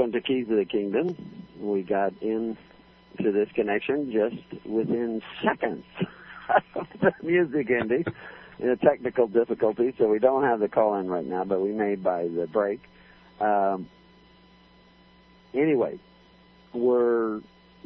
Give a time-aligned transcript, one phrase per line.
[0.00, 1.14] welcome to Keys of the Kingdom.
[1.60, 2.56] We got in
[3.18, 5.84] into this connection just within seconds
[6.74, 8.06] of the music ending.
[8.60, 11.72] In a technical difficulty, so we don't have the call in right now, but we
[11.72, 12.80] may by the break.
[13.40, 13.90] Um,
[15.52, 15.98] anyway,
[16.72, 17.42] we're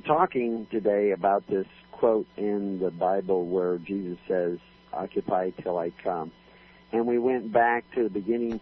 [0.06, 4.58] talking today about this quote in the Bible where Jesus says,
[4.92, 6.30] Occupy till I come.
[6.92, 8.60] And we went back to the beginning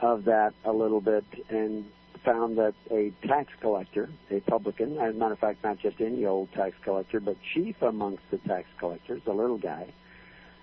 [0.00, 1.84] of that a little bit and
[2.24, 6.24] found that a tax collector, a publican, as a matter of fact, not just any
[6.24, 9.86] old tax collector, but chief amongst the tax collectors, a little guy,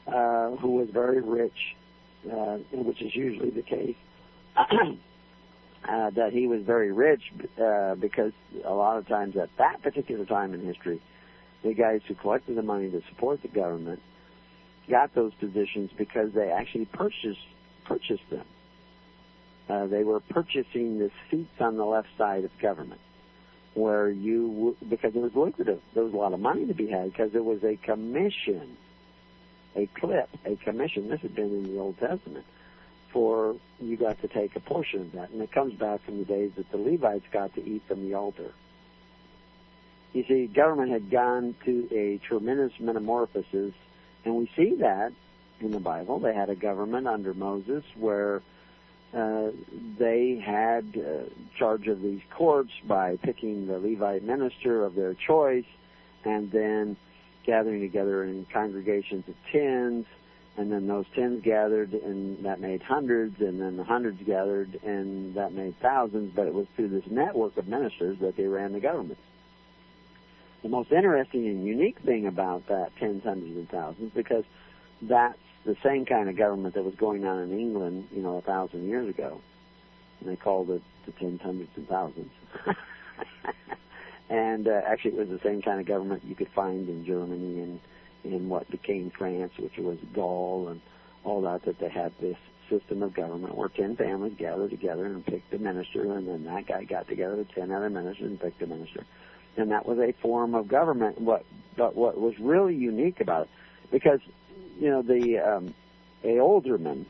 [0.07, 1.75] uh, who was very rich,
[2.31, 3.95] uh, which is usually the case,
[4.57, 8.33] uh, that he was very rich uh, because
[8.65, 11.01] a lot of times at that particular time in history,
[11.63, 14.01] the guys who collected the money to support the government
[14.89, 17.39] got those positions because they actually purchased
[17.85, 18.45] purchased them.
[19.71, 22.99] Uh, they were purchasing the seats on the left side of government,
[23.73, 25.79] where you because it was lucrative.
[25.93, 28.75] There was a lot of money to be had because it was a commission,
[29.77, 31.07] a clip, a commission.
[31.07, 32.45] This had been in the Old Testament.
[33.13, 36.25] For you got to take a portion of that, and it comes back from the
[36.25, 38.51] days that the Levites got to eat from the altar.
[40.11, 43.73] You see, government had gone to a tremendous metamorphosis,
[44.25, 45.13] and we see that
[45.61, 46.19] in the Bible.
[46.19, 48.41] They had a government under Moses where
[49.13, 49.51] uh,
[49.99, 55.65] they had uh, charge of these courts by picking the Levite minister of their choice
[56.23, 56.95] and then
[57.45, 60.05] gathering together in congregations of tens.
[60.57, 65.35] And then those tens gathered and that made hundreds and then the hundreds gathered and
[65.35, 66.33] that made thousands.
[66.35, 69.19] But it was through this network of ministers that they ran the government.
[70.63, 74.43] The most interesting and unique thing about that tens hundreds and thousands because
[75.01, 78.41] that's the same kind of government that was going on in England, you know, a
[78.41, 79.39] thousand years ago.
[80.19, 82.31] And they called it the tens, hundreds, and thousands.
[84.29, 87.61] and uh, actually, it was the same kind of government you could find in Germany
[87.61, 87.79] and
[88.23, 90.81] in what became France, which was Gaul and
[91.23, 91.63] all that.
[91.65, 92.37] That they had this
[92.69, 96.67] system of government where ten families gathered together and picked a minister, and then that
[96.67, 99.05] guy got together with ten other ministers and picked a minister.
[99.57, 101.19] And that was a form of government.
[101.19, 101.45] What,
[101.75, 103.49] but what was really unique about it,
[103.91, 104.21] because
[104.79, 105.73] you know, the um,
[106.23, 107.05] a alderman,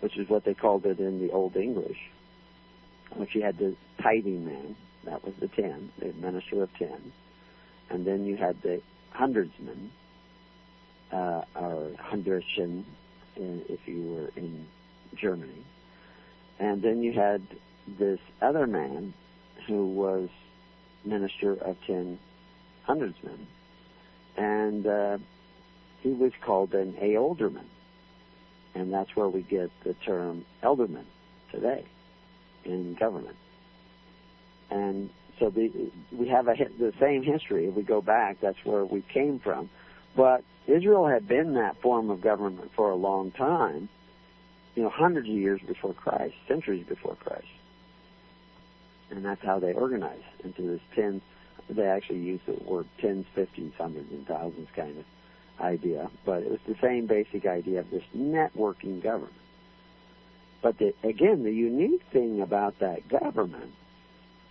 [0.00, 1.98] which is what they called it in the Old English,
[3.14, 7.12] which you had the tithing man, that was the ten, the minister of ten,
[7.88, 8.80] and then you had the
[9.14, 9.90] hundredsman,
[11.12, 12.84] uh, or hundredchen,
[13.36, 14.66] if you were in
[15.16, 15.64] Germany,
[16.58, 17.42] and then you had
[17.98, 19.12] this other man
[19.66, 20.28] who was
[21.04, 22.18] minister of ten
[22.84, 23.46] hundredsmen,
[24.36, 25.18] and uh,
[26.00, 27.66] he was called an a alderman.
[28.74, 31.04] And that's where we get the term elderman
[31.50, 31.84] today
[32.64, 33.36] in government.
[34.70, 37.66] And so the, we have a, the same history.
[37.66, 39.68] If we go back, that's where we came from.
[40.16, 43.88] But Israel had been that form of government for a long time,
[44.76, 47.46] you know, hundreds of years before Christ, centuries before Christ.
[49.10, 51.20] And that's how they organized into this ten,
[51.68, 55.04] they actually use the word tens, fifties, hundreds, and thousands kind of
[55.60, 59.34] idea, but it was the same basic idea of this networking government.
[60.62, 63.72] But the, again, the unique thing about that government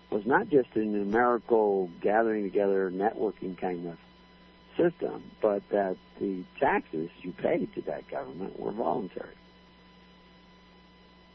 [0.09, 3.97] was not just a numerical gathering together networking kind of
[4.75, 9.35] system, but that the taxes you paid to that government were voluntary.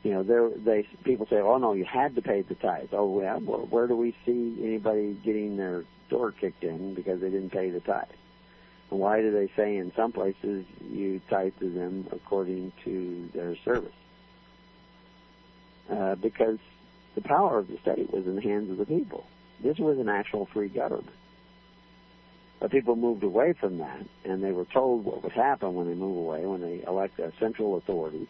[0.02, 3.06] You know, there they people say, "Oh no, you had to pay the tithe." Oh
[3.06, 7.70] well, where do we see anybody getting their door kicked in because they didn't pay
[7.70, 8.04] the tithe?
[8.98, 13.92] Why do they say in some places you tithe to them according to their service?
[15.90, 16.58] Uh, because
[17.14, 19.26] the power of the state was in the hands of the people.
[19.62, 21.16] This was an actual free government.
[22.60, 25.94] But people moved away from that, and they were told what would happen when they
[25.94, 28.26] move away, when they elect a central authority,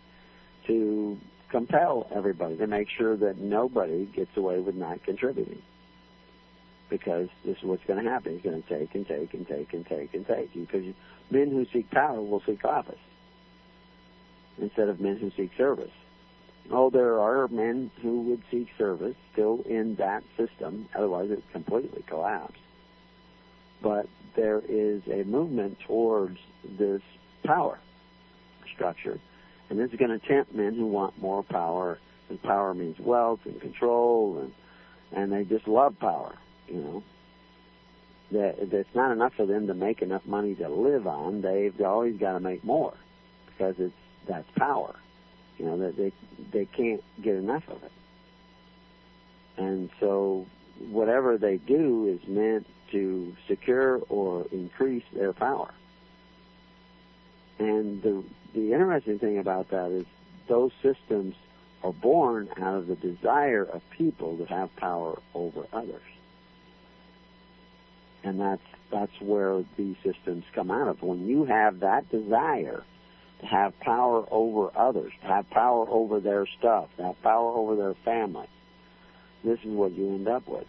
[0.66, 1.18] to
[1.50, 5.62] compel everybody to make sure that nobody gets away with not contributing
[6.98, 8.34] because this is what's going to happen.
[8.34, 10.52] He's going to take and take and take and take and take.
[10.54, 10.84] Because
[11.28, 13.00] men who seek power will seek office
[14.58, 15.90] instead of men who seek service.
[16.70, 21.52] Oh, there are men who would seek service still in that system, otherwise it would
[21.52, 22.58] completely collapse.
[23.82, 24.06] But
[24.36, 26.38] there is a movement towards
[26.78, 27.02] this
[27.44, 27.80] power
[28.72, 29.18] structure.
[29.68, 31.98] And this is going to tempt men who want more power.
[32.28, 34.52] And power means wealth and control, and
[35.12, 36.36] and they just love power
[36.68, 37.02] you know
[38.32, 41.40] that it's not enough for them to make enough money to live on.
[41.42, 42.94] They've always got to make more
[43.46, 43.94] because it's
[44.26, 44.94] that's power.
[45.58, 46.12] You know that they
[46.50, 47.92] they can't get enough of it.
[49.56, 50.46] And so
[50.90, 55.72] whatever they do is meant to secure or increase their power.
[57.58, 58.24] And the
[58.54, 60.06] the interesting thing about that is
[60.48, 61.34] those systems
[61.82, 66.00] are born out of the desire of people to have power over others.
[68.24, 71.02] And that's that's where these systems come out of.
[71.02, 72.82] When you have that desire
[73.40, 77.76] to have power over others, to have power over their stuff, to have power over
[77.76, 78.48] their family,
[79.44, 80.66] this is what you end up with.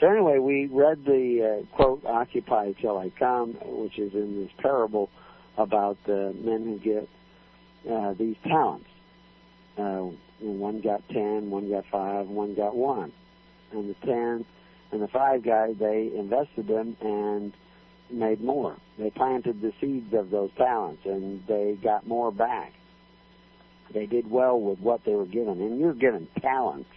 [0.00, 4.50] So anyway, we read the uh, quote "Occupy till I come," which is in this
[4.58, 5.10] parable
[5.56, 7.08] about the men who get
[7.90, 8.88] uh, these talents.
[9.76, 10.08] Uh,
[10.40, 13.12] one got ten, one got five, one got one,
[13.72, 14.44] and the ten
[14.94, 17.52] and the five guys they invested them and
[18.10, 18.76] made more.
[18.98, 22.72] They planted the seeds of those talents and they got more back.
[23.92, 26.88] They did well with what they were given, and you're given talents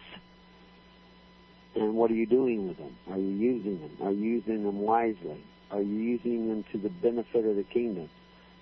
[1.77, 2.95] and what are you doing with them?
[3.09, 3.91] Are you using them?
[4.01, 5.43] Are you using them wisely?
[5.69, 8.09] Are you using them to the benefit of the kingdom?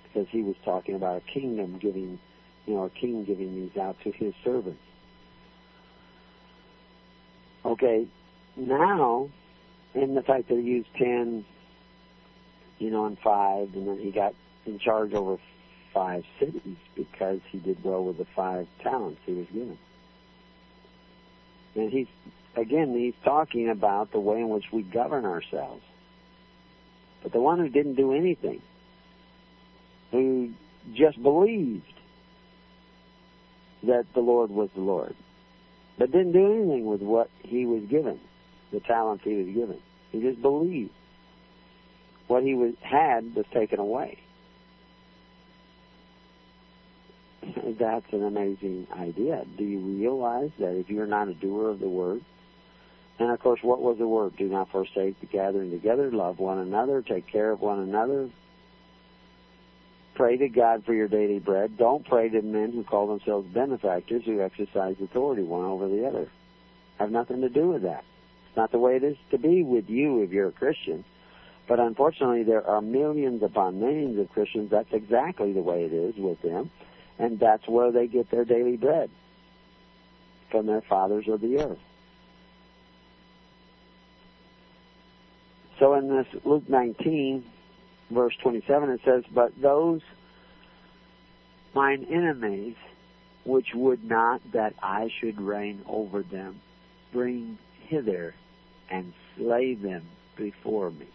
[0.03, 2.19] Because he was talking about a kingdom giving,
[2.65, 4.81] you know, a king giving these out to his servants.
[7.63, 8.07] Okay,
[8.57, 9.29] now,
[9.93, 11.45] in the fact that he used ten,
[12.79, 14.33] you know, and five, and then he got
[14.65, 15.37] in charge over
[15.93, 19.77] five cities because he did well with the five talents he was given.
[21.75, 22.07] And he's
[22.55, 25.83] again, he's talking about the way in which we govern ourselves.
[27.23, 28.61] But the one who didn't do anything,
[30.11, 30.51] who
[30.93, 31.91] just believed
[33.83, 35.15] that the Lord was the Lord,
[35.97, 38.19] but didn't do anything with what he was given,
[38.75, 39.79] the talents he was given.
[40.11, 40.91] He just believed.
[42.27, 44.19] What he was, had was taken away.
[47.79, 49.45] That's an amazing idea.
[49.57, 52.21] Do you realize that if you're not a doer of the word,
[53.17, 54.35] and of course, what was the word?
[54.37, 58.29] Do not forsake the gathering together, love one another, take care of one another,
[60.15, 61.77] pray to God for your daily bread.
[61.77, 66.29] Don't pray to men who call themselves benefactors who exercise authority one over the other.
[66.99, 68.03] Have nothing to do with that.
[68.55, 71.03] It's not the way it is to be with you if you're a Christian.
[71.67, 74.71] But unfortunately, there are millions upon millions of Christians.
[74.71, 76.71] That's exactly the way it is with them.
[77.19, 79.09] And that's where they get their daily bread
[80.51, 81.79] from their fathers of the earth.
[85.77, 87.43] So in this Luke 19,
[88.09, 89.99] verse 27, it says, But those
[91.73, 92.77] mine enemies,
[93.43, 96.61] which would not that I should reign over them,
[97.11, 97.57] bring
[97.89, 98.33] hither
[98.89, 101.07] and slay them before me.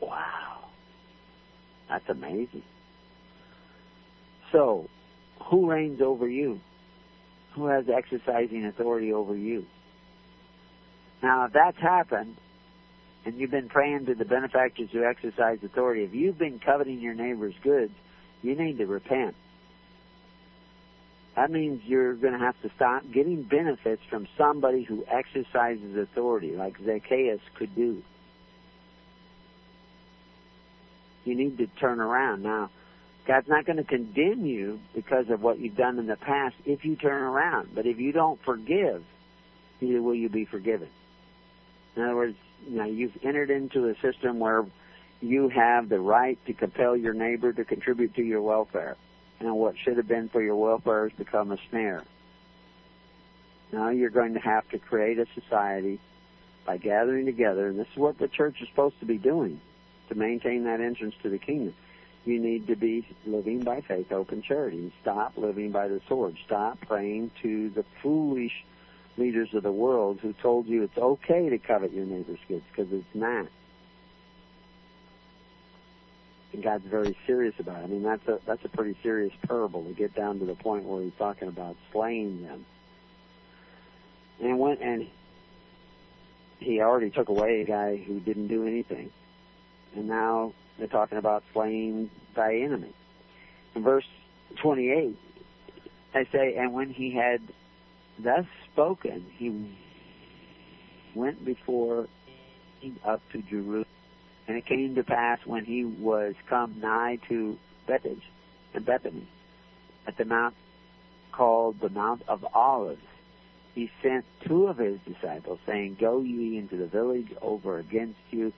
[0.00, 0.68] Wow.
[1.88, 2.62] That's amazing.
[4.52, 4.88] So,
[5.50, 6.60] who reigns over you?
[7.54, 9.66] Who has exercising authority over you?
[11.22, 12.36] Now, if that's happened,
[13.24, 17.14] and you've been praying to the benefactors who exercise authority, if you've been coveting your
[17.14, 17.92] neighbor's goods,
[18.42, 19.34] you need to repent.
[21.36, 26.52] That means you're going to have to stop getting benefits from somebody who exercises authority,
[26.52, 28.02] like Zacchaeus could do.
[31.24, 32.42] You need to turn around.
[32.42, 32.70] Now,
[33.26, 36.84] God's not going to condemn you because of what you've done in the past if
[36.84, 37.70] you turn around.
[37.74, 39.02] But if you don't forgive,
[39.80, 40.88] neither will you be forgiven.
[41.96, 42.36] In other words,
[42.68, 44.64] you know, you've entered into a system where
[45.20, 48.96] you have the right to compel your neighbor to contribute to your welfare.
[49.44, 52.02] And what should have been for your welfare has become a snare.
[53.72, 56.00] Now you're going to have to create a society
[56.64, 59.60] by gathering together, and this is what the church is supposed to be doing
[60.08, 61.74] to maintain that entrance to the kingdom.
[62.24, 64.90] You need to be living by faith, open charity.
[65.02, 66.36] Stop living by the sword.
[66.46, 68.64] Stop praying to the foolish
[69.18, 72.90] leaders of the world who told you it's okay to covet your neighbor's goods because
[72.90, 73.48] it's not.
[76.54, 77.84] And God's very serious about it.
[77.84, 80.84] I mean, that's a that's a pretty serious parable to get down to the point
[80.84, 82.64] where he's talking about slaying them.
[84.40, 85.08] And went and
[86.60, 89.10] he already took away a guy who didn't do anything,
[89.96, 92.92] and now they're talking about slaying thy enemy.
[93.74, 94.06] In verse
[94.56, 95.18] 28,
[96.14, 97.40] I say, and when he had
[98.18, 99.76] thus spoken, he
[101.16, 102.06] went before
[103.04, 103.86] up to Jerusalem.
[104.46, 108.22] And it came to pass when he was come nigh to Bethphage
[108.74, 109.26] and Bethany,
[110.06, 110.54] at the mount
[111.32, 113.00] called the Mount of Olives,
[113.74, 118.52] he sent two of his disciples, saying, Go ye into the village over against you,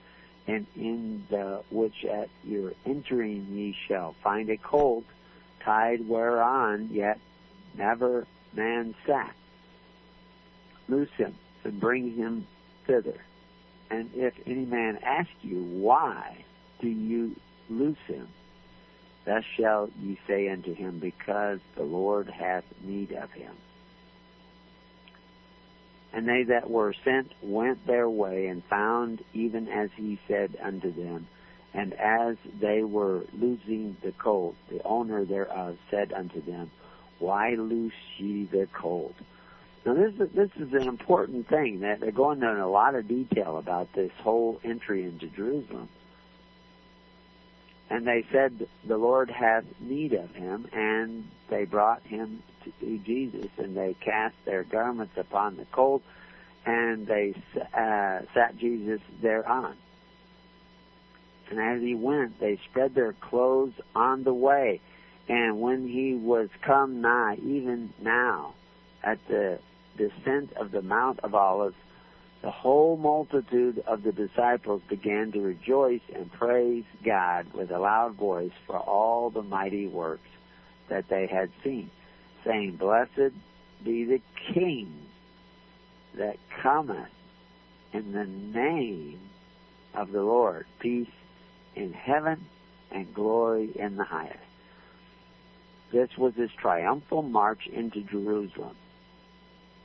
[0.45, 5.05] and in the which at your entering ye shall find a colt
[5.61, 7.19] tied whereon yet
[7.75, 9.35] never man sat
[10.87, 12.47] loose him and bring him
[12.85, 13.19] thither.
[13.89, 16.45] And if any man ask you, Why
[16.81, 17.35] do you
[17.69, 18.27] loose him?
[19.25, 23.53] Thus shall ye say unto him, Because the Lord hath need of him.
[26.13, 30.91] And they that were sent went their way and found even as he said unto
[30.91, 31.27] them.
[31.73, 36.71] And as they were loosing the colt, the owner thereof said unto them,
[37.19, 39.15] Why loose ye the colt?
[39.87, 43.07] Now this is, this is an important thing that they're going into a lot of
[43.07, 45.87] detail about this whole entry into Jerusalem.
[47.89, 53.47] And they said, The Lord hath need of him, and they brought him to Jesus,
[53.57, 56.03] and they cast their garments upon the colt,
[56.65, 59.77] and they uh, sat Jesus thereon.
[61.49, 64.81] And as he went, they spread their clothes on the way.
[65.29, 68.53] And when he was come nigh, even now,
[69.01, 69.59] at the
[69.97, 71.75] descent of the Mount of Olives,
[72.41, 78.15] the whole multitude of the disciples began to rejoice and praise God with a loud
[78.15, 80.29] voice for all the mighty works
[80.87, 81.89] that they had seen,
[82.45, 83.33] saying, Blessed
[83.83, 84.21] be the
[84.53, 84.93] King
[86.15, 87.09] that cometh
[87.93, 89.19] in the name
[89.93, 90.65] of the Lord.
[90.79, 91.07] Peace
[91.75, 92.45] in heaven
[92.91, 94.39] and glory in the highest.
[95.91, 98.75] This was his triumphal march into Jerusalem,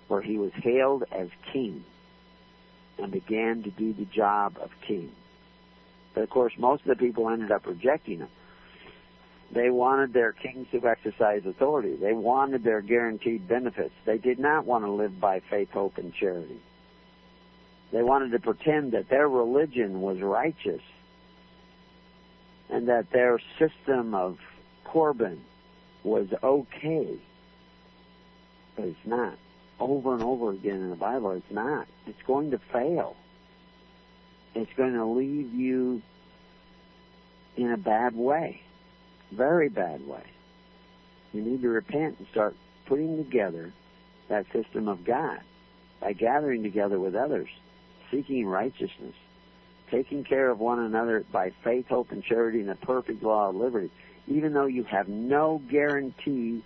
[0.09, 1.85] where he was hailed as king
[2.99, 5.11] and began to do the job of king.
[6.15, 8.29] But of course, most of the people ended up rejecting him.
[9.53, 11.97] They wanted their kings to exercise authority.
[11.97, 13.95] They wanted their guaranteed benefits.
[14.07, 16.61] They did not want to live by faith, hope, and charity.
[17.93, 20.81] They wanted to pretend that their religion was righteous
[22.71, 24.39] and that their system of
[24.85, 25.43] Corban
[26.03, 27.19] was okay.
[28.75, 29.37] But it's not.
[29.83, 31.87] Over and over again in the Bible, it's not.
[32.07, 33.17] It's going to fail.
[34.55, 36.03] It's going to leave you
[37.57, 38.63] in a bad way
[39.33, 40.23] very bad way.
[41.33, 42.55] You need to repent and start
[42.87, 43.73] putting together
[44.29, 45.41] that system of God
[46.01, 47.49] by gathering together with others,
[48.11, 49.15] seeking righteousness,
[49.91, 53.57] taking care of one another by faith, hope, and charity and the perfect law of
[53.57, 53.91] liberty,
[54.29, 56.63] even though you have no guarantee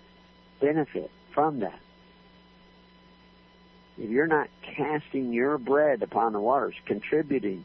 [0.61, 1.79] benefit from that.
[3.99, 7.65] If you're not casting your bread upon the waters, contributing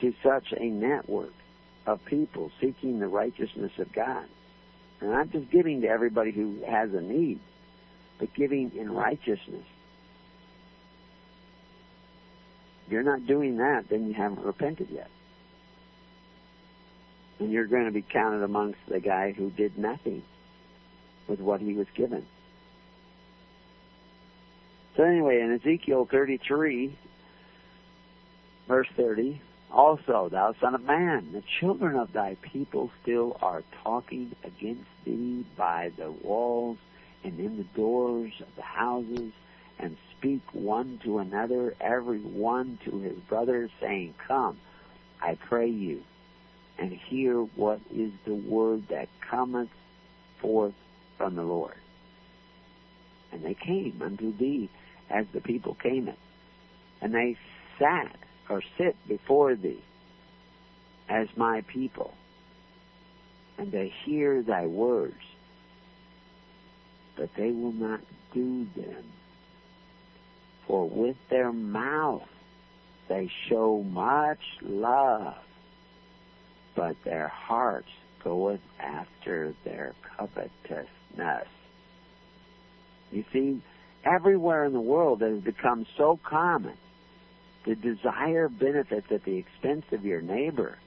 [0.00, 1.32] to such a network,
[1.86, 4.24] of people seeking the righteousness of God.
[5.00, 7.40] And not just giving to everybody who has a need,
[8.18, 9.66] but giving in righteousness.
[12.86, 15.10] If you're not doing that, then you haven't repented yet.
[17.40, 20.22] And you're going to be counted amongst the guy who did nothing
[21.26, 22.24] with what he was given.
[24.96, 26.96] So anyway, in Ezekiel 33,
[28.68, 34.36] verse 30, also, thou son of man, the children of thy people still are talking
[34.44, 36.76] against thee by the walls
[37.24, 39.32] and in the doors of the houses,
[39.78, 44.58] and speak one to another, every one to his brother, saying, Come,
[45.20, 46.02] I pray you,
[46.78, 49.70] and hear what is the word that cometh
[50.40, 50.74] forth
[51.16, 51.76] from the Lord.
[53.32, 54.68] And they came unto thee
[55.12, 56.18] as the people came it.
[57.00, 57.36] And they
[57.78, 58.16] sat
[58.48, 59.82] or sit before thee
[61.08, 62.14] as my people,
[63.58, 65.14] and they hear thy words,
[67.16, 68.00] but they will not
[68.32, 69.04] do them.
[70.66, 72.28] For with their mouth
[73.08, 75.34] they show much love,
[76.74, 77.90] but their hearts
[78.24, 81.48] goeth after their covetousness.
[83.10, 83.60] You see,
[84.04, 86.76] everywhere in the world it has become so common
[87.64, 90.78] to desire benefits at the expense of your neighbor,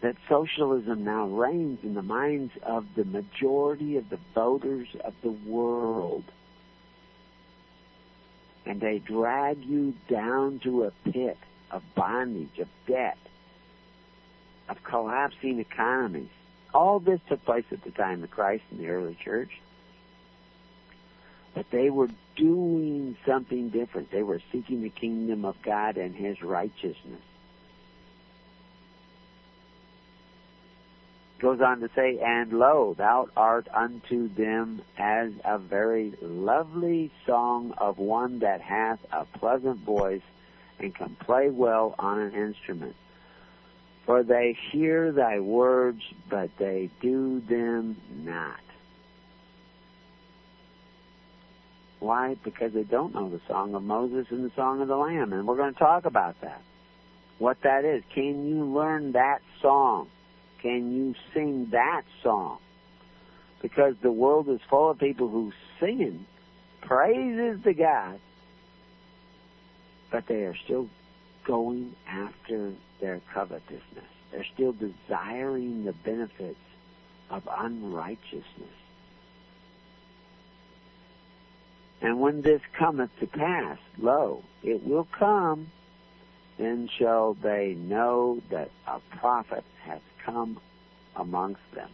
[0.00, 5.30] that socialism now reigns in the minds of the majority of the voters of the
[5.30, 6.24] world.
[8.66, 11.38] And they drag you down to a pit
[11.70, 13.18] of bondage, of debt,
[14.68, 16.28] of collapsing economies.
[16.72, 19.50] All this took place at the time of Christ in the early church.
[21.54, 24.10] But they were doing something different.
[24.10, 27.22] They were seeking the kingdom of God and His righteousness.
[31.38, 37.74] Goes on to say, And lo, thou art unto them as a very lovely song
[37.76, 40.22] of one that hath a pleasant voice
[40.78, 42.96] and can play well on an instrument.
[44.06, 48.60] For they hear thy words, but they do them not.
[52.04, 52.36] Why?
[52.44, 55.46] Because they don't know the song of Moses and the song of the Lamb, and
[55.46, 56.60] we're going to talk about that.
[57.38, 58.02] What that is.
[58.14, 60.10] Can you learn that song?
[60.60, 62.58] Can you sing that song?
[63.62, 66.26] Because the world is full of people who sing
[66.82, 68.20] praises to God,
[70.12, 70.90] but they are still
[71.46, 73.80] going after their covetousness.
[74.30, 76.60] They're still desiring the benefits
[77.30, 78.44] of unrighteousness.
[82.04, 85.68] And when this cometh to pass, lo, it will come,
[86.58, 90.60] then shall they know that a prophet hath come
[91.16, 91.88] amongst them.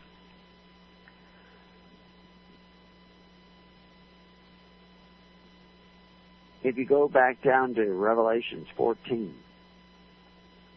[6.65, 9.33] If you go back down to Revelations 14,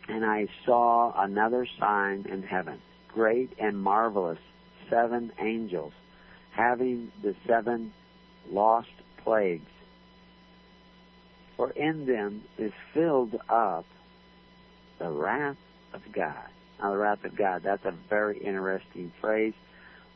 [0.10, 4.38] and I saw another sign in heaven, great and marvelous,
[4.92, 5.94] seven angels,
[6.52, 7.94] having the seven
[8.52, 8.90] lost
[9.24, 9.70] plagues.
[11.58, 13.86] For in them is filled up
[15.00, 15.58] the wrath
[15.94, 16.50] of God.
[16.80, 19.54] Now, the wrath of God, that's a very interesting phrase.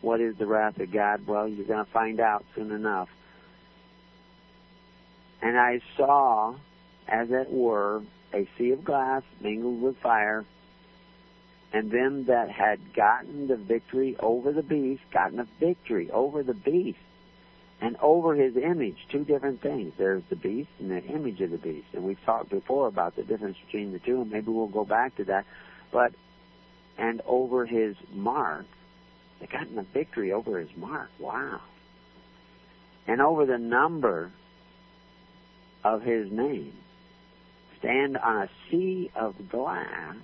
[0.02, 1.26] What is the wrath of God?
[1.26, 3.10] Well, you're going to find out soon enough.
[5.42, 6.56] And I saw,
[7.08, 8.02] as it were,
[8.34, 10.46] a sea of glass mingled with fire,
[11.72, 16.54] and them that had gotten the victory over the beast, gotten a victory over the
[16.54, 17.00] beast,
[17.80, 19.94] and over his image, two different things.
[19.98, 21.88] There's the beast and the image of the beast.
[21.94, 25.16] And we've talked before about the difference between the two, and maybe we'll go back
[25.18, 25.46] to that.
[25.92, 26.14] But,
[26.98, 28.66] and over his mark,
[29.40, 31.10] they gotten a victory over his mark.
[31.20, 31.62] Wow.
[33.06, 34.32] And over the number
[35.84, 36.74] of his name
[37.80, 40.16] stand on a sea of glass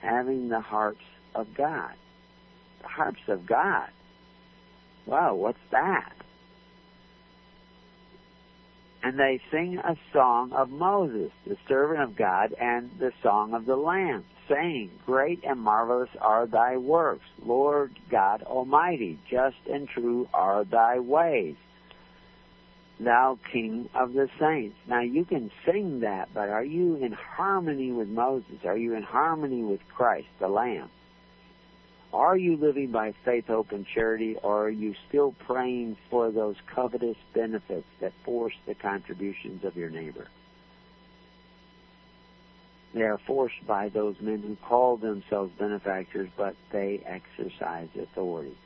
[0.00, 1.92] having the harps of God.
[2.80, 3.90] The harps of God.
[5.06, 6.14] Wow, what's that?
[9.02, 13.64] And they sing a song of Moses, the servant of God, and the song of
[13.64, 19.18] the Lamb, saying, Great and marvelous are thy works, Lord God Almighty.
[19.30, 21.56] Just and true are thy ways
[23.00, 24.76] thou King of the saints.
[24.86, 28.64] Now you can sing that, but are you in harmony with Moses?
[28.64, 30.90] Are you in harmony with Christ, the Lamb?
[32.12, 36.56] Are you living by faith, hope, and charity, or are you still praying for those
[36.66, 40.26] covetous benefits that force the contributions of your neighbor?
[42.94, 48.56] They are forced by those men who call themselves benefactors, but they exercise authority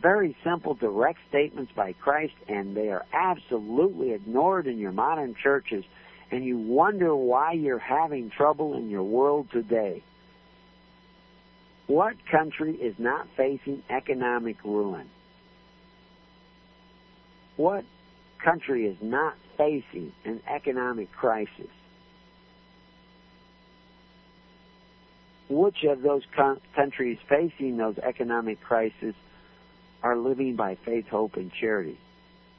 [0.00, 5.84] very simple, direct statements by Christ, and they are absolutely ignored in your modern churches,
[6.30, 10.02] and you wonder why you're having trouble in your world today.
[11.86, 15.08] What country is not facing economic ruin?
[17.56, 17.84] What
[18.44, 21.70] country is not facing an economic crisis?
[25.48, 26.24] Which of those
[26.74, 29.14] countries facing those economic crises
[30.02, 31.98] are living by faith, hope, and charity,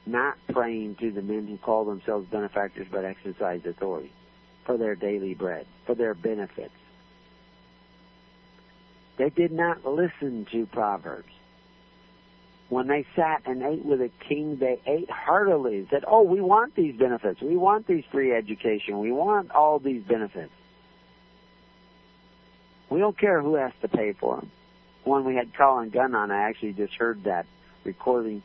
[0.06, 4.10] not praying to the men who call themselves benefactors but exercise authority
[4.64, 6.72] for their daily bread, for their benefits.
[9.18, 11.32] They did not listen to Proverbs.
[12.68, 15.86] When they sat and ate with a king, they ate heartily.
[15.90, 17.40] Said, "Oh, we want these benefits.
[17.40, 19.00] We want these free education.
[19.00, 20.52] We want all these benefits.
[22.90, 24.50] We don't care who has to pay for them."
[25.08, 27.46] when we had Colin Gunn on, I actually just heard that
[27.84, 28.42] recording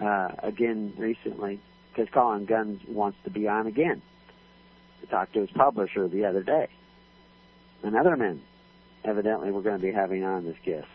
[0.00, 4.02] uh, again recently because Colin Gunn wants to be on again
[5.00, 6.68] to talk to his publisher the other day.
[7.82, 8.42] And other men,
[9.04, 10.88] evidently, we're going to be having on this guest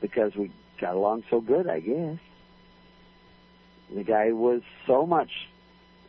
[0.00, 0.50] because we
[0.80, 2.18] got along so good, I guess.
[3.94, 5.30] The guy was so much,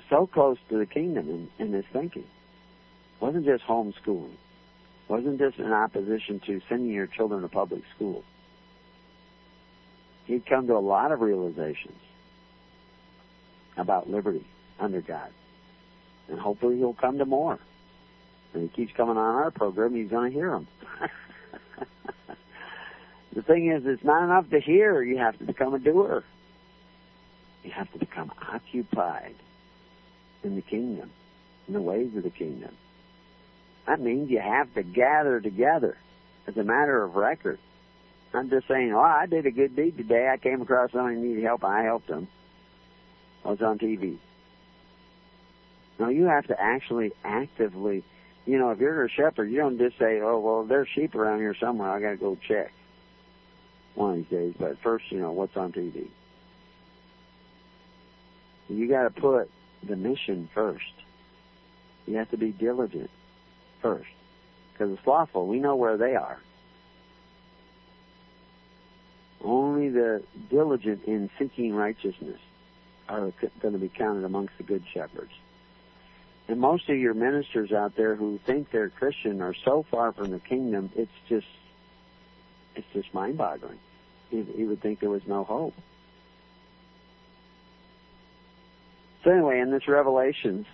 [0.09, 2.25] so close to the kingdom in, in his thinking.
[3.19, 4.37] Wasn't just homeschooling
[5.07, 8.23] wasn't just in opposition to sending your children to public school.
[10.25, 11.99] He'd come to a lot of realizations
[13.77, 14.45] about liberty
[14.79, 15.29] under God.
[16.29, 17.59] And hopefully he'll come to more.
[18.53, 20.67] And he keeps coming on our program, he's going to hear them.
[23.33, 26.23] the thing is, it's not enough to hear, you have to become a doer.
[27.63, 29.35] You have to become occupied
[30.43, 31.11] in the kingdom,
[31.67, 32.75] in the ways of the kingdom.
[33.87, 35.97] That means you have to gather together
[36.47, 37.59] as a matter of record.
[38.33, 40.27] I'm just saying, oh, I did a good deed today.
[40.31, 42.27] I came across somebody who needed help I helped them.
[43.45, 44.17] I was on TV.
[45.99, 48.03] No, you have to actually actively,
[48.45, 51.39] you know, if you're a shepherd, you don't just say, oh, well, there's sheep around
[51.39, 51.89] here somewhere.
[51.89, 52.71] I got to go check
[53.95, 54.53] one of these days.
[54.59, 56.07] But first, you know, what's on TV?
[58.69, 59.49] You got to put
[59.87, 60.83] the mission first.
[62.05, 63.09] You have to be diligent
[63.81, 64.09] first.
[64.73, 66.39] Because the slothful, we know where they are.
[69.41, 72.39] Only the diligent in seeking righteousness
[73.07, 75.33] are going to be counted amongst the good shepherds.
[76.47, 80.31] And most of your ministers out there who think they're Christian are so far from
[80.31, 81.47] the kingdom, it's just,
[82.75, 83.79] it's just mind-boggling.
[84.31, 85.75] You, would think there was no hope.
[89.23, 90.65] So anyway, in this Revelations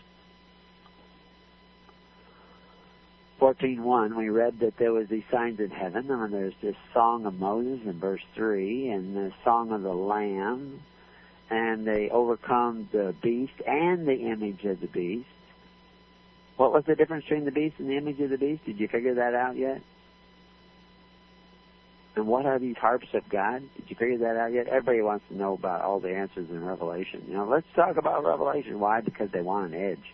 [3.39, 7.39] 14.1, we read that there was these signs in heaven, and there's this song of
[7.39, 10.81] Moses in verse 3, and the song of the Lamb,
[11.49, 15.27] and they overcome the beast and the image of the beast.
[16.59, 18.65] What was the difference between the beast and the image of the beast?
[18.65, 19.81] Did you figure that out yet?
[22.17, 23.63] And what are these harps of God?
[23.77, 24.67] Did you figure that out yet?
[24.67, 27.23] Everybody wants to know about all the answers in Revelation.
[27.29, 28.77] You know, let's talk about Revelation.
[28.77, 28.99] Why?
[28.99, 30.13] Because they want an edge.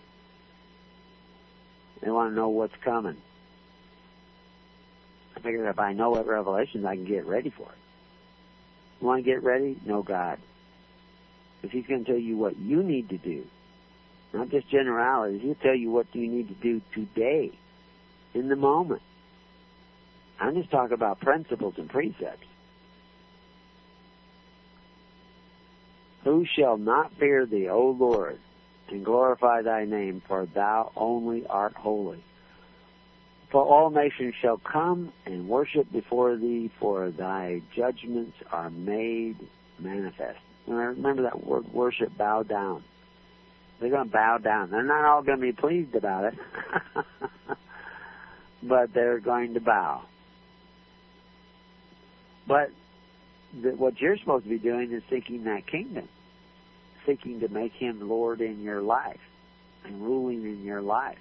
[2.04, 3.18] They want to know what's coming.
[5.36, 7.78] I figure if I know what Revelation, I can get ready for it.
[9.02, 9.80] You want to get ready?
[9.84, 10.38] Know God.
[11.60, 13.48] Because He's going to tell you what you need to do.
[14.36, 15.42] Not just generalities.
[15.42, 17.52] He'll tell you what you need to do today,
[18.34, 19.02] in the moment.
[20.42, 22.46] I'm just talking about principles and precepts.
[26.26, 28.38] Who shall not fear thee, O Lord,
[28.90, 32.22] and glorify thy name, for thou only art holy.
[33.52, 39.38] For all nations shall come and worship before thee, for thy judgments are made
[39.80, 40.40] manifest.
[40.68, 42.84] Remember that word worship, bow down.
[43.80, 44.72] They're going to bow down.
[44.72, 46.36] They're not all going to be pleased about it,
[48.64, 50.04] but they're going to bow.
[52.48, 52.72] But
[53.78, 56.08] what you're supposed to be doing is seeking that kingdom,
[57.06, 59.20] seeking to make Him Lord in your life
[59.84, 61.20] and ruling in your life.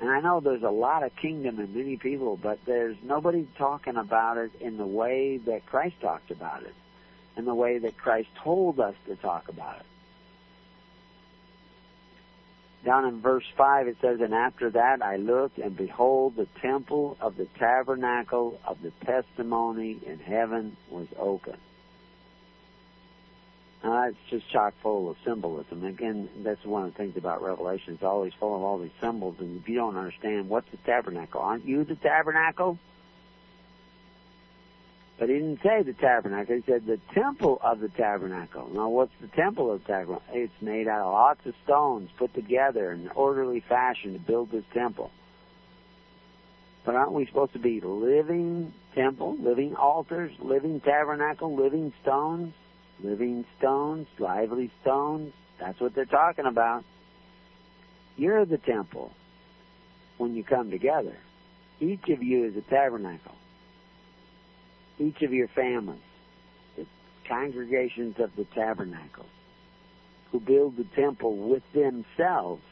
[0.00, 3.96] And I know there's a lot of kingdom in many people, but there's nobody talking
[3.96, 6.74] about it in the way that Christ talked about it,
[7.36, 9.86] in the way that Christ told us to talk about it.
[12.84, 17.16] Down in verse 5 it says, And after that I looked, and behold, the temple
[17.20, 21.56] of the tabernacle of the testimony in heaven was open.
[23.82, 25.84] Now it's just chock full of symbolism.
[25.84, 27.94] Again, that's one of the things about Revelation.
[27.94, 31.40] It's always full of all these symbols, and if you don't understand what's the tabernacle,
[31.40, 32.78] aren't you the tabernacle?
[35.18, 36.56] But he didn't say the tabernacle.
[36.56, 38.68] He said the temple of the tabernacle.
[38.72, 40.22] Now, what's the temple of the tabernacle?
[40.32, 44.50] It's made out of lots of stones put together in an orderly fashion to build
[44.50, 45.12] this temple.
[46.84, 52.52] But aren't we supposed to be living temple, living altars, living tabernacle, living stones,
[53.00, 55.32] living stones, lively stones?
[55.60, 56.84] That's what they're talking about.
[58.16, 59.12] You're the temple
[60.18, 61.16] when you come together.
[61.80, 63.34] Each of you is a tabernacle
[64.98, 66.00] each of your families,
[66.76, 66.86] the
[67.28, 69.26] congregations of the tabernacle,
[70.30, 72.62] who build the temple with themselves,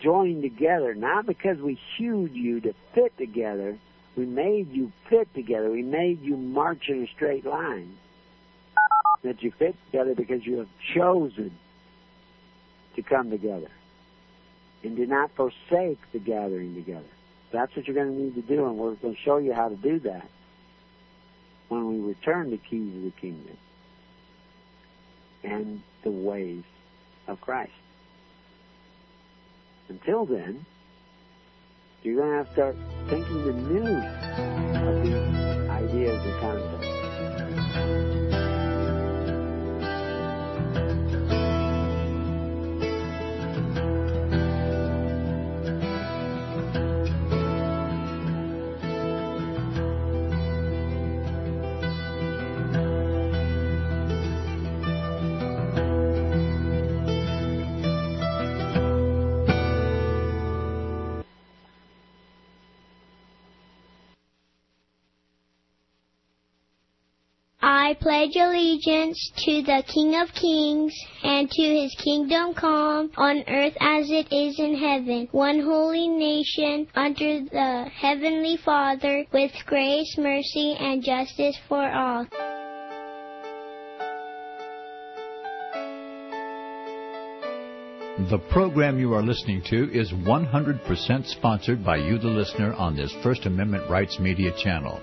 [0.00, 3.78] join together, not because we hewed you to fit together,
[4.16, 7.96] we made you fit together, we made you march in a straight line.
[9.22, 11.52] That you fit together because you have chosen
[12.96, 13.70] to come together.
[14.82, 17.04] And do not forsake the gathering together.
[17.52, 19.68] That's what you're going to need to do, and we're going to show you how
[19.68, 20.28] to do that
[21.68, 23.56] when we return the keys of the kingdom
[25.42, 26.62] and the ways
[27.26, 27.72] of Christ.
[29.88, 30.64] Until then,
[32.02, 32.76] you're going to have to start
[33.08, 33.96] thinking anew
[34.88, 35.14] of these
[35.68, 38.19] ideas and concepts.
[67.90, 73.76] I pledge allegiance to the King of Kings and to his kingdom come on earth
[73.80, 80.76] as it is in heaven, one holy nation under the heavenly Father with grace, mercy,
[80.78, 82.26] and justice for all.
[88.30, 93.12] The program you are listening to is 100% sponsored by you, the listener, on this
[93.24, 95.00] First Amendment Rights Media channel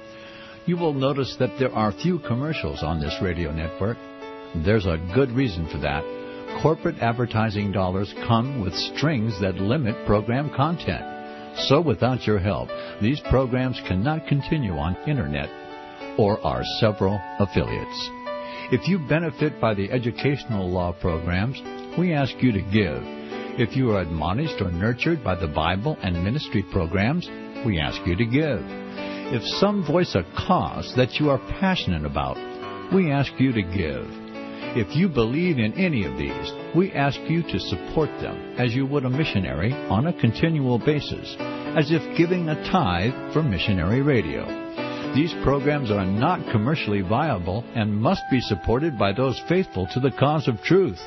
[0.67, 3.97] you will notice that there are few commercials on this radio network.
[4.65, 6.03] There's a good reason for that.
[6.61, 11.05] Corporate advertising dollars come with strings that limit program content.
[11.67, 12.69] So without your help,
[13.01, 15.49] these programs cannot continue on internet
[16.19, 18.09] or our several affiliates.
[18.69, 21.61] If you benefit by the educational law programs,
[21.97, 23.01] we ask you to give.
[23.59, 27.27] If you are admonished or nurtured by the Bible and ministry programs,
[27.65, 28.61] we ask you to give.
[29.29, 32.37] If some voice a cause that you are passionate about,
[32.93, 34.07] we ask you to give.
[34.79, 38.85] If you believe in any of these, we ask you to support them as you
[38.85, 41.35] would a missionary on a continual basis,
[41.75, 44.45] as if giving a tithe for missionary radio.
[45.13, 50.11] These programs are not commercially viable and must be supported by those faithful to the
[50.11, 51.01] cause of truth.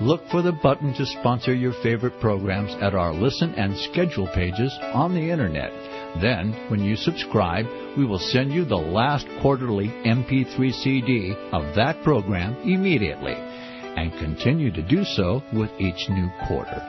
[0.00, 4.76] Look for the button to sponsor your favorite programs at our listen and schedule pages
[4.82, 5.95] on the internet.
[6.20, 12.02] Then, when you subscribe, we will send you the last quarterly MP3 CD of that
[12.02, 16.82] program immediately and continue to do so with each new quarter.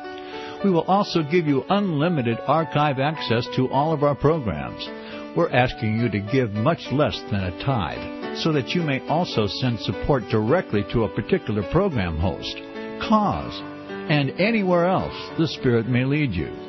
[0.64, 4.88] We will also give you unlimited archive access to all of our programs.
[5.36, 9.48] We're asking you to give much less than a tithe so that you may also
[9.48, 12.58] send support directly to a particular program host
[13.02, 13.62] cause,
[14.10, 16.67] and anywhere else the Spirit may lead you.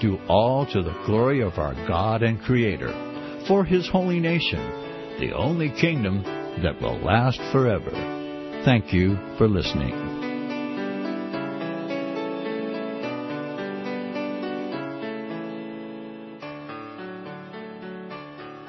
[0.00, 4.60] Do all to the glory of our God and Creator, for His holy nation,
[5.18, 6.22] the only kingdom
[6.62, 7.90] that will last forever.
[8.64, 10.15] Thank you for listening.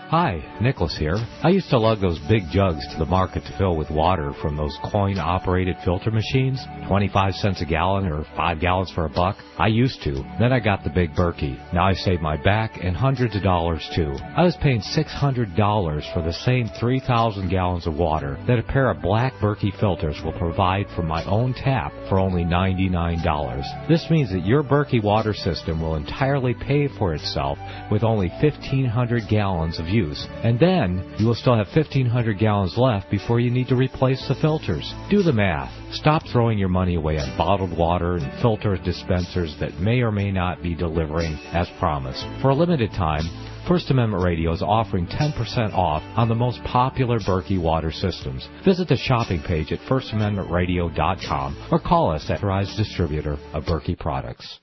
[0.09, 1.17] Hi, Nicholas here.
[1.43, 4.55] I used to lug those big jugs to the market to fill with water from
[4.55, 9.35] those coin operated filter machines, 25 cents a gallon or 5 gallons for a buck.
[9.57, 10.23] I used to.
[10.39, 11.57] Then I got the big Berkey.
[11.73, 14.15] Now I save my back and hundreds of dollars too.
[14.33, 19.01] I was paying $600 for the same 3,000 gallons of water that a pair of
[19.01, 23.89] black Berkey filters will provide from my own tap for only $99.
[23.89, 27.57] This means that your Berkey water system will entirely pay for itself
[27.91, 30.27] with only 1,500 gallons of use.
[30.43, 34.35] And then you will still have 1,500 gallons left before you need to replace the
[34.35, 34.93] filters.
[35.09, 35.71] Do the math.
[35.93, 40.31] Stop throwing your money away on bottled water and filter dispensers that may or may
[40.31, 42.23] not be delivering as promised.
[42.41, 43.25] For a limited time,
[43.67, 48.47] First Amendment Radio is offering 10% off on the most popular Berkey water systems.
[48.63, 54.59] Visit the shopping page at firstamendmentradio.com or call us at Rise Distributor of Berkey Products.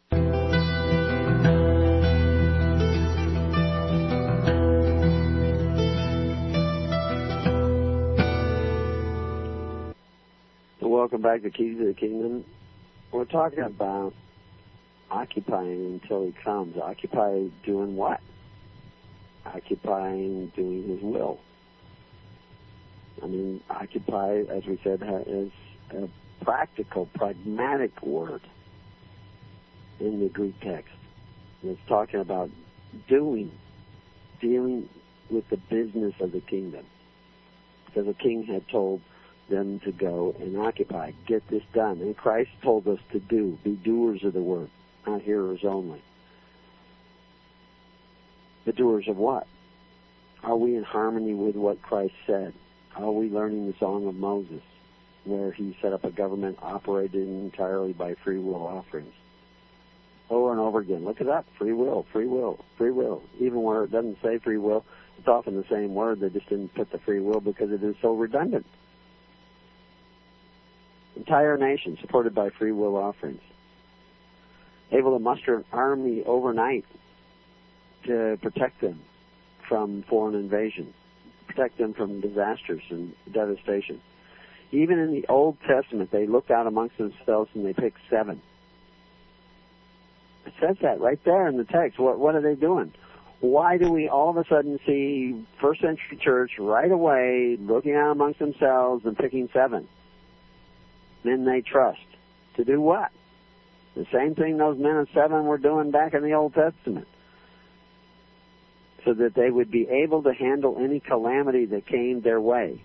[11.05, 12.47] Welcome back to Keys of the Kingdom.
[13.13, 14.15] We're talking about
[15.11, 16.79] occupying until he comes.
[16.79, 18.21] Occupy doing what?
[19.45, 21.41] Occupying doing his will.
[23.23, 25.53] I mean, occupy, as we said, is
[25.91, 26.09] a
[26.43, 28.41] practical, pragmatic word
[30.01, 30.95] in the Greek text.
[31.63, 32.49] it's talking about
[33.09, 33.53] doing,
[34.41, 34.89] dealing
[35.29, 36.87] with the business of the kingdom.
[37.85, 39.03] Because the king had told
[39.49, 41.13] them to go and occupy.
[41.27, 42.01] Get this done.
[42.01, 43.59] And Christ told us to do.
[43.63, 44.71] Be doers of the word,
[45.07, 46.03] not hearers only.
[48.65, 49.47] The doers of what?
[50.43, 52.55] Are we in harmony with what Christ said?
[52.97, 54.63] Are we learning the Song of Moses,
[55.25, 59.13] where he set up a government operated entirely by free will offerings?
[60.31, 61.05] Over and over again.
[61.05, 61.47] Look it up.
[61.59, 63.23] Free will, free will, free will.
[63.39, 64.85] Even where it doesn't say free will,
[65.19, 66.21] it's often the same word.
[66.21, 68.65] They just didn't put the free will because it is so redundant
[71.17, 73.43] entire nation supported by free will offerings.
[74.93, 76.85] Able to muster an army overnight
[78.05, 79.01] to protect them
[79.69, 80.93] from foreign invasion,
[81.47, 84.01] protect them from disasters and devastation.
[84.73, 88.43] Even in the Old Testament, they looked out amongst themselves and they picked seven.
[90.47, 91.99] It says that right there in the text.
[91.99, 92.93] What, what are they doing?
[93.41, 98.13] Why do we all of a sudden see first century church right away looking out
[98.13, 99.89] amongst themselves and picking seven?
[101.25, 102.01] Men they trust.
[102.57, 103.11] To do what?
[103.95, 107.07] The same thing those men of seven were doing back in the Old Testament.
[109.05, 112.81] So that they would be able to handle any calamity that came their way.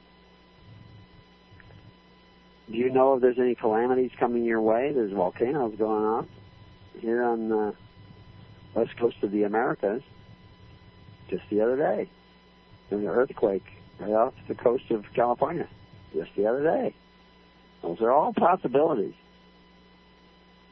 [2.69, 4.91] Do you know if there's any calamities coming your way?
[4.93, 6.25] There's volcanoes going off
[6.99, 7.73] here on the
[8.75, 10.04] west coast of the Americas
[11.30, 12.10] just the other day.
[12.89, 13.65] There's an earthquake
[13.99, 15.67] right off the coast of California
[16.13, 16.93] just the other day.
[17.82, 19.13] Those are all possibilities.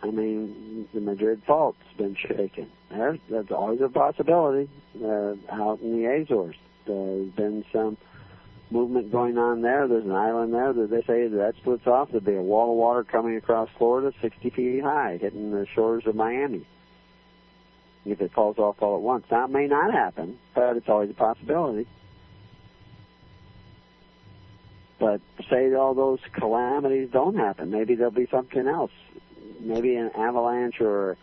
[0.03, 2.69] I mean, the Madrid fault's been shaken.
[2.89, 4.69] There's, that's always a possibility.
[4.95, 7.97] Uh, out in the Azores, there's been some
[8.69, 9.87] movement going on there.
[9.87, 12.09] There's an island there that they say that splits off.
[12.09, 16.03] There'll be a wall of water coming across Florida, 60 feet high, hitting the shores
[16.05, 16.65] of Miami.
[18.05, 21.13] If it falls off all at once, it may not happen, but it's always a
[21.13, 21.87] possibility.
[24.99, 28.91] But say all those calamities don't happen, maybe there'll be something else.
[29.59, 31.17] Maybe an avalanche or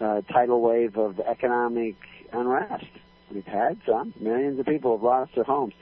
[0.00, 1.96] a tidal wave of economic
[2.32, 2.86] unrest.
[3.32, 4.12] We've had some.
[4.18, 5.74] Millions of people have lost their homes.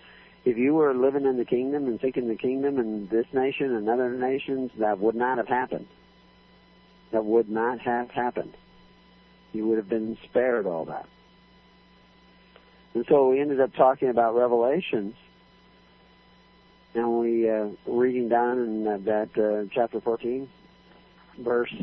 [0.44, 3.88] If you were living in the kingdom and seeking the kingdom and this nation and
[3.88, 5.87] other nations, that would not have happened.
[7.12, 8.56] That would not have happened.
[9.52, 11.06] You would have been spared all that.
[12.94, 15.14] And so we ended up talking about Revelations
[16.94, 20.48] and we uh, reading down in uh, that uh, chapter 14,
[21.38, 21.74] verse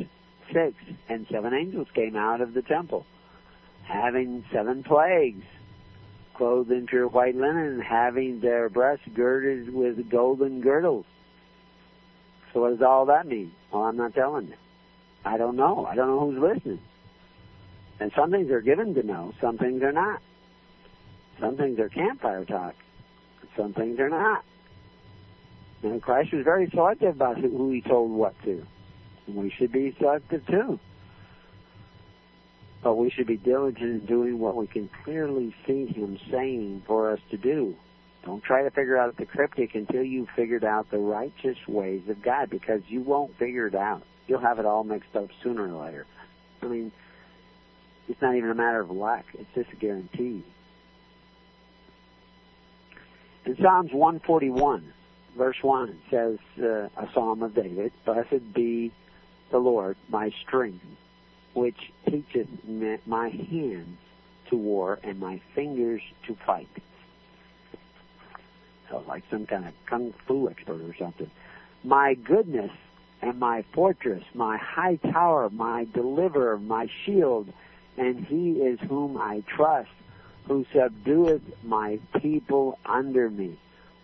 [0.51, 0.75] 6,
[1.09, 3.05] and seven angels came out of the temple,
[3.83, 5.43] having seven plagues,
[6.33, 11.05] clothed in pure white linen, having their breasts girded with golden girdles.
[12.53, 13.51] So what does all that mean?
[13.71, 14.55] Well, I'm not telling you.
[15.23, 15.85] I don't know.
[15.85, 16.79] I don't know who's listening.
[17.99, 20.21] And some things are given to know, some things are not.
[21.39, 22.75] Some things are campfire talk,
[23.57, 24.43] some things are not.
[25.85, 28.65] And Christ was very selective about who he told what to.
[29.27, 30.79] And we should be selective too.
[32.81, 37.11] But we should be diligent in doing what we can clearly see him saying for
[37.11, 37.75] us to do.
[38.25, 42.19] Don't try to figure out the cryptic until you've figured out the righteous ways of
[42.23, 44.01] God because you won't figure it out.
[44.27, 46.07] You'll have it all mixed up sooner or later.
[46.63, 46.91] I mean,
[48.07, 49.25] it's not even a matter of luck.
[49.35, 50.43] It's just a guarantee.
[53.45, 54.93] In Psalms 141,
[55.35, 58.91] verse 1 says, uh, a psalm of David, Blessed be
[59.51, 60.83] the Lord, my strength,
[61.53, 62.47] which teacheth
[63.05, 63.97] my hands
[64.49, 66.69] to war and my fingers to fight.
[68.89, 71.29] So like some kind of kung fu expert or something.
[71.83, 72.71] My goodness
[73.21, 77.51] and my fortress, my high tower, my deliverer, my shield,
[77.97, 79.89] and he is whom I trust,
[80.47, 83.57] who subdueth my people under me.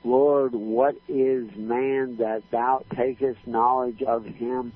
[0.03, 4.73] Lord, what is man that thou takest knowledge of him,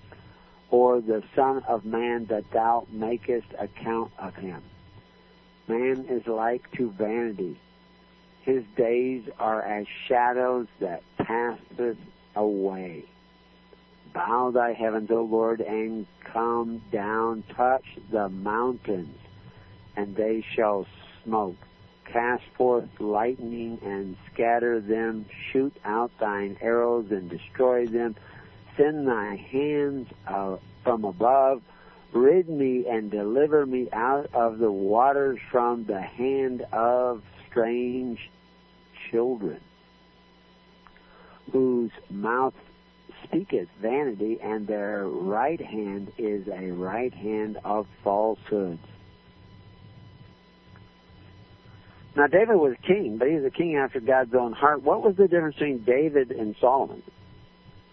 [0.70, 4.62] or the Son of Man that thou makest account of him?
[5.68, 7.58] Man is like to vanity.
[8.44, 11.98] His days are as shadows that passeth
[12.36, 13.06] away.
[14.14, 19.18] Bow thy heavens, O Lord, and come down, touch the mountains,
[19.96, 20.86] and they shall
[21.24, 21.58] smoke
[22.06, 28.16] cast forth lightning and scatter them, shoot out thine arrows and destroy them,
[28.78, 31.62] send thy hands uh, from above,
[32.14, 38.30] rid me and deliver me out of the waters from the hand of strange
[39.12, 39.60] children,
[41.52, 42.54] whose mouth
[43.24, 48.80] speaketh vanity, and their right hand is a right hand of falsehoods.
[52.16, 54.84] Now David was king, but he was a king after God's own heart.
[54.84, 57.04] What was the difference between David and Solomon?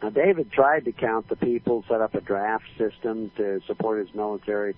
[0.01, 4.15] Now David tried to count the people, set up a draft system to support his
[4.15, 4.77] military.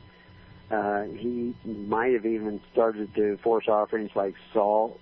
[0.70, 4.98] Uh, he might have even started to force offerings like Saul.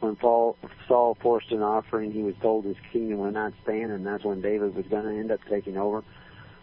[0.00, 0.56] When Paul,
[0.88, 4.40] Saul forced an offering, he was told his kingdom would not stand, and that's when
[4.40, 6.02] David was going to end up taking over.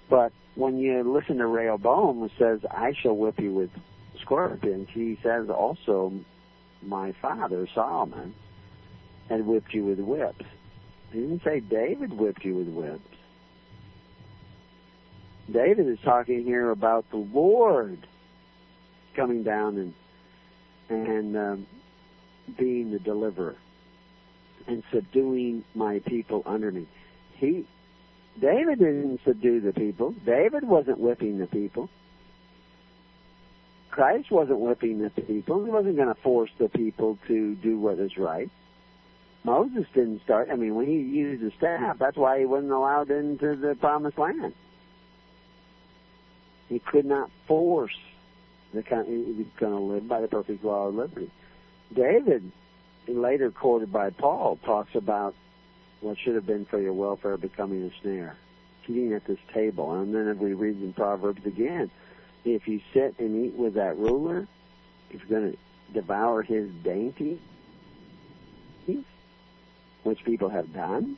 [0.10, 3.70] But when you listen to Rehoboam, it says, I shall whip you with
[4.22, 4.88] scorpions.
[4.94, 6.14] He says also,
[6.86, 8.34] my father, Solomon,
[9.30, 10.46] had whipped you with whips.
[11.12, 13.18] He didn't say David whipped you with whips.
[15.52, 18.00] David is talking here about the Lord
[19.16, 19.94] coming down and
[20.90, 21.68] and um,
[22.58, 23.56] being the deliverer
[24.68, 26.88] and subduing my people under me.
[27.34, 27.66] He
[28.40, 30.12] David didn't subdue the people.
[30.26, 31.90] David wasn't whipping the people.
[33.94, 35.64] Christ wasn't whipping the people.
[35.64, 38.50] He wasn't going to force the people to do what is right.
[39.44, 40.50] Moses didn't start.
[40.52, 44.18] I mean, when he used the staff, that's why he wasn't allowed into the promised
[44.18, 44.56] land.
[46.70, 47.96] He could not force
[48.74, 49.08] the kind.
[49.08, 51.30] He was going to live by the perfect law of liberty.
[51.94, 52.52] David,
[53.08, 55.36] later quoted by Paul, talks about
[56.02, 58.38] what should have been for your welfare becoming a snare,
[58.88, 59.94] eating at this table.
[59.94, 61.92] And then if we read in Proverbs again,
[62.46, 64.48] if you sit and eat with that ruler,
[65.10, 65.58] if you're going to
[65.94, 67.40] devour his dainty,
[70.04, 71.18] which people have done,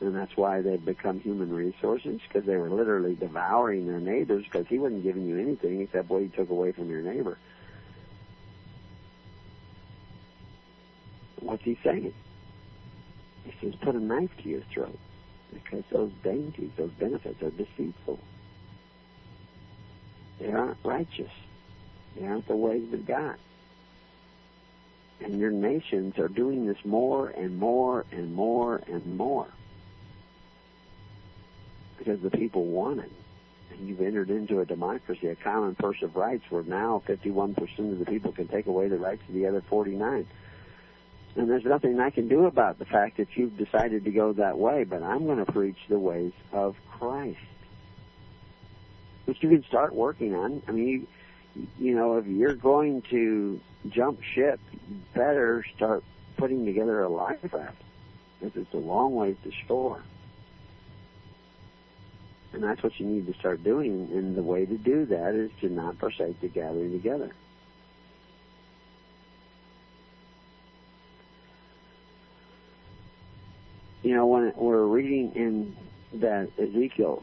[0.00, 4.66] and that's why they've become human resources because they were literally devouring their neighbors because
[4.68, 7.36] he wasn't giving you anything except what he took away from your neighbor.
[11.40, 12.12] What's he saying?
[13.44, 14.98] He says, put a knife to your throat
[15.52, 18.20] because those dainties, those benefits are deceitful.
[20.40, 21.30] They aren't righteous.
[22.16, 23.36] They aren't the ways of God.
[25.20, 29.48] And your nations are doing this more and more and more and more
[31.98, 33.12] because the people want it.
[33.70, 37.98] And you've entered into a democracy, a common purse of rights, where now 51% of
[37.98, 40.26] the people can take away the rights of the other 49.
[41.36, 44.56] And there's nothing I can do about the fact that you've decided to go that
[44.58, 47.38] way, but I'm going to preach the ways of Christ.
[49.28, 50.62] Which you can start working on.
[50.66, 51.06] I mean,
[51.54, 53.60] you, you know, if you're going to
[53.90, 54.58] jump ship,
[55.12, 56.02] better start
[56.38, 57.76] putting together a life raft.
[58.40, 60.02] Because it's a long ways to shore.
[62.54, 64.08] And that's what you need to start doing.
[64.14, 67.30] And the way to do that is to not forsake the gathering together.
[74.02, 75.76] You know, when we're reading in
[76.14, 77.22] that Ezekiel,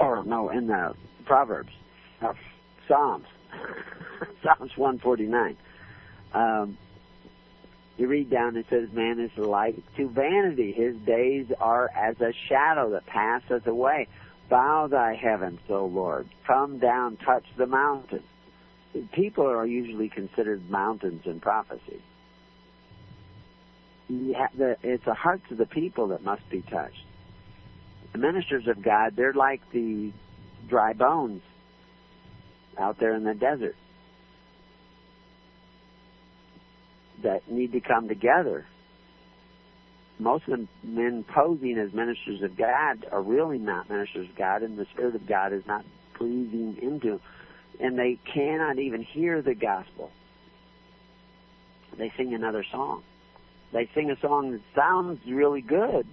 [0.00, 0.94] or no, in the
[1.26, 1.72] Proverbs,
[2.22, 2.32] uh,
[2.88, 3.26] Psalms,
[4.42, 5.56] Psalms 149.
[6.32, 6.78] Um,
[7.98, 10.72] you read down, it says, Man is like to vanity.
[10.72, 14.08] His days are as a shadow that passeth away.
[14.48, 16.26] Bow thy heavens, O Lord.
[16.46, 18.22] Come down, touch the mountains.
[19.12, 22.00] People are usually considered mountains in prophecy.
[24.08, 27.04] It's the hearts of the people that must be touched.
[28.12, 30.12] The ministers of God, they're like the
[30.68, 31.42] dry bones
[32.78, 33.76] out there in the desert
[37.22, 38.66] that need to come together.
[40.18, 44.62] Most of the men posing as ministers of God are really not ministers of God,
[44.62, 45.84] and the Spirit of God is not
[46.18, 47.20] breathing into them.
[47.80, 50.10] And they cannot even hear the gospel.
[51.96, 53.02] They sing another song.
[53.72, 56.06] They sing a song that sounds really good,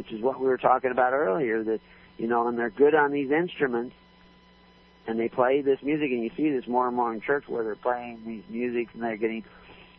[0.00, 1.80] which is what we were talking about earlier, that,
[2.16, 3.94] you know, and they're good on these instruments,
[5.06, 7.64] and they play this music, and you see this more and more in church where
[7.64, 9.44] they're playing these musics and they're getting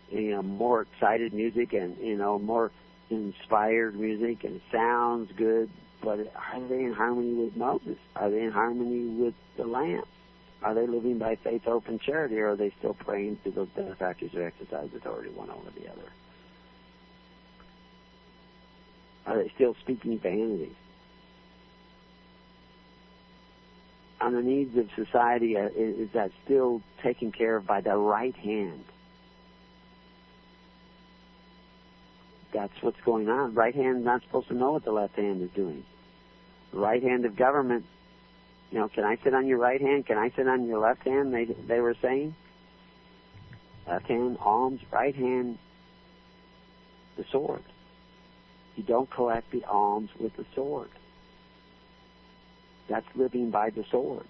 [0.10, 2.70] you know more excited music and you know more
[3.10, 5.70] inspired music and sounds good
[6.02, 7.97] but are they in harmony with Moses?
[8.16, 10.04] Are they in harmony with the Lamb?
[10.64, 13.70] Are they living by faith, hope, and charity, or are they still praying to those
[13.76, 16.12] benefactors who exercise authority one over the other?
[19.26, 20.76] Are they still speaking vanity?
[24.19, 28.36] On the needs of society, uh, is that still taken care of by the right
[28.36, 28.84] hand?
[32.53, 33.53] that's what's going on.
[33.53, 35.84] Right hand not supposed to know what the left hand is doing.
[36.74, 37.86] Right hand of government,
[38.72, 40.05] you know, can I sit on your right hand?
[40.05, 41.34] Can I sit on your left hand?
[41.34, 42.36] They they were saying.
[43.88, 45.57] Left hand alms, right hand
[47.17, 47.63] the sword.
[48.76, 50.89] You don't collect the alms with the sword.
[52.89, 54.28] That's living by the sword.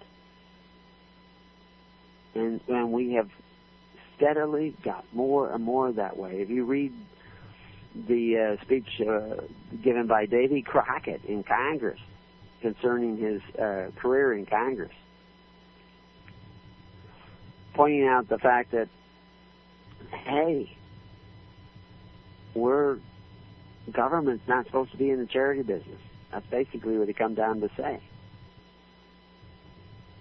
[2.36, 3.30] And and we have
[4.16, 6.42] steadily got more and more that way.
[6.42, 6.94] If you read
[8.08, 9.42] the uh, speech uh,
[9.84, 12.00] given by Davy Crockett in Congress
[12.62, 14.94] concerning his uh, career in Congress,
[17.74, 18.88] pointing out the fact that,
[20.12, 20.76] hey,
[22.54, 23.00] we're
[23.92, 26.00] government's not supposed to be in the charity business.
[26.32, 28.02] That's basically what he come down to say.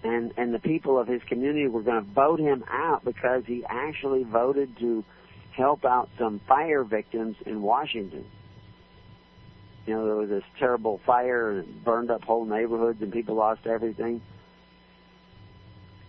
[0.03, 3.63] And and the people of his community were going to vote him out because he
[3.67, 5.03] actually voted to
[5.51, 8.25] help out some fire victims in Washington.
[9.85, 13.65] You know, there was this terrible fire and burned up whole neighborhoods and people lost
[13.65, 14.21] everything.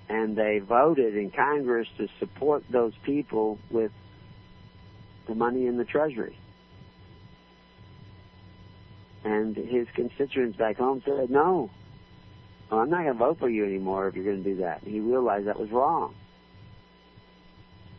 [0.09, 3.93] And they voted in Congress to support those people with
[5.27, 6.37] the money in the Treasury.
[9.25, 11.71] And his constituents back home said, no,
[12.71, 14.83] well, I'm not going to vote for you anymore if you're going to do that.
[14.83, 16.15] He realized that was wrong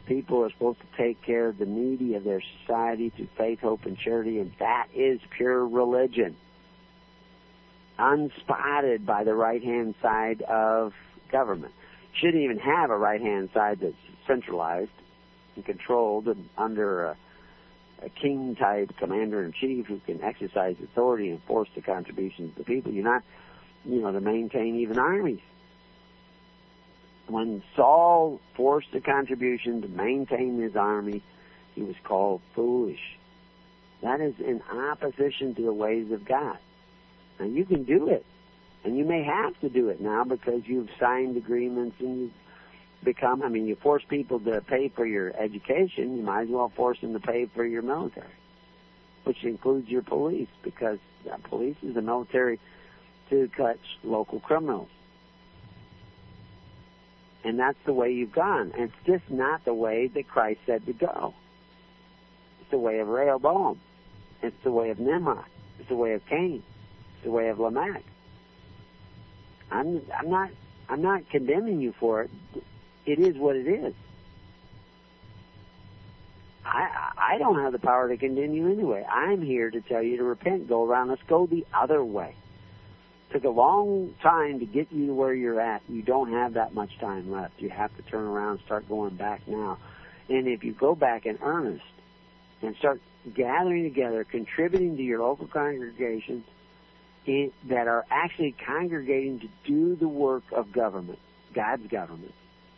[0.05, 3.85] people are supposed to take care of the needy of their society through faith, hope,
[3.85, 6.35] and charity, and that is pure religion.
[7.97, 10.93] Unspotted by the right hand side of
[11.31, 11.73] government.
[12.19, 13.93] Shouldn't even have a right hand side that's
[14.27, 14.91] centralized
[15.55, 17.17] and controlled and under a,
[18.01, 22.55] a king type commander in chief who can exercise authority and force the contributions of
[22.55, 22.91] the people.
[22.91, 23.23] You're not,
[23.85, 25.39] you know, to maintain even armies
[27.27, 31.21] when Saul forced a contribution to maintain his army,
[31.75, 33.17] he was called foolish.
[34.01, 36.57] That is in opposition to the ways of God.
[37.39, 38.25] Now you can do it,
[38.83, 42.31] and you may have to do it now because you've signed agreements and you've
[43.03, 43.41] become.
[43.43, 46.99] I mean, you force people to pay for your education, you might as well force
[47.01, 48.27] them to pay for your military.
[49.23, 50.99] which includes your police, because
[51.31, 52.59] uh, police is the military
[53.29, 54.89] to catch local criminals.
[57.45, 58.71] And that's the way you've gone.
[58.75, 61.33] And it's just not the way that Christ said to go.
[62.61, 63.79] It's the way of Rehoboam.
[64.41, 65.45] It's the way of Nimrod.
[65.79, 66.63] It's the way of Cain.
[67.15, 68.03] It's the way of Lamech.
[69.71, 70.49] I'm I'm not
[70.89, 72.31] I'm not condemning you for it.
[73.05, 73.93] It is what it is.
[76.65, 79.05] I I don't have the power to continue anyway.
[79.09, 81.09] I'm here to tell you to repent, go around.
[81.09, 82.35] Let's go the other way.
[83.31, 85.81] Took a long time to get you to where you're at.
[85.89, 87.61] You don't have that much time left.
[87.61, 89.79] You have to turn around and start going back now.
[90.29, 91.83] And if you go back in earnest
[92.61, 93.01] and start
[93.33, 96.45] gathering together, contributing to your local congregations
[97.27, 101.19] eh, that are actually congregating to do the work of government,
[101.53, 102.33] God's government,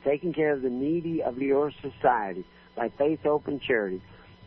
[0.05, 2.45] taking care of the needy of your society.
[2.75, 4.01] By faith, hope, and charity,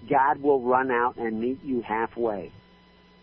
[0.09, 2.53] God will run out and meet you halfway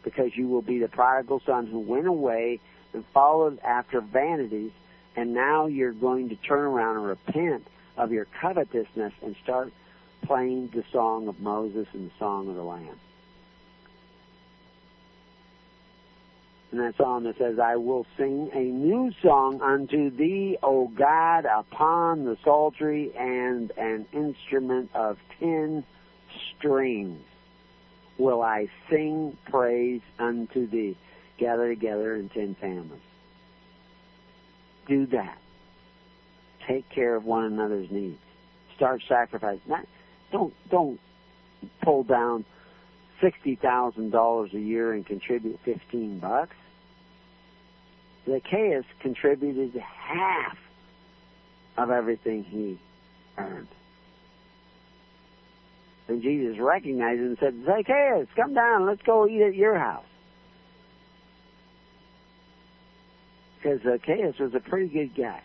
[0.04, 2.60] because you will be the prodigal son who went away
[2.94, 4.72] and followed after vanities,
[5.16, 7.68] and now you're going to turn around and repent
[7.98, 9.72] of your covetousness and start
[10.24, 13.00] playing the song of Moses and the song of the Lamb.
[16.76, 21.46] And that song that says, I will sing a new song unto thee, O God,
[21.46, 25.86] upon the psaltery and an instrument of ten
[26.58, 27.24] strings
[28.18, 30.98] will I sing praise unto thee.
[31.38, 33.00] Gather together in ten families.
[34.86, 35.38] Do that.
[36.68, 38.20] Take care of one another's needs.
[38.76, 39.62] Start sacrificing.
[39.66, 39.88] Not,
[40.30, 41.00] don't don't
[41.82, 42.44] pull down
[43.22, 46.58] sixty thousand dollars a year and contribute fifteen bucks.
[48.26, 50.58] Zacchaeus contributed half
[51.78, 52.80] of everything he
[53.38, 53.68] earned.
[56.08, 60.06] And Jesus recognized it and said, Zacchaeus, come down, let's go eat at your house.
[63.58, 65.42] Because Zacchaeus was a pretty good guy.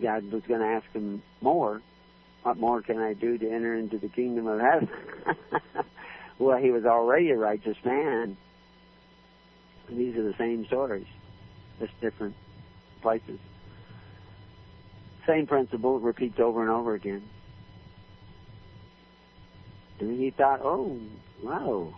[0.00, 1.82] God was going to ask him more.
[2.42, 4.88] What more can I do to enter into the kingdom of heaven?
[6.38, 8.36] well, he was already a righteous man.
[9.90, 11.06] These are the same stories,
[11.78, 12.34] just different
[13.02, 13.38] places.
[15.26, 17.22] Same principle repeats over and over again.
[19.98, 20.98] And he thought, oh,
[21.42, 21.94] wow.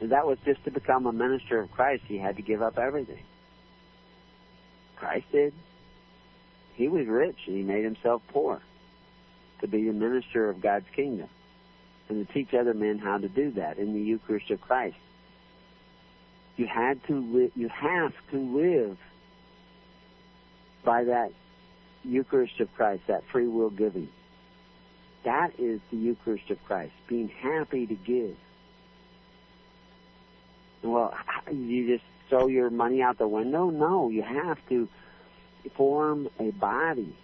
[0.00, 2.78] And that was just to become a minister of Christ, he had to give up
[2.78, 3.22] everything.
[4.96, 5.52] Christ did.
[6.74, 8.60] He was rich and he made himself poor
[9.60, 11.28] to be a minister of God's kingdom
[12.08, 14.96] and to teach other men how to do that in the Eucharist of Christ.
[16.56, 18.98] You had to you have to live
[20.84, 21.32] by that
[22.04, 24.08] Eucharist of Christ, that free will giving.
[25.24, 28.36] That is the Eucharist of Christ, being happy to give.
[30.82, 31.16] Well,
[31.52, 33.70] you just throw your money out the window?
[33.70, 34.88] No, you have to
[35.76, 37.16] form a body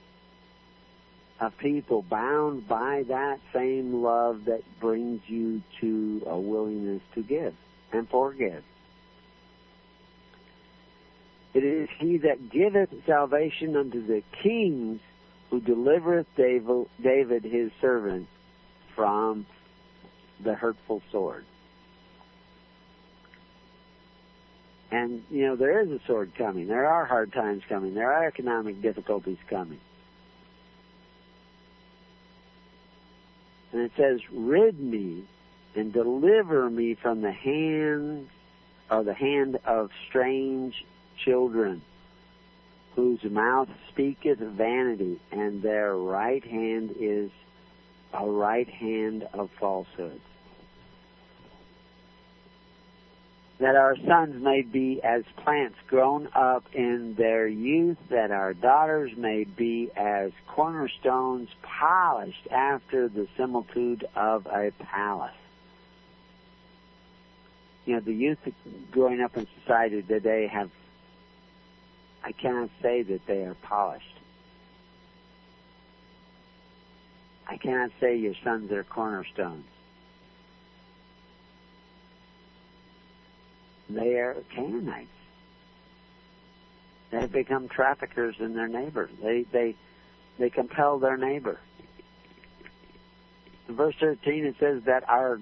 [1.41, 7.55] of people bound by that same love that brings you to a willingness to give
[7.93, 8.62] and forgive.
[11.53, 15.01] It is he that giveth salvation unto the kings
[15.51, 18.28] who delivereth David his servant
[18.94, 19.46] from
[20.38, 21.44] the hurtful sword.
[24.92, 26.66] And, you know, there is a sword coming.
[26.66, 27.94] There are hard times coming.
[27.94, 29.80] There are economic difficulties coming.
[33.72, 35.24] And it says, rid me
[35.76, 38.28] and deliver me from the hand
[38.90, 40.84] or the hand of strange
[41.25, 41.83] children
[42.95, 47.31] whose mouth speaketh vanity and their right hand is
[48.12, 50.21] a right hand of falsehood.
[53.61, 59.12] that our sons may be as plants grown up in their youth, that our daughters
[59.18, 65.35] may be as cornerstones polished after the similitude of a palace.
[67.85, 68.39] You know, the youth
[68.91, 70.71] growing up in society today have,
[72.23, 74.16] I cannot say that they are polished.
[77.47, 79.64] I cannot say your sons are cornerstones.
[83.89, 85.09] They are Canaanites.
[87.11, 89.11] They have become traffickers in their neighbor.
[89.21, 89.75] They they
[90.39, 91.59] they compel their neighbor.
[93.68, 95.41] In verse 13 it says that our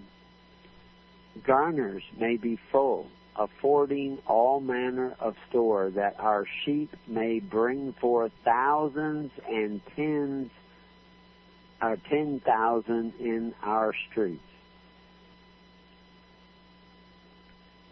[1.45, 3.07] garners may be full,
[3.39, 10.51] affording all manner of store, that our sheep may bring forth thousands and tens,
[11.81, 14.43] or ten thousand in our streets.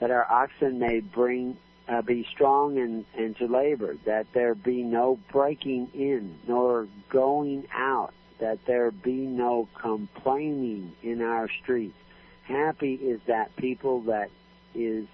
[0.01, 1.57] That our oxen may bring
[1.88, 7.66] uh, be strong and, and to labor, that there be no breaking in nor going
[7.72, 11.97] out, that there be no complaining in our streets.
[12.42, 14.30] Happy is that people that
[14.74, 15.07] is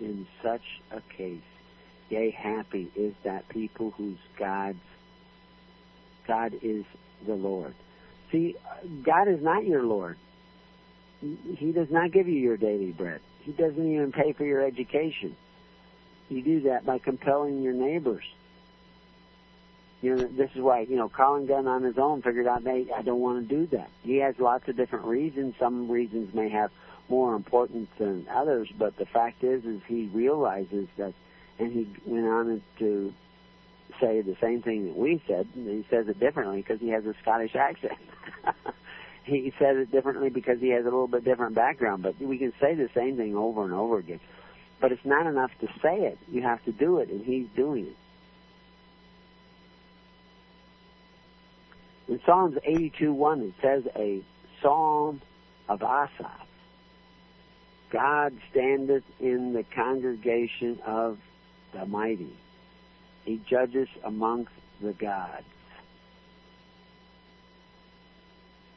[0.00, 1.40] in such a case.
[2.10, 4.78] Yea, happy is that people whose God's
[6.26, 6.84] God is
[7.26, 7.74] the Lord.
[8.30, 8.56] See,
[9.02, 10.16] God is not your Lord.
[11.20, 13.20] He does not give you your daily bread.
[13.40, 15.34] He doesn't even pay for your education.
[16.28, 18.24] You do that by compelling your neighbors.
[20.00, 22.86] You know, this is why, you know, Colin Gunn on his own figured out, hey,
[22.94, 23.90] I don't want to do that.
[24.04, 25.54] He has lots of different reasons.
[25.58, 26.70] Some reasons may have
[27.08, 31.14] more important than others, but the fact is, is he realizes that,
[31.58, 33.12] and he went on to
[34.00, 35.48] say the same thing that we said.
[35.54, 37.98] He says it differently because he has a Scottish accent.
[39.24, 42.52] he says it differently because he has a little bit different background, but we can
[42.60, 44.20] say the same thing over and over again.
[44.80, 46.18] But it's not enough to say it.
[46.30, 47.96] You have to do it, and he's doing it.
[52.08, 54.22] In Psalms 82:1, it says a
[54.62, 55.20] psalm
[55.68, 56.47] of Asaph.
[57.90, 61.18] God standeth in the congregation of
[61.72, 62.36] the mighty.
[63.24, 65.44] He judges amongst the gods.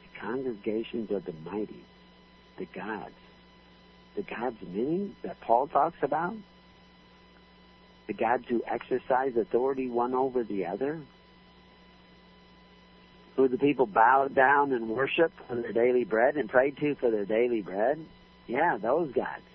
[0.02, 1.84] The congregations of the mighty,
[2.58, 3.14] the gods
[4.14, 6.34] the God's many that Paul talks about?
[8.06, 11.00] The gods who exercise authority one over the other?
[13.36, 17.10] Who the people bowed down and worshiped for their daily bread and prayed to for
[17.10, 18.04] their daily bread?
[18.52, 19.46] Yeah, those gods.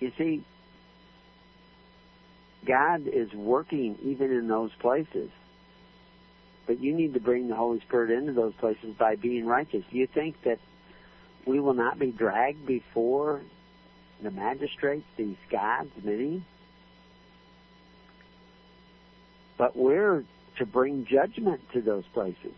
[0.00, 0.42] You see,
[2.66, 5.30] God is working even in those places.
[6.66, 9.84] But you need to bring the Holy Spirit into those places by being righteous.
[9.88, 10.58] Do You think that
[11.46, 13.40] we will not be dragged before
[14.20, 16.42] the magistrates, these gods, many.
[19.56, 20.24] But we're
[20.56, 22.54] to bring judgment to those places.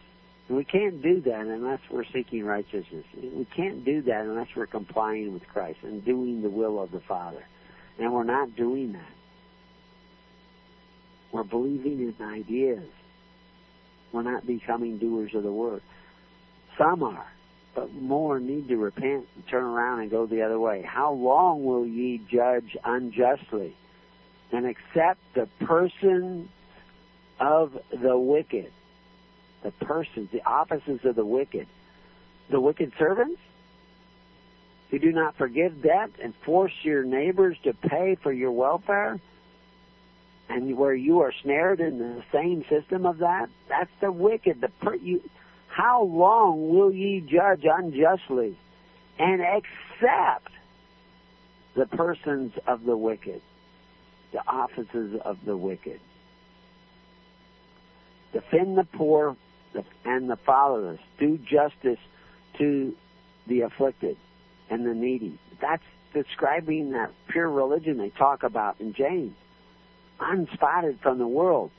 [0.53, 3.07] And we can't do that unless we're seeking righteousness.
[3.17, 7.01] We can't do that unless we're complying with Christ and doing the will of the
[7.01, 7.43] Father.
[7.99, 9.13] And we're not doing that.
[11.33, 12.85] We're believing in ideas.
[14.13, 15.81] We're not becoming doers of the word.
[16.77, 17.27] Some are
[17.75, 20.83] but more need to repent and turn around and go the other way.
[20.83, 23.75] How long will ye judge unjustly
[24.53, 26.51] and accept the person
[27.41, 28.71] of the wicked?
[29.63, 31.67] The persons, the offices of the wicked.
[32.51, 33.41] The wicked servants
[34.91, 39.19] who do not forgive debt and force your neighbors to pay for your welfare
[40.49, 44.61] and where you are snared in the same system of that, that's the wicked.
[44.61, 45.23] The per, you,
[45.69, 48.57] how long will ye judge unjustly
[49.19, 50.53] and accept
[51.75, 53.41] the persons of the wicked,
[54.33, 56.01] the offices of the wicked?
[58.35, 59.37] Defend the poor
[60.05, 61.01] and the fatherless.
[61.19, 61.99] Do justice
[62.59, 62.95] to
[63.47, 64.17] the afflicted
[64.71, 65.39] and the needy.
[65.61, 69.35] That's describing that pure religion they talk about in James.
[70.21, 71.71] Unspotted from the world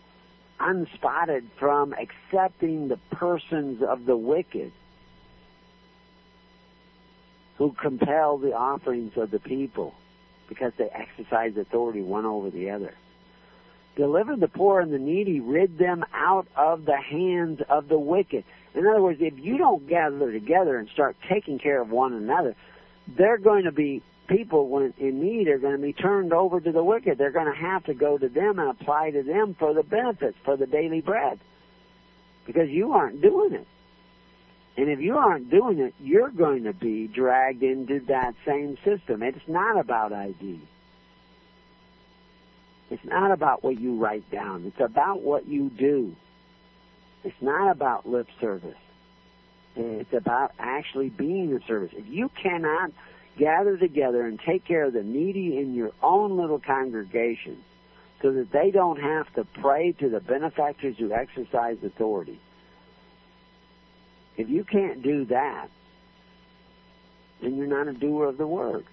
[0.59, 4.71] unspotted from accepting the persons of the wicked
[7.57, 9.93] who compel the offerings of the people
[10.47, 12.93] because they exercise authority one over the other.
[13.95, 18.43] Deliver the poor and the needy, rid them out of the hands of the wicked.
[18.73, 22.55] In other words, if you don't gather together and start taking care of one another,
[23.07, 26.71] they're going to be people when in need are going to be turned over to
[26.71, 27.17] the wicked.
[27.17, 30.37] They're going to have to go to them and apply to them for the benefits,
[30.43, 31.39] for the daily bread.
[32.47, 33.67] Because you aren't doing it.
[34.75, 39.21] And if you aren't doing it, you're going to be dragged into that same system.
[39.21, 40.59] It's not about ID.
[42.89, 44.65] It's not about what you write down.
[44.65, 46.15] It's about what you do.
[47.23, 48.77] It's not about lip service.
[49.75, 51.91] It's about actually being a service.
[51.93, 52.91] If you cannot
[53.38, 57.63] gather together and take care of the needy in your own little congregation
[58.21, 62.39] so that they don't have to pray to the benefactors who exercise authority.
[64.38, 65.67] If you can't do that,
[67.41, 68.86] then you're not a doer of the word.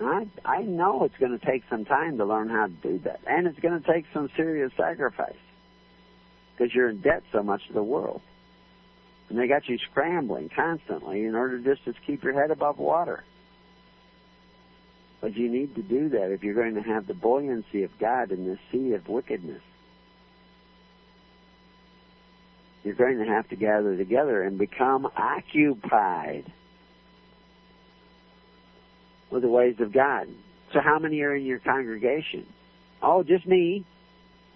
[0.00, 3.20] I I know it's going to take some time to learn how to do that,
[3.26, 5.36] and it's going to take some serious sacrifice
[6.56, 8.20] because you're in debt so much to the world.
[9.28, 13.22] And they got you scrambling constantly in order just to keep your head above water.
[15.20, 18.32] But you need to do that if you're going to have the buoyancy of God
[18.32, 19.62] in this sea of wickedness.
[22.82, 26.50] You're going to have to gather together and become occupied.
[29.30, 30.28] With the ways of God.
[30.72, 32.46] So how many are in your congregation?
[33.02, 33.84] Oh, just me.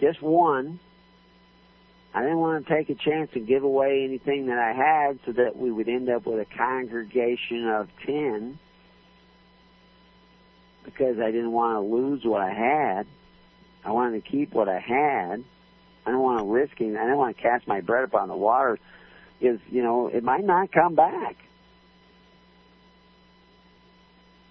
[0.01, 0.79] Just one.
[2.13, 5.33] I didn't want to take a chance and give away anything that I had so
[5.33, 8.59] that we would end up with a congregation of ten
[10.85, 13.07] because I didn't want to lose what I had.
[13.85, 15.45] I wanted to keep what I had.
[16.07, 16.97] I don't want to risk it.
[16.97, 18.79] I don't want to cast my bread upon the water
[19.41, 21.37] because, you know, it might not come back.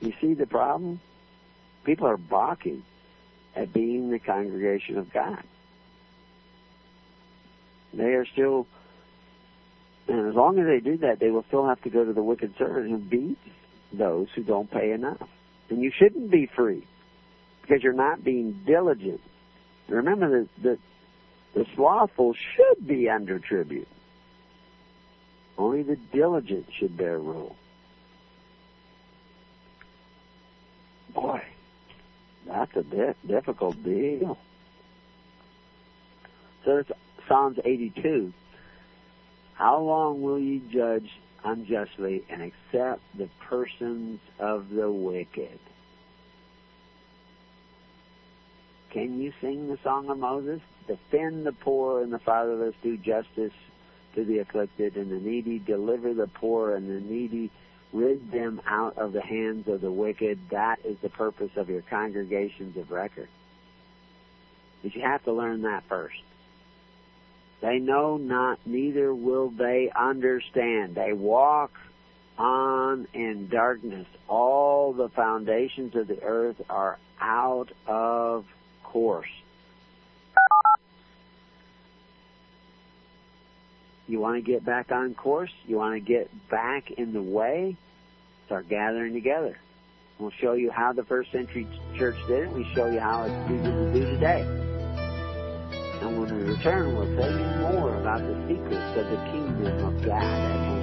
[0.04, 1.00] You see the problem?
[1.86, 2.84] People are balking
[3.56, 5.42] at being the congregation of God.
[7.94, 8.68] They are still,
[10.10, 12.22] and as long as they do that, they will still have to go to the
[12.22, 13.40] wicked servant who beats
[13.94, 15.30] those who don't pay enough.
[15.70, 16.86] And you shouldn't be free
[17.62, 19.22] because you're not being diligent.
[19.88, 20.80] Remember that the,
[21.54, 23.88] the slothful should be under tribute.
[25.58, 27.56] Only the diligent should bear rule.
[31.14, 31.42] Boy,
[32.46, 34.38] that's a bit difficult deal.
[36.66, 36.92] So it's
[37.28, 38.34] Psalms 82.
[39.54, 41.10] How long will you judge
[41.44, 45.60] unjustly and accept the persons of the wicked?
[48.92, 50.62] Can you sing the song of Moses?
[50.88, 53.54] Defend the poor and the fatherless, do justice
[54.16, 57.50] to the afflicted and the needy, deliver the poor and the needy,
[57.94, 60.40] rid them out of the hands of the wicked.
[60.52, 63.30] That is the purpose of your congregations of record.
[64.82, 66.22] But you have to learn that first.
[67.62, 70.96] They know not, neither will they understand.
[70.96, 71.72] They walk
[72.38, 74.08] on in darkness.
[74.28, 78.46] All the foundations of the earth are out of
[78.84, 79.30] course.
[84.08, 85.52] You want to get back on course?
[85.66, 87.78] You want to get back in the way?
[88.48, 89.58] Start gathering together.
[90.20, 92.54] We'll show you how the first century church did it.
[92.54, 94.42] We show you how it's easy to do today.
[96.02, 100.06] And when we return, we'll tell you more about the secrets of the kingdom of
[100.06, 100.83] God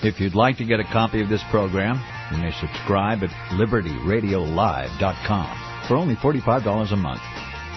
[0.04, 5.86] If you'd like to get a copy of this program, you may subscribe at libertyradiolive.com
[5.86, 7.20] for only $45 a month.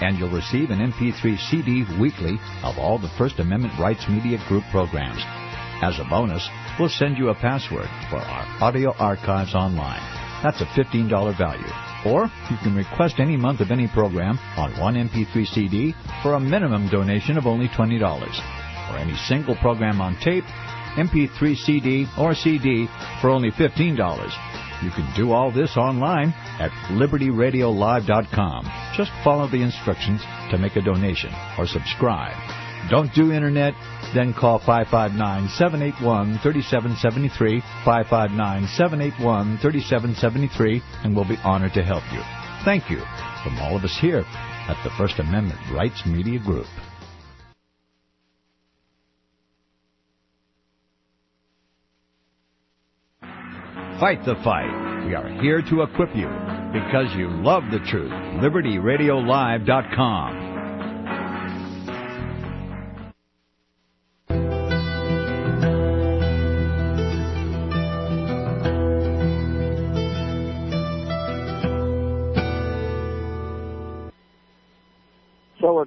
[0.02, 4.64] And you'll receive an MP3 CD weekly of all the First Amendment Rights Media Group
[4.72, 5.24] programs.
[5.86, 10.02] As a bonus, we'll send you a password for our audio archives online.
[10.42, 12.12] That's a $15 value.
[12.12, 16.40] Or you can request any month of any program on one MP3 CD for a
[16.40, 18.02] minimum donation of only $20.
[18.02, 20.46] Or any single program on tape,
[20.98, 22.88] MP3 CD, or CD
[23.22, 23.94] for only $15.
[24.82, 28.72] You can do all this online at libertyradiolive.com.
[28.98, 31.30] Just follow the instructions to make a donation
[31.60, 32.55] or subscribe.
[32.90, 33.76] Don't do internet?
[34.14, 42.22] Then call 559-781-3773, 559-781-3773, and we'll be honored to help you.
[42.64, 43.00] Thank you
[43.44, 46.68] from all of us here at the First Amendment Rights Media Group.
[54.00, 55.06] Fight the fight.
[55.08, 56.28] We are here to equip you
[56.74, 58.12] because you love the truth.
[58.12, 60.45] LibertyRadioLive.com.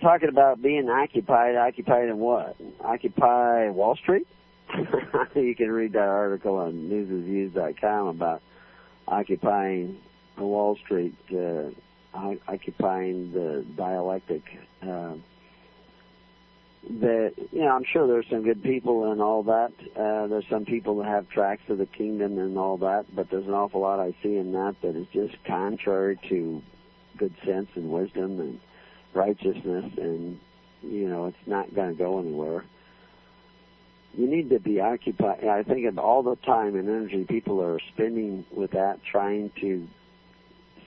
[0.09, 1.57] talking about being occupied.
[1.57, 2.57] Occupied in what?
[2.81, 4.27] Occupy Wall Street?
[5.35, 8.41] you can read that article on newsreviews.com about
[9.07, 9.99] occupying
[10.39, 11.71] Wall Street, uh,
[12.15, 14.43] occupying the dialectic
[14.83, 15.15] uh,
[17.01, 19.73] that you know, I'm sure there's some good people and all that.
[19.95, 23.47] Uh, there's some people that have tracks of the kingdom and all that, but there's
[23.47, 26.63] an awful lot I see in that that is just contrary to
[27.19, 28.61] good sense and wisdom and
[29.15, 30.39] righteousness, and
[30.83, 32.65] you know, it's not going to go anywhere.
[34.17, 35.45] You need to be occupied.
[35.45, 39.87] I think of all the time and energy people are spending with that, trying to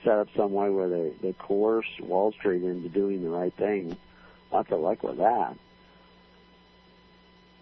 [0.04, 3.96] set up some way where they they coerce Wall Street into doing the right thing.
[4.50, 5.56] Lots of luck with that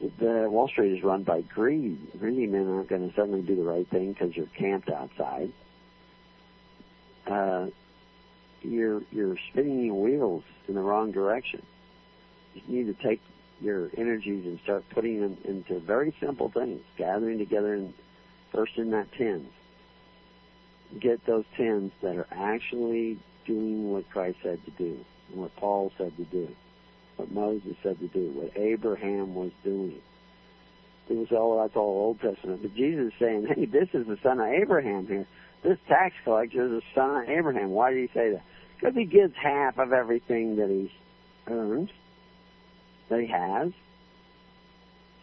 [0.01, 1.99] the Wall Street is run by greed.
[2.19, 5.53] Greedy men aren't going to suddenly do the right thing because you're camped outside.
[7.27, 7.67] Uh,
[8.63, 11.63] you're you're spinning your wheels in the wrong direction.
[12.55, 13.21] You need to take
[13.61, 17.95] your energies and start putting them into very simple things, gathering together and
[18.53, 19.49] first in that tens.
[20.99, 25.93] Get those tens that are actually doing what Christ said to do and what Paul
[25.97, 26.49] said to do
[27.21, 30.01] what Moses said to do, what Abraham was doing.
[31.09, 32.63] It was all that's all Old Testament.
[32.63, 35.27] But Jesus is saying, hey, this is the son of Abraham here.
[35.63, 37.71] This tax collector is the son of Abraham.
[37.71, 38.43] Why did he say that?
[38.79, 40.91] Because he gives half of everything that he
[41.47, 41.91] earns,
[43.11, 43.73] that he has,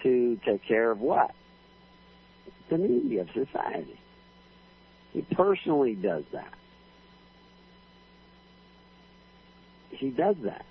[0.04, 1.32] to take care of what?
[2.70, 4.00] The needy of society.
[5.14, 6.54] He personally does that.
[9.90, 10.66] He does that.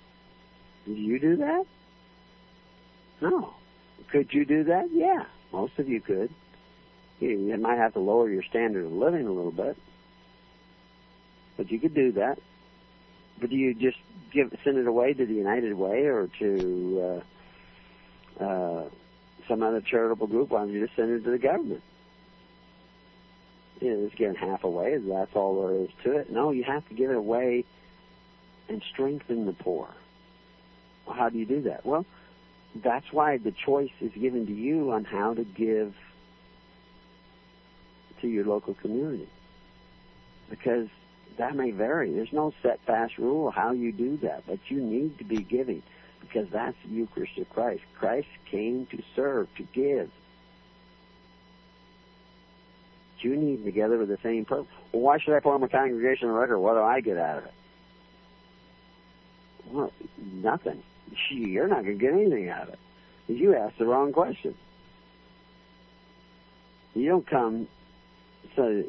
[0.85, 1.65] Do you do that?
[3.21, 3.53] No.
[4.11, 4.89] Could you do that?
[4.93, 6.29] Yeah, most of you could.
[7.19, 9.77] You, you might have to lower your standard of living a little bit,
[11.55, 12.39] but you could do that.
[13.39, 13.97] But do you just
[14.31, 17.23] give send it away to the United Way or to
[18.39, 18.89] uh, uh,
[19.47, 20.49] some other charitable group?
[20.49, 21.83] Why don't you just send it to the government?
[23.79, 24.97] You know, just giving half away.
[24.97, 26.31] That's all there is to it.
[26.31, 27.63] No, you have to give it away
[28.69, 29.87] and strengthen the poor.
[31.05, 31.85] Well, how do you do that?
[31.85, 32.05] Well,
[32.75, 35.93] that's why the choice is given to you on how to give
[38.21, 39.27] to your local community.
[40.49, 40.87] Because
[41.37, 42.11] that may vary.
[42.11, 45.83] There's no set fast rule how you do that, but you need to be giving
[46.21, 47.83] because that's the Eucharist of Christ.
[47.97, 50.09] Christ came to serve, to give.
[53.19, 54.71] You need together with the same purpose.
[54.91, 56.59] Well, why should I form a congregational record?
[56.59, 57.53] What do I get out of it?
[59.69, 59.91] Well,
[60.21, 60.83] nothing
[61.29, 62.79] you're not going to get anything out of it.
[63.27, 64.55] You asked the wrong question.
[66.95, 67.67] You don't come
[68.57, 68.83] so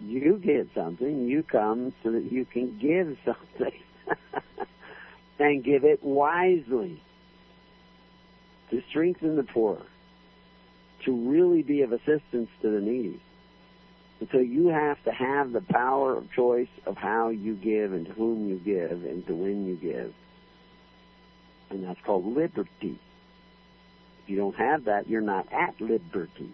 [0.00, 1.28] you get something.
[1.28, 3.80] You come so that you can give something.
[5.38, 7.00] and give it wisely.
[8.70, 9.80] To strengthen the poor.
[11.04, 13.20] To really be of assistance to the needy.
[14.18, 18.06] And so you have to have the power of choice of how you give and
[18.06, 20.12] to whom you give and to when you give
[21.74, 22.98] and that's called liberty.
[24.22, 26.50] If you don't have that, you're not at liberty.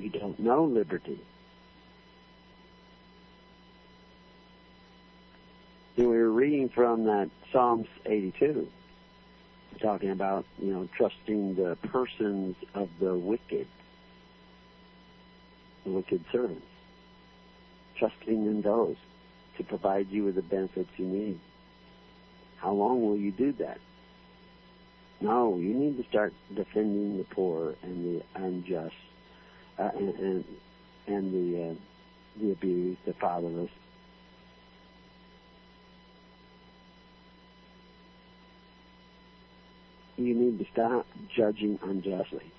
[0.00, 1.20] You don't know liberty.
[5.96, 8.66] So we were reading from that Psalms 82,
[9.82, 13.66] talking about, you know, trusting the persons of the wicked,
[15.84, 16.64] the wicked servants,
[17.96, 18.96] trusting in those
[19.58, 21.38] to provide you with the benefits you need.
[22.56, 23.78] How long will you do that?
[25.20, 28.94] No, you need to start defending the poor and the unjust,
[29.80, 30.44] uh, and, and
[31.06, 31.74] and the uh,
[32.40, 33.70] the abused, the fatherless.
[40.16, 42.52] You need to stop judging unjustly.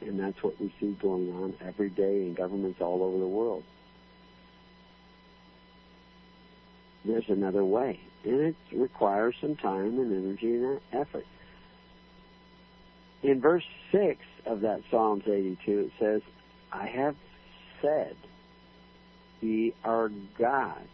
[0.00, 3.62] And that's what we see going on every day in governments all over the world.
[7.08, 7.98] there's another way.
[8.24, 11.26] And it requires some time and energy and effort.
[13.22, 16.22] In verse 6 of that Psalms 82, it says,
[16.72, 17.16] I have
[17.82, 18.16] said,
[19.40, 20.88] Ye are gods,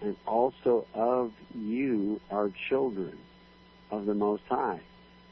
[0.00, 3.18] and also of you are children
[3.90, 4.80] of the Most High.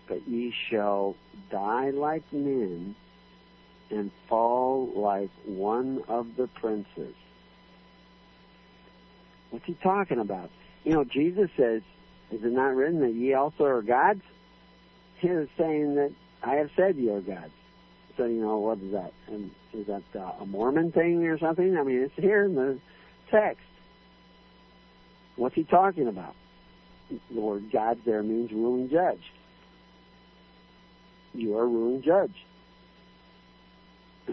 [0.06, 1.16] But ye shall
[1.50, 2.94] die like men
[3.90, 7.14] and fall like one of the princes.
[9.50, 10.50] What's he talking about?
[10.84, 11.82] You know, Jesus says,
[12.30, 14.22] is it not written that ye also are gods?
[15.18, 16.12] He is saying that
[16.42, 17.52] I have said ye are gods.
[18.16, 19.12] So, you know, what is that?
[19.28, 21.76] And is that uh, a Mormon thing or something?
[21.76, 22.78] I mean, it's here in the
[23.30, 23.62] text.
[25.36, 26.34] What's he talking about?
[27.10, 29.22] The word God there means ruling judge.
[31.32, 32.34] You are ruling judge.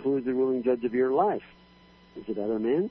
[0.04, 1.44] Who is the ruling judge of your life?
[2.16, 2.90] Is it other men?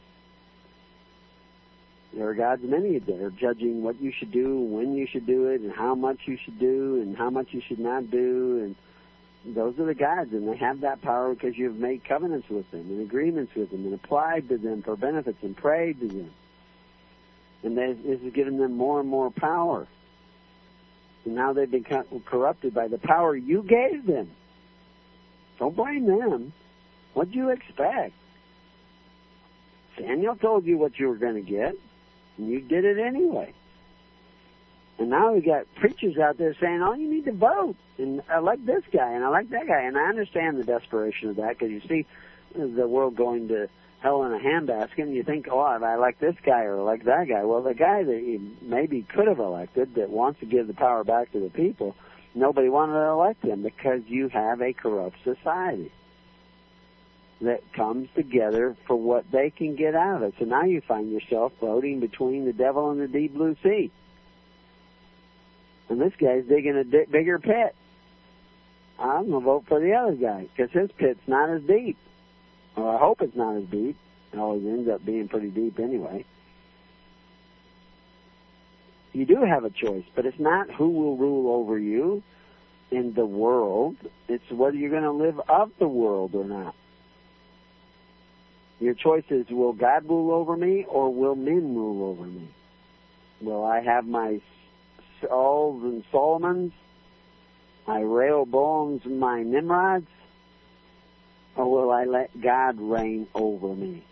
[2.15, 5.49] There are gods many that are judging what you should do, when you should do
[5.49, 9.55] it, and how much you should do, and how much you should not do, and
[9.55, 12.81] those are the gods, and they have that power because you've made covenants with them
[12.81, 16.31] and agreements with them and applied to them for benefits and prayed to them.
[17.63, 19.87] And this is giving them more and more power.
[21.25, 21.85] And now they've been
[22.25, 24.31] corrupted by the power you gave them.
[25.59, 26.53] Don't blame them.
[27.13, 28.13] What do you expect?
[29.97, 31.77] Daniel told you what you were going to get,
[32.39, 33.53] and you did it anyway.
[34.99, 38.39] And now we got preachers out there saying, "Oh, you need to vote," and I
[38.39, 41.59] like this guy, and I like that guy, and I understand the desperation of that
[41.59, 42.07] because you see
[42.55, 43.69] the world going to
[43.99, 47.27] hell in a handbasket, and you think, "Oh, I like this guy or like that
[47.29, 50.75] guy." Well, the guy that you maybe could have elected that wants to give the
[50.75, 51.97] power back to the people,
[52.35, 55.91] nobody wanted to elect him because you have a corrupt society
[57.45, 60.35] that comes together for what they can get out of it.
[60.39, 63.91] So now you find yourself voting between the devil and the deep blue sea.
[65.89, 67.75] And this guy's digging a di- bigger pit.
[68.99, 71.97] I'm going to vote for the other guy because his pit's not as deep.
[72.77, 73.97] Well, I hope it's not as deep.
[74.33, 76.25] It always ends up being pretty deep anyway.
[79.13, 82.23] You do have a choice, but it's not who will rule over you
[82.91, 83.97] in the world.
[84.29, 86.75] It's whether you're going to live of the world or not.
[88.81, 92.49] Your choice is will God rule over me or will men rule over me?
[93.41, 94.41] Will I have my
[95.21, 96.73] Sauls and Solomons,
[97.87, 100.09] my Rehoboams and my Nimrods,
[101.57, 104.03] or will I let God reign over me?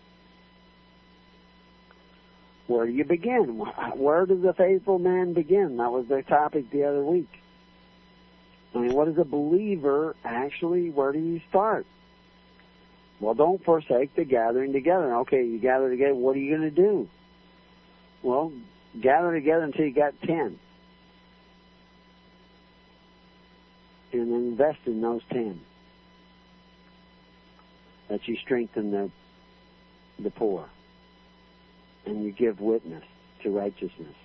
[2.67, 3.59] Where do you begin?
[3.95, 5.77] Where does a faithful man begin?
[5.77, 7.29] That was the topic the other week.
[8.73, 10.89] I mean, what is a believer actually?
[10.89, 11.85] Where do you start?
[13.23, 15.15] Well, don't forsake the gathering together.
[15.19, 16.13] Okay, you gather together.
[16.13, 17.07] What are you going to do?
[18.21, 18.51] Well,
[19.01, 20.59] gather together until you got ten,
[24.11, 25.61] and then invest in those ten.
[28.09, 29.09] That you strengthen the
[30.21, 30.67] the poor,
[32.05, 33.05] and you give witness
[33.43, 34.15] to righteousness.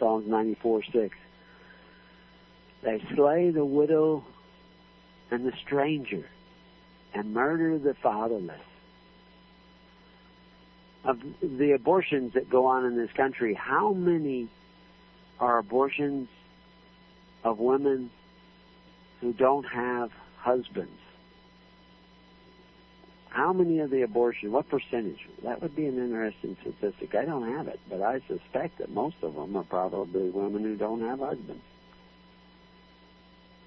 [0.00, 1.16] Psalms ninety four six.
[2.82, 4.24] They slay the widow
[5.30, 6.26] and the stranger
[7.14, 8.60] and murder the fatherless.
[11.04, 14.48] Of the abortions that go on in this country, how many
[15.38, 16.28] are abortions
[17.44, 18.10] of women
[19.20, 20.90] who don't have husbands?
[23.28, 25.18] How many of the abortions, what percentage?
[25.42, 27.14] That would be an interesting statistic.
[27.14, 30.76] I don't have it, but I suspect that most of them are probably women who
[30.76, 31.62] don't have husbands.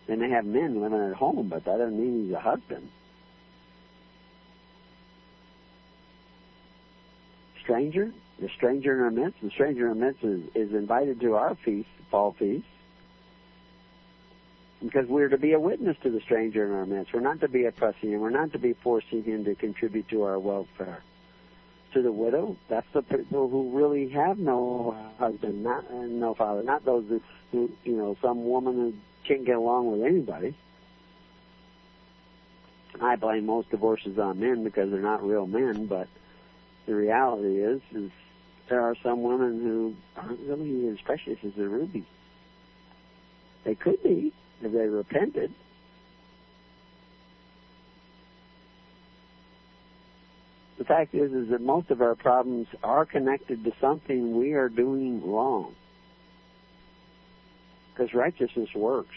[0.08, 2.90] And They have men living at home, but that doesn't mean he's a husband.
[7.68, 9.42] Stranger, the stranger in our midst.
[9.42, 12.66] The stranger in our midst is, is invited to our feast, fall feast,
[14.82, 17.14] because we're to be a witness to the stranger in our midst.
[17.14, 18.22] We're not to be oppressing him.
[18.22, 21.04] We're not to be forcing him to contribute to our welfare.
[21.94, 26.86] To the widow, that's the people who really have no husband, not no father, not
[26.86, 27.06] those
[27.52, 28.94] who, you know, some woman who
[29.26, 30.56] can't get along with anybody.
[33.02, 36.08] I blame most divorces on men because they're not real men, but
[36.88, 38.12] the reality is, is
[38.70, 42.06] there are some women who aren't really as precious as a ruby.
[43.66, 45.54] They could be if they repented.
[50.78, 54.70] The fact is, is that most of our problems are connected to something we are
[54.70, 55.76] doing wrong.
[57.94, 59.16] Because righteousness works.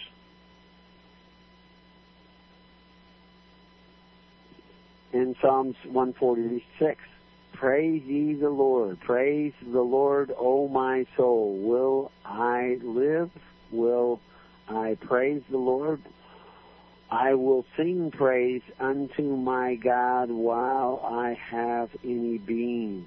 [5.13, 7.01] In Psalms 146,
[7.61, 9.01] Praise ye the Lord.
[9.01, 11.59] Praise the Lord, O my soul.
[11.59, 13.31] Will I live?
[13.71, 14.19] Will
[14.67, 16.01] I praise the Lord?
[17.11, 23.05] I will sing praise unto my God while I have any being.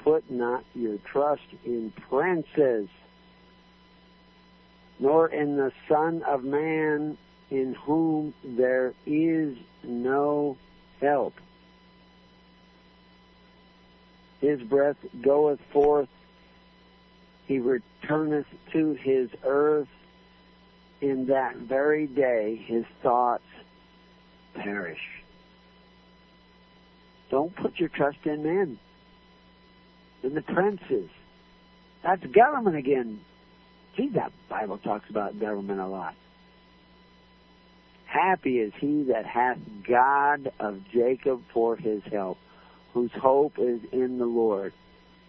[0.00, 2.88] Put not your trust in princes,
[4.98, 7.16] nor in the Son of Man,
[7.48, 10.56] in whom there is no
[11.00, 11.34] help.
[14.44, 16.10] His breath goeth forth.
[17.46, 19.88] He returneth to his earth.
[21.00, 23.44] In that very day, his thoughts
[24.54, 25.00] perish.
[27.30, 28.78] Don't put your trust in men,
[30.22, 31.08] in the princes.
[32.02, 33.20] That's government again.
[33.96, 36.14] See, that Bible talks about government a lot.
[38.04, 42.36] Happy is he that hath God of Jacob for his help
[42.94, 44.72] whose hope is in the Lord.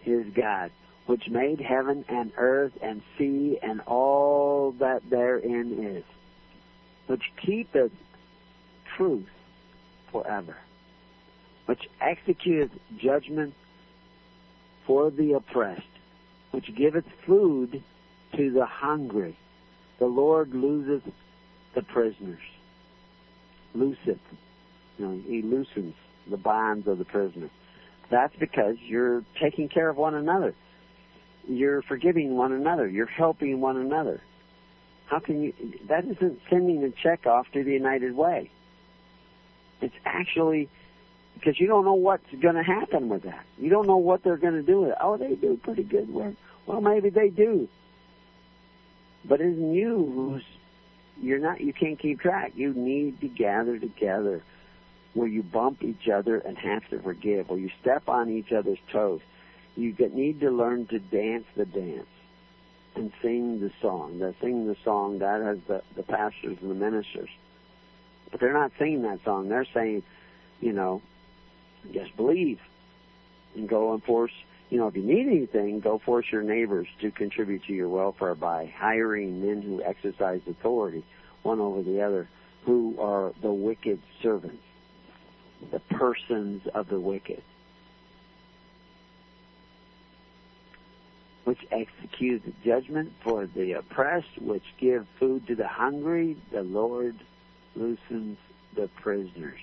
[0.00, 0.70] his God,
[1.06, 6.04] which made heaven and earth and sea and all that therein is,
[7.08, 7.90] which keepeth
[8.96, 9.28] truth
[10.12, 10.56] forever,
[11.66, 13.52] which executeth judgment
[14.86, 15.82] for the oppressed,
[16.52, 17.82] which giveth food
[18.36, 19.36] to the hungry.
[19.98, 21.02] The Lord loseth
[21.74, 22.38] the prisoners.
[23.74, 24.20] Looseth.
[24.98, 25.94] He loosens
[26.28, 27.50] the bonds of the prisoner.
[28.10, 30.54] That's because you're taking care of one another.
[31.48, 32.88] You're forgiving one another.
[32.88, 34.20] You're helping one another.
[35.06, 35.52] How can you?
[35.88, 38.50] That isn't sending a check off to the United Way.
[39.80, 40.68] It's actually
[41.34, 43.44] because you don't know what's going to happen with that.
[43.58, 44.96] You don't know what they're going to do with it.
[45.00, 46.34] Oh, they do pretty good work.
[46.66, 47.68] Well, maybe they do.
[49.24, 50.42] But it's you who's
[51.20, 52.52] you're not you can't keep track.
[52.56, 54.42] You need to gather together
[55.16, 58.78] where you bump each other and have to forgive, where you step on each other's
[58.92, 59.20] toes.
[59.74, 62.06] You need to learn to dance the dance
[62.94, 64.18] and sing the song.
[64.18, 67.30] They sing the song that has the, the pastors and the ministers.
[68.30, 69.48] But they're not singing that song.
[69.48, 70.02] They're saying,
[70.60, 71.00] you know,
[71.92, 72.60] just believe
[73.54, 74.32] and go and force
[74.68, 78.34] you know, if you need anything, go force your neighbors to contribute to your welfare
[78.34, 81.04] by hiring men who exercise authority
[81.44, 82.28] one over the other,
[82.64, 84.62] who are the wicked servants,
[85.70, 87.42] the persons of the wicked,
[91.44, 96.36] which execute judgment for the oppressed, which give food to the hungry.
[96.52, 97.16] The Lord
[97.74, 98.38] loosens
[98.74, 99.60] the prisoners.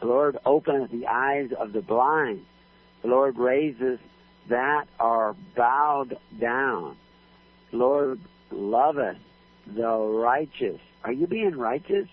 [0.00, 2.44] The Lord openeth the eyes of the blind.
[3.02, 3.98] The Lord raises
[4.48, 6.96] that are bowed down.
[7.70, 8.20] The Lord
[8.50, 9.18] loveth
[9.66, 10.80] the righteous.
[11.04, 12.08] Are you being righteous?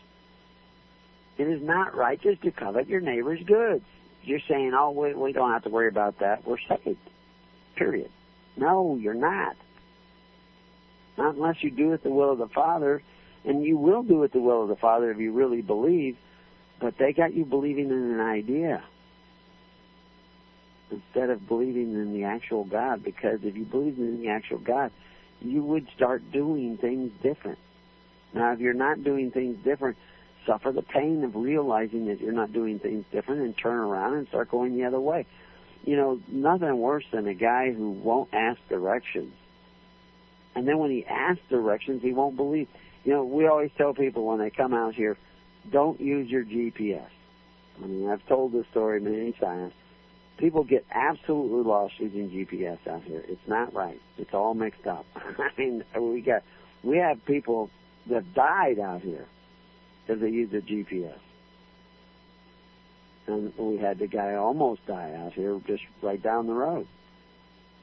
[1.37, 3.83] It is not righteous to covet your neighbor's goods.
[4.23, 6.45] You're saying, oh, we, we don't have to worry about that.
[6.45, 6.97] We're saved.
[7.75, 8.09] Period.
[8.57, 9.55] No, you're not.
[11.17, 13.01] Not unless you do it the will of the Father,
[13.45, 16.17] and you will do it the will of the Father if you really believe,
[16.79, 18.83] but they got you believing in an idea
[20.91, 23.03] instead of believing in the actual God.
[23.03, 24.91] Because if you believed in the actual God,
[25.41, 27.59] you would start doing things different.
[28.33, 29.97] Now, if you're not doing things different,
[30.47, 34.27] suffer the pain of realizing that you're not doing things different and turn around and
[34.29, 35.27] start going the other way.
[35.83, 39.33] You know, nothing worse than a guy who won't ask directions.
[40.55, 42.67] And then when he asks directions, he won't believe.
[43.03, 45.17] You know, we always tell people when they come out here,
[45.71, 47.07] don't use your GPS.
[47.83, 49.73] I mean, I've told this story many times
[50.37, 53.23] people get absolutely lost using GPS out here.
[53.27, 54.01] It's not right.
[54.17, 55.05] It's all mixed up.
[55.15, 56.43] I mean, we got
[56.83, 57.69] we have people
[58.07, 59.27] that died out here
[60.07, 61.19] because they used a GPS,
[63.27, 66.87] and we had the guy almost die out here just right down the road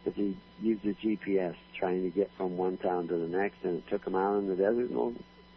[0.05, 3.79] because he used a GPS trying to get from one town to the next, and
[3.79, 4.91] it took him out in the desert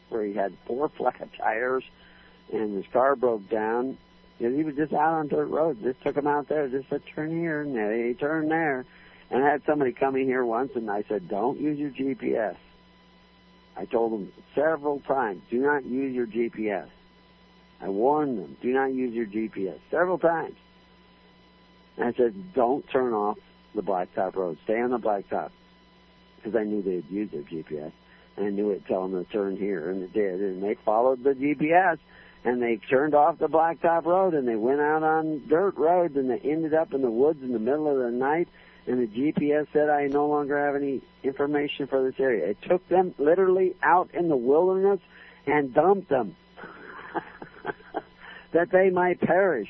[0.09, 1.83] where he had four flat tires,
[2.51, 3.97] and his car broke down,
[4.37, 5.81] because he was just out on dirt roads.
[5.81, 6.67] Just took him out there.
[6.67, 8.85] Just said, turn here and they turn there.
[9.29, 12.55] And I had somebody come in here once, and I said, don't use your GPS.
[13.77, 16.87] I told them several times, do not use your GPS.
[17.79, 20.55] I warned them, do not use your GPS several times.
[21.97, 23.37] And I said, don't turn off
[23.75, 24.57] the blacktop road.
[24.63, 25.51] Stay on the blacktop.
[26.37, 27.91] Because I knew they'd use their GPS.
[28.35, 30.41] And I knew it'd tell them to turn here, and it did.
[30.41, 31.97] And they followed the GPS
[32.47, 36.29] and they turned off the blacktop road and they went out on dirt roads and
[36.29, 38.47] they ended up in the woods in the middle of the night
[38.87, 42.47] and the GPS said I no longer have any information for this area.
[42.47, 44.99] It took them literally out in the wilderness
[45.45, 46.35] and dumped them
[48.51, 49.69] that they might perish.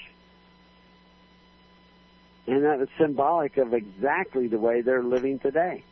[2.46, 5.84] And that was symbolic of exactly the way they're living today.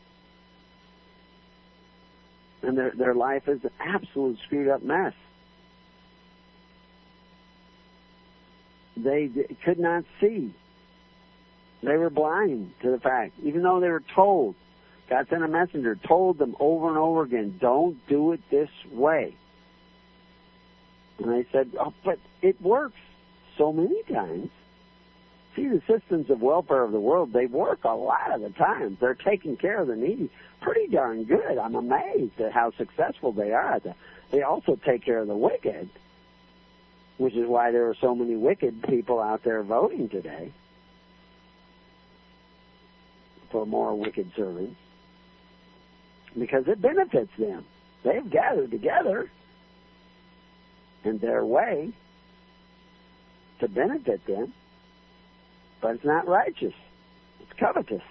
[2.62, 5.14] And their their life is an absolute screwed up mess.
[8.98, 9.30] they
[9.64, 10.54] could not see.
[11.86, 14.56] They were blind to the fact, even though they were told.
[15.10, 19.36] God sent a messenger, told them over and over again, don't do it this way.
[21.20, 22.98] And I said, oh, but it works
[23.58, 24.50] so many times.
[25.56, 28.98] See, the systems of welfare of the world, they work a lot of the times.
[29.00, 30.30] They're taking care of the needy
[30.62, 31.58] pretty darn good.
[31.58, 33.80] I'm amazed at how successful they are.
[34.32, 35.90] They also take care of the wicked
[37.18, 40.52] which is why there are so many wicked people out there voting today
[43.56, 44.76] for more wicked servants
[46.38, 47.64] because it benefits them.
[48.04, 49.32] They've gathered together
[51.06, 51.94] in their way
[53.62, 54.52] to benefit them,
[55.80, 56.74] but it's not righteous.
[57.40, 58.02] It's covetous.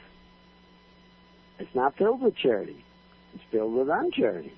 [1.59, 2.83] It's not filled with charity.
[3.35, 4.55] It's filled with uncharity.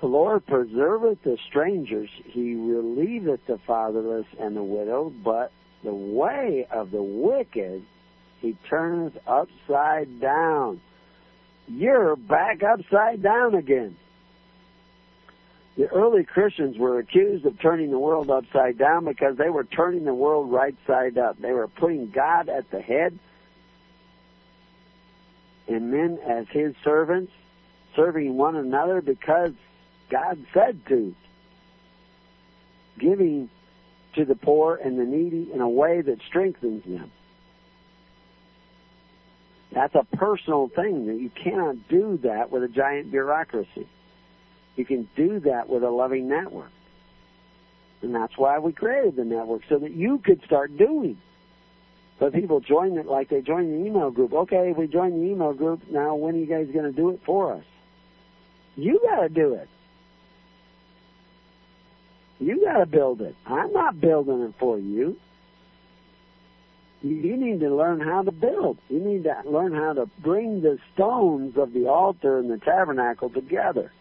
[0.00, 5.52] The Lord preserveth the strangers, he relieveth the fatherless and the widow, but
[5.84, 7.84] the way of the wicked
[8.42, 10.80] he turns upside down.
[11.68, 13.96] You're back upside down again.
[15.76, 20.04] The early Christians were accused of turning the world upside down because they were turning
[20.04, 21.38] the world right side up.
[21.38, 23.18] They were putting God at the head
[25.68, 27.32] and men as his servants,
[27.94, 29.52] serving one another because
[30.10, 31.14] God said to.
[32.98, 33.48] Giving
[34.16, 37.10] to the poor and the needy in a way that strengthens them.
[39.74, 43.88] That's a personal thing that you cannot do that with a giant bureaucracy.
[44.76, 46.70] You can do that with a loving network.
[48.02, 51.18] And that's why we created the network, so that you could start doing.
[52.18, 54.32] But people join it like they join the email group.
[54.32, 55.82] Okay, we join the email group.
[55.90, 57.64] Now, when are you guys going to do it for us?
[58.76, 59.68] You got to do it.
[62.38, 63.36] You got to build it.
[63.46, 65.16] I'm not building it for you.
[67.02, 68.78] You need to learn how to build.
[68.88, 73.28] You need to learn how to bring the stones of the altar and the tabernacle
[73.28, 73.92] together.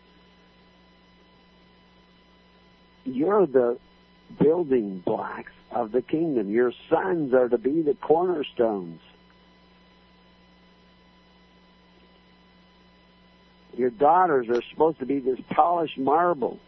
[3.03, 3.80] You're the
[4.40, 6.52] building blocks of the kingdom.
[6.52, 9.02] Your sons are to be the cornerstones.
[13.76, 16.60] Your daughters are supposed to be this polished marble.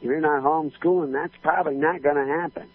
[0.00, 2.68] If you're not homeschooling, that's probably not going to happen.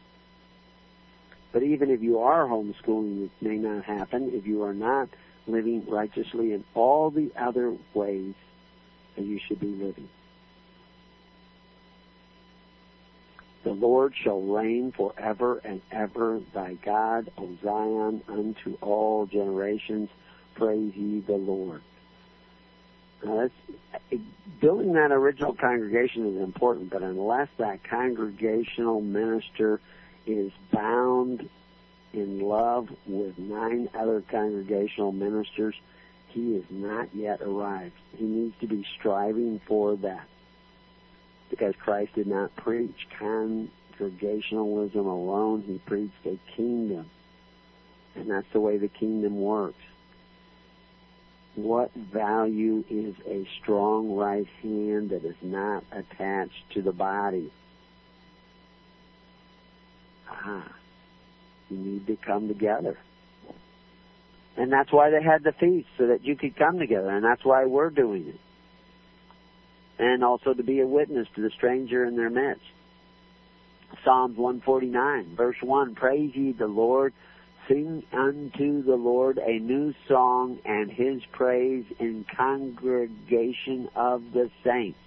[1.58, 5.10] But even if you are homeschooling, it may not happen if you are not
[5.48, 8.36] living righteously in all the other ways
[9.16, 10.08] that you should be living.
[13.64, 16.42] The Lord shall reign forever and ever.
[16.54, 20.12] Thy God, O Zion, unto all generations.
[20.54, 21.82] Praise ye the Lord.
[23.26, 23.50] Now
[24.12, 24.22] that's,
[24.62, 29.82] building that original congregation is important, but unless that congregational minister
[30.28, 31.50] is bound
[32.14, 35.76] in love with nine other congregational ministers,
[36.30, 37.96] he is not yet arrived.
[38.16, 40.28] He needs to be striving for that
[41.50, 45.64] because Christ did not preach congregationalism alone.
[45.66, 47.10] He preached a kingdom.
[48.16, 49.78] And that's the way the kingdom works.
[51.56, 57.52] What value is a strong right hand that is not attached to the body?
[60.30, 60.72] Ah,
[61.70, 62.98] you need to come together.
[64.56, 67.10] And that's why they had the feast, so that you could come together.
[67.10, 68.40] And that's why we're doing it
[70.00, 72.66] and also to be a witness to the stranger in their midst.
[74.04, 77.14] Psalms 149, verse 1, Praise ye the Lord,
[77.68, 85.00] sing unto the Lord a new song and his praise in congregation of the saints.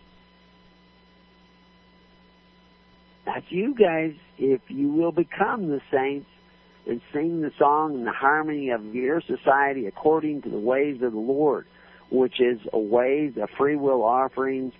[3.24, 6.28] That's you guys, if you will become the saints
[6.86, 11.12] and sing the song in the harmony of your society according to the ways of
[11.12, 11.66] the Lord
[12.10, 14.74] which is a way, the free will offerings,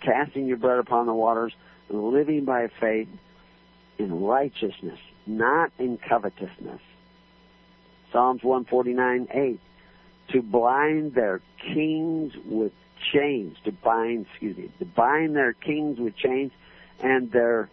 [0.00, 1.52] casting your bread upon the waters,
[1.88, 3.08] living by faith
[3.98, 6.80] in righteousness, not in covetousness.
[8.12, 9.60] Psalms 149, 8.
[10.32, 12.72] To bind their kings with
[13.12, 16.52] chains, to bind, excuse me, to bind their kings with chains
[17.02, 17.68] and their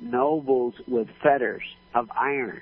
[0.00, 1.62] nobles with fetters
[1.94, 2.60] of iron.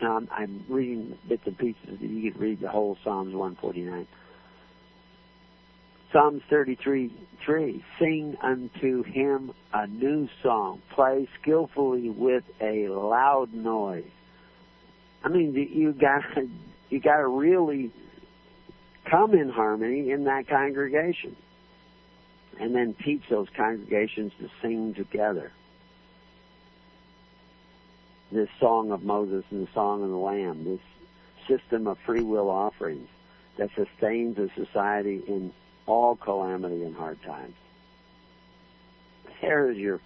[0.00, 2.00] Now, I'm, I'm reading bits and pieces.
[2.00, 4.06] You can read the whole Psalms 149.
[6.12, 7.12] Psalms 33,
[7.44, 7.84] 3.
[7.98, 10.80] Sing unto him a new song.
[10.94, 14.04] Play skillfully with a loud noise.
[15.22, 16.22] I mean, you got
[16.90, 17.92] you got to really
[19.10, 21.36] come in harmony in that congregation,
[22.58, 25.52] and then teach those congregations to sing together
[28.30, 30.80] this song of Moses and the song of the Lamb, this
[31.46, 33.08] system of free will offerings
[33.56, 35.52] that sustains a society in
[35.86, 37.54] all calamity and hard times.
[39.40, 40.00] There is your,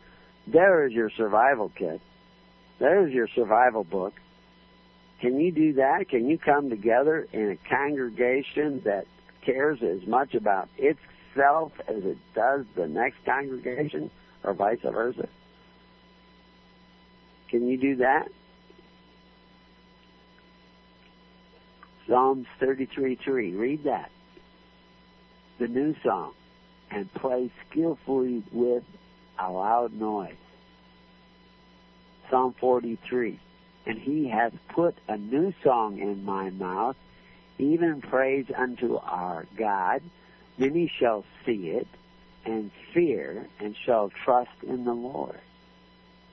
[0.46, 2.00] there is your survival kit.
[2.78, 4.14] There's your survival book.
[5.20, 6.08] Can you do that?
[6.08, 9.06] Can you come together in a congregation that
[9.42, 10.68] cares as much about
[11.34, 14.10] itself as it does the next congregation,
[14.44, 15.28] or vice versa?
[17.48, 18.28] Can you do that?
[22.06, 23.54] Psalms 33:3.
[23.58, 24.10] Read that.
[25.58, 26.34] The new song.
[26.90, 28.84] And play skillfully with
[29.38, 30.36] a loud noise.
[32.28, 33.38] Psalm 43.
[33.86, 36.96] and he hath put a new song in my mouth,
[37.58, 40.02] even praise unto our God.
[40.58, 41.88] Many shall see it
[42.44, 45.40] and fear and shall trust in the Lord.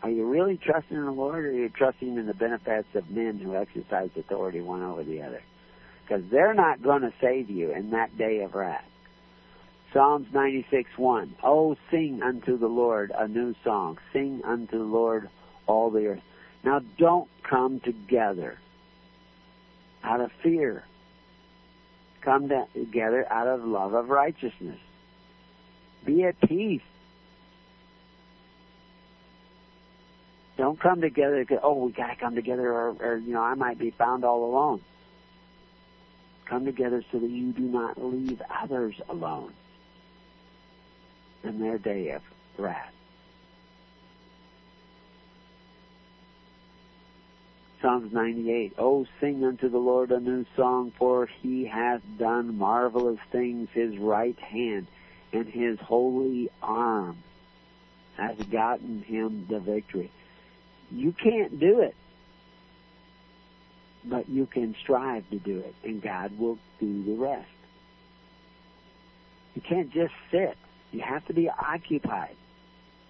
[0.01, 3.09] Are you really trusting in the Lord or are you trusting in the benefits of
[3.09, 5.41] men who exercise authority one over the other?
[6.03, 8.85] Because they're not going to save you in that day of wrath.
[9.93, 11.35] Psalms 96, 1.
[11.43, 13.97] Oh, sing unto the Lord a new song.
[14.13, 15.29] Sing unto the Lord
[15.67, 16.21] all the earth.
[16.63, 18.57] Now don't come together
[20.03, 20.83] out of fear.
[22.21, 24.79] Come together out of love of righteousness.
[26.05, 26.81] Be at peace.
[30.57, 31.45] Don't come together.
[31.63, 34.81] Oh, we gotta come together, or, or you know, I might be found all alone.
[36.45, 39.53] Come together so that you do not leave others alone
[41.43, 42.21] in their day of
[42.57, 42.93] wrath.
[47.81, 48.73] Psalms 98.
[48.77, 53.69] Oh, sing unto the Lord a new song, for he hath done marvelous things.
[53.73, 54.87] His right hand
[55.31, 57.17] and his holy arm
[58.17, 60.11] has gotten him the victory.
[60.91, 61.95] You can't do it,
[64.03, 67.47] but you can strive to do it, and God will do the rest.
[69.55, 70.57] You can't just sit.
[70.91, 72.35] You have to be occupied.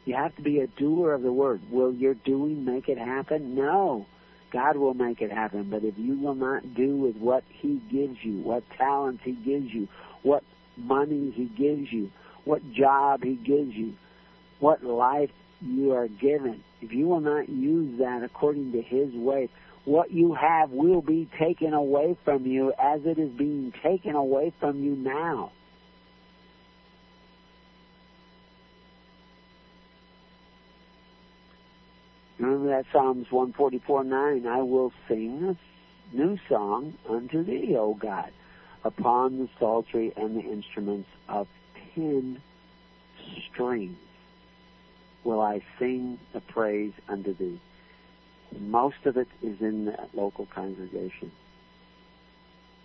[0.05, 1.61] You have to be a doer of the word.
[1.71, 3.55] Will your doing make it happen?
[3.55, 4.05] No.
[4.51, 5.69] God will make it happen.
[5.69, 9.73] But if you will not do with what He gives you, what talents He gives
[9.73, 9.87] you,
[10.23, 10.43] what
[10.77, 12.11] money He gives you,
[12.45, 13.95] what job He gives you,
[14.59, 15.31] what life
[15.61, 19.49] you are given, if you will not use that according to His way,
[19.85, 24.53] what you have will be taken away from you as it is being taken away
[24.59, 25.51] from you now.
[32.39, 34.47] Remember that Psalms 144:9.
[34.47, 38.31] I will sing a new song unto thee, O God,
[38.83, 41.47] upon the psaltery and the instruments of
[41.93, 42.41] ten
[43.45, 43.97] strings
[45.25, 47.59] will I sing a praise unto thee.
[48.57, 51.31] Most of it is in that local congregation.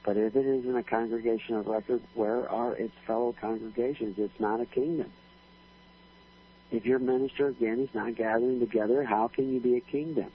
[0.05, 4.18] But if it is in a congregation of record, where are its fellow congregations?
[4.18, 5.10] It's not a kingdom.
[6.75, 10.27] If your minister, again, is not gathering together, how can you be a kingdom?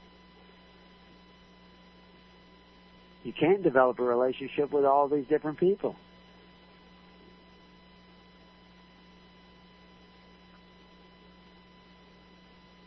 [3.25, 5.97] You can't develop a relationship with all these different people.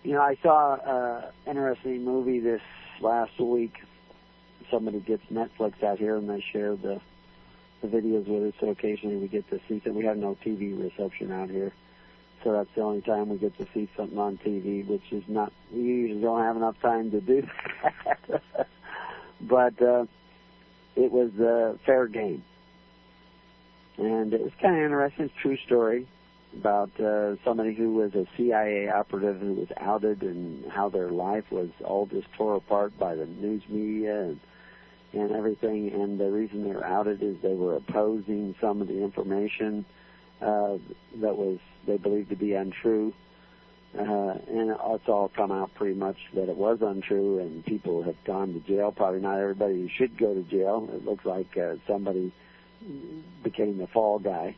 [0.03, 2.63] You know, I saw an interesting movie this
[3.03, 3.75] last week.
[4.71, 7.03] Somebody gets Netflix out here and they share the
[7.83, 9.97] the videos with us, so occasionally we get to see them.
[9.97, 11.73] We have no TV reception out here
[12.43, 15.53] so that's the only time we get to see something on TV, which is not,
[15.73, 17.43] we usually don't have enough time to do
[18.05, 18.67] that.
[19.41, 20.07] but uh,
[20.97, 22.43] it was a fair game.
[23.99, 26.07] And it was kind of interesting, true story
[26.55, 31.51] about uh, somebody who was a CIA operative who was outed and how their life
[31.51, 34.41] was all just tore apart by the news media and
[35.15, 35.93] and everything.
[35.93, 39.85] And the reason they were outed is they were opposing some of the information
[40.43, 40.79] uh,
[41.21, 43.13] that was they believed to be untrue.
[43.99, 48.17] Uh, and it's all come out pretty much that it was untrue, and people have
[48.25, 48.91] gone to jail.
[48.91, 50.89] Probably not everybody should go to jail.
[50.95, 52.33] It looks like uh, somebody
[53.43, 54.57] became the fall guy.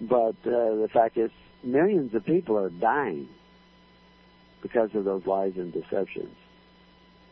[0.00, 1.30] But uh, the fact is,
[1.62, 3.28] millions of people are dying
[4.62, 6.34] because of those lies and deceptions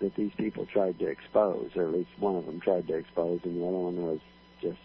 [0.00, 3.40] that these people tried to expose, or at least one of them tried to expose,
[3.44, 4.20] and the other one was
[4.60, 4.78] just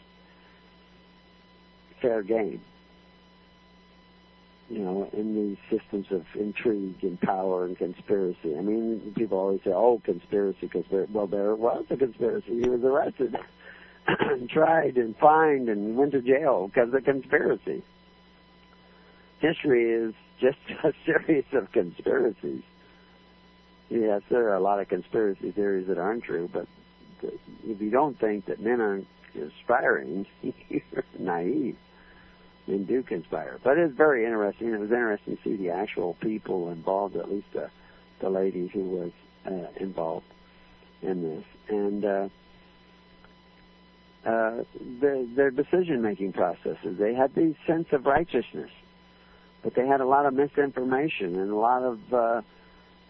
[2.02, 2.61] fair game.
[4.69, 8.57] You know, in these systems of intrigue and power and conspiracy.
[8.57, 11.11] I mean, people always say, "Oh, conspiracy," conspiracy.
[11.14, 12.61] Well, there was a conspiracy.
[12.61, 13.38] He was arrested,
[14.07, 17.82] and tried, and fined, and went to jail because of conspiracy.
[19.40, 22.64] History is just a series of conspiracies.
[23.90, 26.68] Yes, there are a lot of conspiracy theories that aren't true, but
[27.22, 29.07] if you don't think that men aren't
[29.38, 30.26] conspiring,
[30.69, 31.77] you're naive
[32.68, 33.59] and do conspire.
[33.64, 34.73] But it's very interesting.
[34.73, 37.69] It was interesting to see the actual people involved, at least the,
[38.19, 39.11] the lady who was
[39.45, 40.26] uh, involved
[41.01, 42.30] in this, and uh,
[44.26, 44.64] uh,
[44.99, 46.97] their, their decision-making processes.
[46.97, 48.72] They had the sense of righteousness,
[49.64, 52.41] but they had a lot of misinformation and a lot of uh,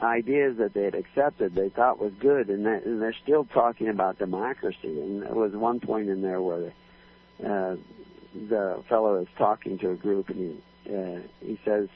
[0.02, 3.90] ideas that they had accepted they thought was good, and, that, and they're still talking
[3.90, 4.78] about democracy.
[4.84, 6.60] And there was one point in there where
[7.40, 7.76] they, uh,
[8.50, 10.38] the fellow is talking to a group, and
[10.86, 11.90] he uh, he says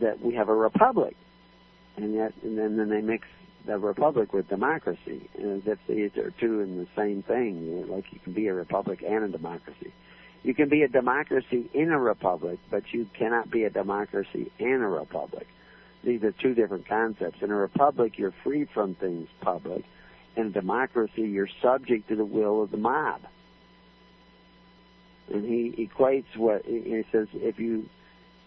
[0.00, 1.16] that we have a republic,
[1.96, 3.26] and yet and then then they mix
[3.68, 7.88] a republic with democracy, as if these are two in the same thing.
[7.88, 9.92] Like you can be a republic and a democracy.
[10.42, 14.82] You can be a democracy in a republic, but you cannot be a democracy and
[14.82, 15.46] a republic.
[16.02, 17.42] These are two different concepts.
[17.42, 19.84] In a republic, you're free from things public.
[20.36, 23.20] In a democracy, you're subject to the will of the mob.
[25.32, 27.88] And he equates what he says if you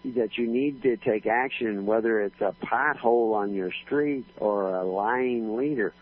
[0.05, 4.83] that you need to take action, whether it's a pothole on your street or a
[4.83, 5.93] lying leader.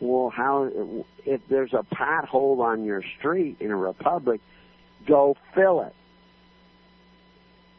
[0.00, 4.40] Well, how if there's a pothole on your street in a republic,
[5.06, 5.94] go fill it.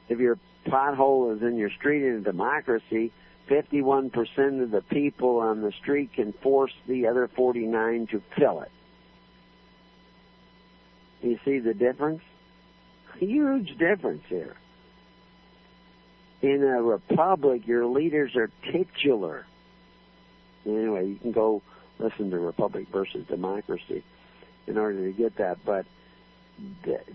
[0.08, 3.12] If your pothole is in your street in a democracy,
[3.50, 8.72] 51% of the people on the street can force the other 49 to fill it.
[11.22, 12.22] You see the difference?
[13.18, 14.56] Huge difference here.
[16.42, 19.46] In a republic, your leaders are titular.
[20.66, 21.62] Anyway, you can go
[22.00, 24.04] listen to Republic versus Democracy
[24.68, 25.58] in order to get that.
[25.66, 25.86] But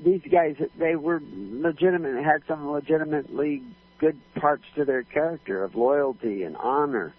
[0.02, 3.62] these guys, they were legitimate, had some legitimately
[3.98, 7.14] good parts to their character of loyalty and honor.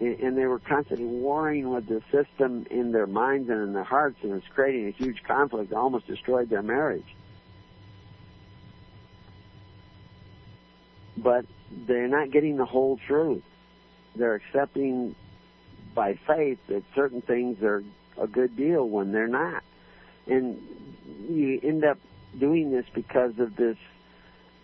[0.00, 4.18] And they were constantly warring with the system in their minds and in their hearts,
[4.22, 7.14] and it's creating a huge conflict that almost destroyed their marriage.
[11.16, 13.44] But they're not getting the whole truth.
[14.16, 15.14] They're accepting
[15.94, 17.84] by faith that certain things are
[18.18, 19.62] a good deal when they're not.
[20.26, 20.58] And
[21.28, 21.98] you end up
[22.38, 23.76] doing this because of this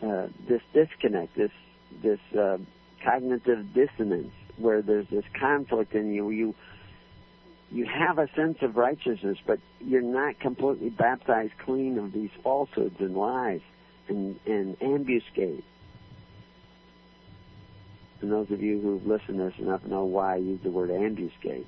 [0.02, 1.50] uh, this disconnect, this
[2.02, 2.58] this uh,
[3.04, 6.30] cognitive dissonance, where there's this conflict in you.
[6.30, 6.54] You
[7.70, 12.96] you have a sense of righteousness, but you're not completely baptized clean of these falsehoods
[12.98, 13.60] and lies
[14.08, 15.62] and, and ambuscade.
[18.20, 20.90] And those of you who've listened to this enough know why I use the word
[20.90, 21.64] ambuscade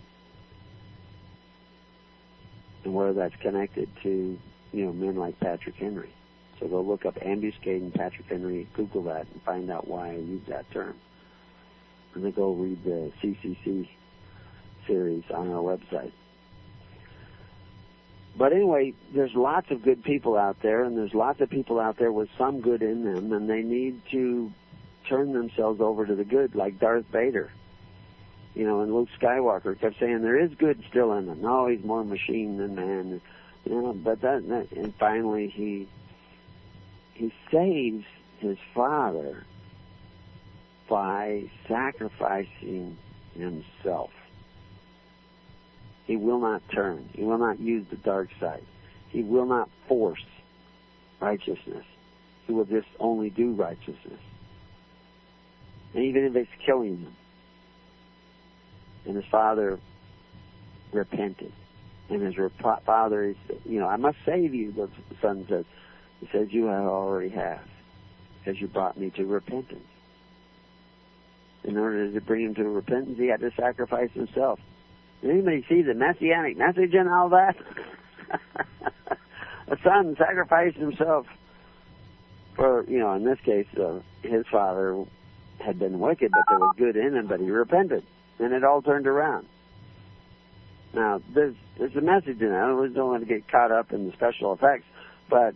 [2.85, 4.39] and where that's connected to,
[4.73, 6.13] you know, men like Patrick Henry.
[6.61, 10.17] So go look up ambuscade and Patrick Henry, Google that, and find out why I
[10.17, 10.95] use that term.
[12.15, 13.89] And then go read the CCC
[14.87, 16.13] series on our website.
[18.37, 21.99] But anyway, there's lots of good people out there, and there's lots of people out
[21.99, 24.51] there with some good in them, and they need to
[25.09, 27.51] turn themselves over to the good, like Darth Vader.
[28.55, 31.41] You know, and Luke Skywalker kept saying there is good still in him.
[31.41, 33.21] No, he's more machine than man.
[33.65, 35.89] You know, but that, that and finally he
[37.15, 38.05] he saves
[38.39, 39.45] his father
[40.89, 42.99] by sacrificing
[43.35, 44.11] himself.
[46.07, 47.09] He will not turn.
[47.15, 48.65] He will not use the dark side.
[49.09, 50.25] He will not force
[51.21, 51.85] righteousness.
[52.47, 54.21] He will just only do righteousness.
[55.95, 57.15] And even if it's killing him.
[59.07, 59.79] And his father
[60.93, 61.53] repented.
[62.09, 65.65] And his rep- father, is, you know, I must save you, the son says.
[66.21, 67.67] He says, You have already have,
[68.39, 69.87] because you brought me to repentance.
[71.65, 74.61] In order to bring him to repentance, he had to sacrifice himself.
[75.21, 77.57] Did anybody see the messianic message in all that?
[79.69, 81.27] a son sacrificed himself
[82.55, 85.05] for, you know, in this case, uh, his father
[85.59, 88.05] had been wicked, but there was good in him, but he repented,
[88.43, 89.47] and it all turned around.
[90.95, 92.77] Now, there's there's a message in that.
[92.77, 94.85] We don't want to get caught up in the special effects,
[95.31, 95.55] but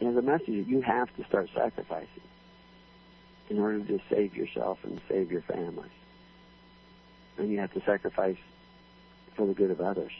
[0.00, 2.22] there's a message is you have to start sacrificing
[3.50, 5.88] in order to save yourself and save your family.
[7.38, 8.36] And you have to sacrifice
[9.36, 10.12] for the good of others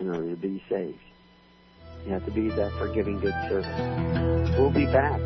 [0.00, 0.98] in order to be saved.
[2.04, 4.58] You have to be that forgiving good servant.
[4.58, 5.20] We'll be back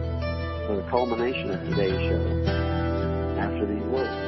[0.67, 2.51] for the culmination of today's show
[3.39, 4.26] after these words.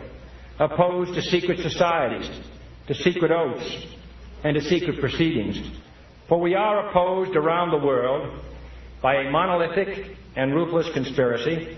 [0.60, 2.30] opposed to secret societies,
[2.86, 3.88] to secret oaths,
[4.44, 5.60] and to secret proceedings.
[6.30, 8.40] For we are opposed around the world
[9.02, 11.76] by a monolithic and ruthless conspiracy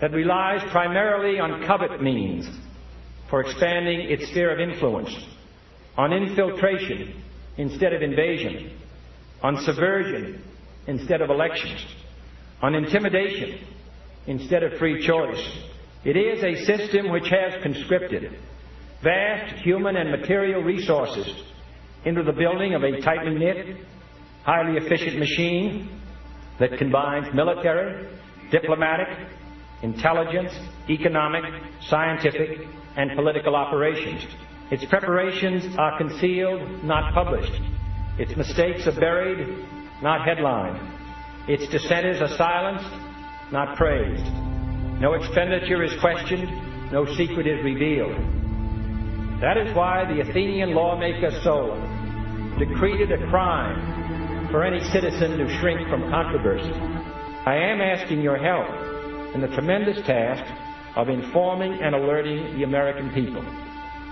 [0.00, 2.48] that relies primarily on covert means
[3.28, 5.12] for expanding its sphere of influence,
[5.96, 7.20] on infiltration
[7.56, 8.78] instead of invasion,
[9.42, 10.40] on subversion
[10.86, 11.84] instead of elections,
[12.62, 13.58] on intimidation
[14.28, 15.58] instead of free choice.
[16.04, 18.38] It is a system which has conscripted
[19.02, 21.26] vast human and material resources
[22.04, 23.76] into the building of a tightly knit,
[24.44, 26.00] highly efficient machine
[26.58, 28.06] that combines military,
[28.50, 29.08] diplomatic,
[29.82, 30.52] intelligence,
[30.88, 31.44] economic,
[31.88, 32.60] scientific,
[32.96, 34.24] and political operations.
[34.70, 37.60] Its preparations are concealed, not published.
[38.18, 39.66] Its mistakes are buried,
[40.02, 40.78] not headlined.
[41.48, 44.24] Its dissenters are silenced, not praised.
[45.00, 48.16] No expenditure is questioned, no secret is revealed.
[49.40, 51.93] That is why the Athenian lawmaker Solon
[52.58, 56.72] decreed it a crime for any citizen to shrink from controversy.
[57.46, 60.44] I am asking your help in the tremendous task
[60.96, 63.42] of informing and alerting the American people,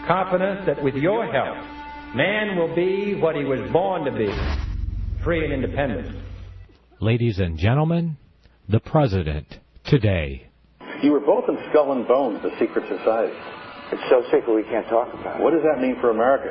[0.06, 1.56] confident that with your help,
[2.16, 4.28] man will be what he was born to be
[5.23, 6.16] free and independent.
[7.01, 8.16] Ladies and gentlemen,
[8.69, 9.47] the President
[9.85, 10.48] today.
[11.02, 13.36] You were both in Skull and Bones, the secret society.
[13.93, 15.43] It's so secret we can't talk about it.
[15.43, 16.51] What does that mean for America?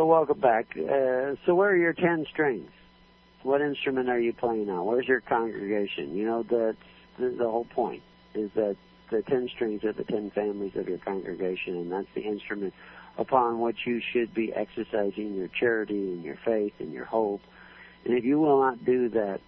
[0.09, 0.75] Welcome back.
[0.75, 2.71] Uh, so where are your ten strings?
[3.43, 4.83] What instrument are you playing on?
[4.85, 6.15] Where's your congregation?
[6.15, 6.75] You know the,
[7.19, 8.01] the whole point
[8.33, 8.75] is that
[9.11, 12.73] the ten strings are the ten families of your congregation, and that's the instrument
[13.19, 17.41] upon which you should be exercising your charity and your faith and your hope.
[18.03, 19.41] And if you will not do that,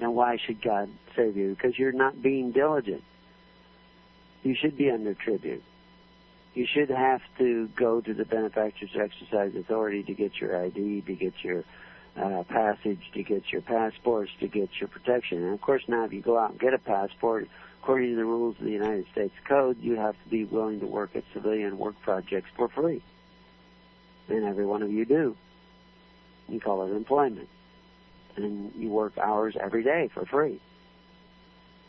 [0.00, 1.54] then why should God save you?
[1.54, 3.04] Because you're not being diligent.
[4.42, 5.62] You should be under tribute
[6.54, 11.14] you should have to go to the benefactor's exercise authority to get your ID, to
[11.14, 11.64] get your
[12.16, 15.42] uh, passage, to get your passports, to get your protection.
[15.42, 17.48] And of course, now if you go out and get a passport,
[17.82, 20.86] according to the rules of the United States Code, you have to be willing to
[20.86, 23.02] work at civilian work projects for free.
[24.28, 25.36] And every one of you do.
[26.48, 27.48] You call it employment.
[28.36, 30.60] And you work hours every day for free.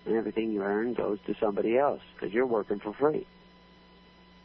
[0.05, 3.25] And everything you earn goes to somebody else because you're working for free.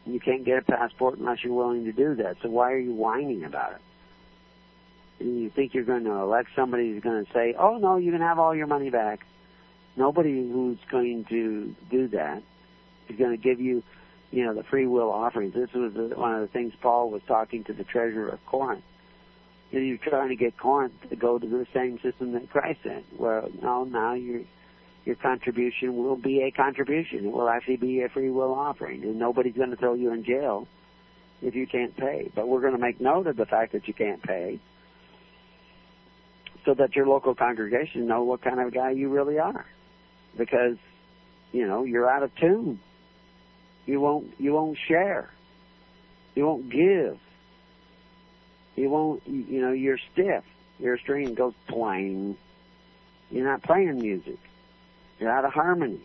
[0.07, 2.37] You can't get a passport unless you're willing to do that.
[2.43, 3.81] So why are you whining about it?
[5.19, 8.13] And you think you're going to elect somebody who's going to say, "Oh no, you
[8.13, 9.27] can have all your money back."
[9.97, 12.43] Nobody who's going to do that
[13.09, 13.83] is going to give you,
[14.31, 15.55] you know, the free will offerings.
[15.55, 18.85] This was one of the things Paul was talking to the treasurer of Corinth.
[19.71, 23.05] You're trying to get Corinth to go to the same system that Christ said.
[23.17, 24.43] Well, no, now you're
[25.07, 27.27] your contribution will be a contribution.
[27.27, 30.25] It will actually be a free will offering, and nobody's going to throw you in
[30.25, 30.67] jail
[31.41, 32.31] if you can't pay.
[32.35, 34.59] But we're going to make note of the fact that you can't pay,
[36.65, 39.65] so that your local congregation know what kind of guy you really are,
[40.37, 40.77] because
[41.53, 42.81] you know you're out of tune.
[43.87, 45.31] You won't you won't share.
[46.35, 47.17] You won't give.
[48.75, 50.43] You won't you know you're stiff.
[50.81, 52.37] Your string goes twang.
[53.31, 54.41] You're not playing music.
[55.19, 56.01] You're out of harmony.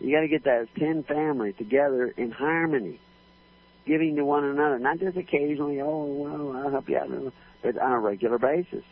[0.00, 3.00] You got to get that ten family together in harmony,
[3.86, 5.80] giving to one another, not just occasionally.
[5.80, 8.84] Oh, well, I'll help you out, but on a regular basis.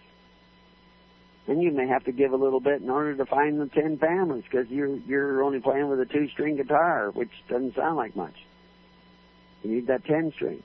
[1.46, 3.98] And you may have to give a little bit in order to find the ten
[3.98, 8.16] families because you're you're only playing with a two string guitar, which doesn't sound like
[8.16, 8.34] much.
[9.62, 10.62] You need that ten string.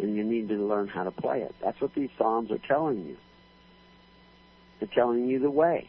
[0.00, 1.54] And you need to learn how to play it.
[1.62, 3.16] That's what these psalms are telling you.
[4.80, 5.88] They're telling you the way.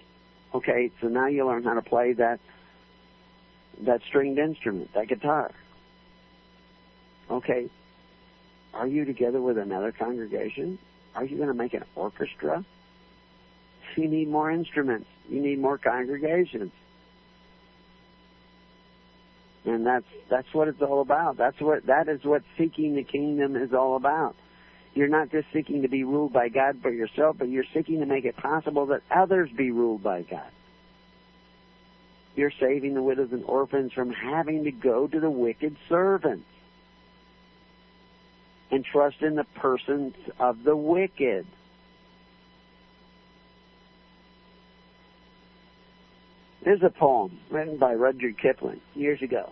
[0.54, 2.40] Okay, so now you learn how to play that
[3.82, 5.52] that stringed instrument, that guitar.
[7.30, 7.70] Okay,
[8.74, 10.80] are you together with another congregation?
[11.16, 12.66] Are you going to make an orchestra?
[13.96, 15.08] You need more instruments.
[15.30, 16.72] You need more congregations.
[19.64, 21.38] And that's that's what it's all about.
[21.38, 24.36] That's what that is what seeking the kingdom is all about.
[24.96, 28.06] You're not just seeking to be ruled by God for yourself, but you're seeking to
[28.06, 30.50] make it possible that others be ruled by God.
[32.36, 36.46] You're saving the widows and orphans from having to go to the wicked servants
[38.72, 41.46] and trust in the persons of the wicked.
[46.64, 49.52] There's a poem written by Rudyard Kipling years ago.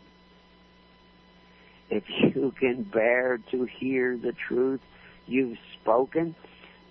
[1.91, 4.79] if you can bear to hear the truth
[5.27, 6.33] you've spoken,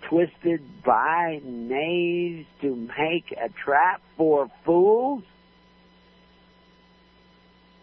[0.09, 5.25] twisted by knaves to make a trap for fools?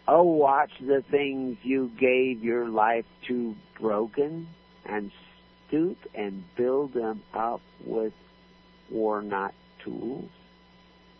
[0.06, 4.48] Oh, watch the things you gave your life to broken
[4.86, 5.10] and
[5.66, 8.14] stoop and build them up with
[8.90, 9.54] worn out
[9.84, 10.30] tools,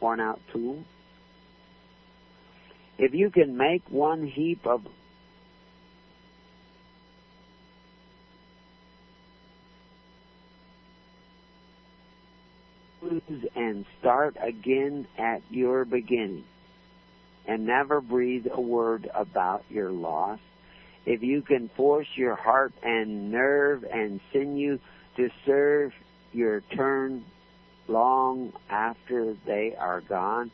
[0.00, 0.84] worn out tools.
[2.96, 4.86] If you can make one heap of
[13.54, 16.44] and start again at your beginning
[17.46, 20.38] and never breathe a word about your loss.
[21.06, 24.78] If you can force your heart and nerve and sinew
[25.16, 25.92] to serve
[26.32, 27.24] your turn
[27.88, 30.50] long after they are gone,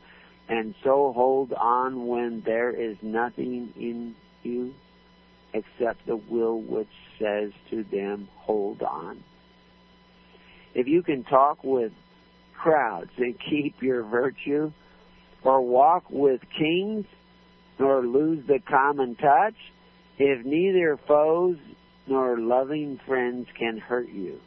[0.47, 4.73] and so hold on when there is nothing in you
[5.53, 6.87] except the will which
[7.19, 9.23] says to them, hold on.
[10.73, 11.91] If you can talk with
[12.65, 14.71] crowds and keep your virtue,
[15.43, 17.05] or walk with kings,
[17.77, 19.53] nor lose the common touch,
[20.17, 21.57] if neither foes
[22.07, 24.39] nor loving friends can hurt you.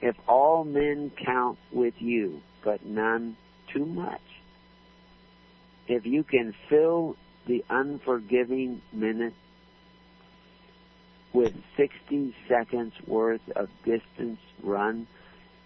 [0.00, 3.36] If all men count with you, but none
[3.72, 4.22] too much.
[5.88, 7.16] If you can fill
[7.48, 9.34] the unforgiving minute
[11.32, 15.08] with 60 seconds worth of distance run,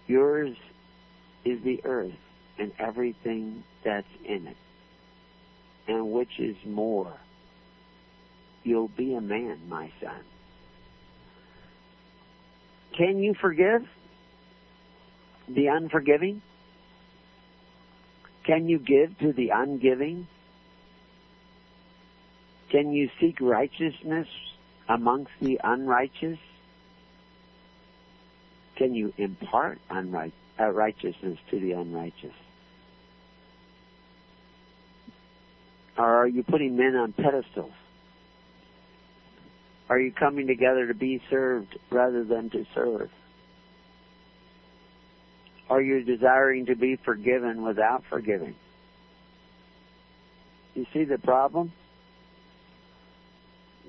[0.07, 0.57] yours
[1.45, 2.11] is the earth
[2.57, 4.57] and everything that's in it.
[5.87, 7.13] And which is more,
[8.63, 10.21] you'll be a man, my son.
[12.97, 13.87] Can you forgive
[15.47, 16.41] the unforgiving?
[18.43, 20.25] Can you give to the ungiving?
[22.69, 24.27] Can you seek righteousness
[24.87, 26.39] amongst the unrighteous?
[28.75, 30.42] Can you impart unrighteousness?
[30.59, 32.33] Righteousness to the unrighteous?
[35.97, 37.73] Or are you putting men on pedestals?
[39.89, 43.09] Are you coming together to be served rather than to serve?
[45.69, 48.55] Are you desiring to be forgiven without forgiving?
[50.73, 51.71] You see the problem?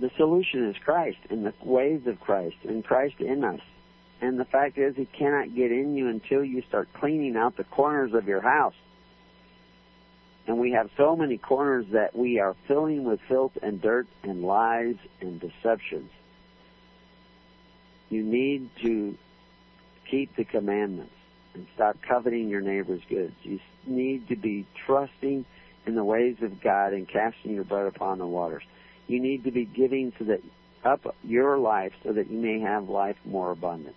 [0.01, 3.61] The solution is Christ and the ways of Christ and Christ in us.
[4.21, 7.65] And the fact is, he cannot get in you until you start cleaning out the
[7.65, 8.75] corners of your house.
[10.47, 14.43] And we have so many corners that we are filling with filth and dirt and
[14.43, 16.11] lies and deceptions.
[18.11, 19.17] You need to
[20.11, 21.13] keep the commandments.
[21.55, 23.35] and stop coveting your neighbor's goods.
[23.43, 25.45] You need to be trusting
[25.87, 28.65] in the ways of God and casting your bread upon the waters.
[29.07, 30.43] You need to be giving so that
[30.85, 33.97] up your life so that you may have life more abundant.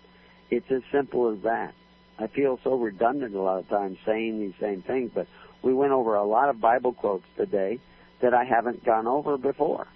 [0.50, 1.74] It's as simple as that.
[2.18, 5.26] I feel so redundant a lot of times saying these same things, but
[5.62, 7.78] we went over a lot of Bible quotes today
[8.20, 9.86] that I haven't gone over before.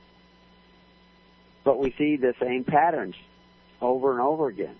[1.64, 3.16] But we see the same patterns
[3.81, 4.77] over and over again.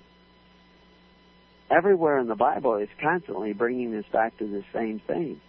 [1.71, 5.41] Everywhere in the Bible is constantly bringing us back to the same thing.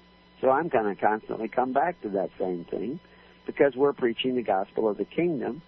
[0.42, 3.00] So I'm going to constantly come back to that same thing
[3.46, 5.62] because we're preaching the gospel of the kingdom,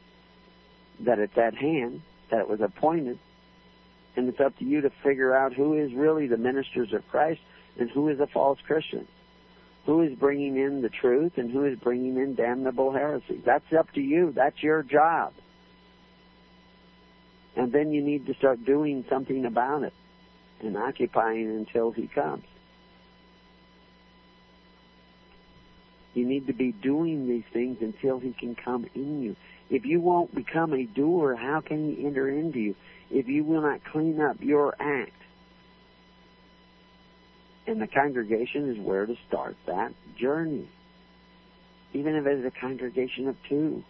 [1.01, 2.01] that it's at hand,
[2.31, 3.19] that it was appointed,
[4.15, 7.41] and it's up to you to figure out who is really the ministers of Christ
[7.77, 9.07] and who is a false Christian.
[9.85, 13.41] Who is bringing in the truth and who is bringing in damnable heresy.
[13.45, 14.31] That's up to you.
[14.31, 15.33] That's your job.
[17.55, 19.93] And then you need to start doing something about it
[20.61, 22.43] and occupying until he comes.
[26.13, 29.35] You need to be doing these things until he can come in you.
[29.69, 32.75] If you won't become a doer, how can he enter into you?
[33.09, 35.11] If you will not clean up your act.
[37.67, 40.67] And the congregation is where to start that journey.
[41.93, 43.83] Even if it's a congregation of two.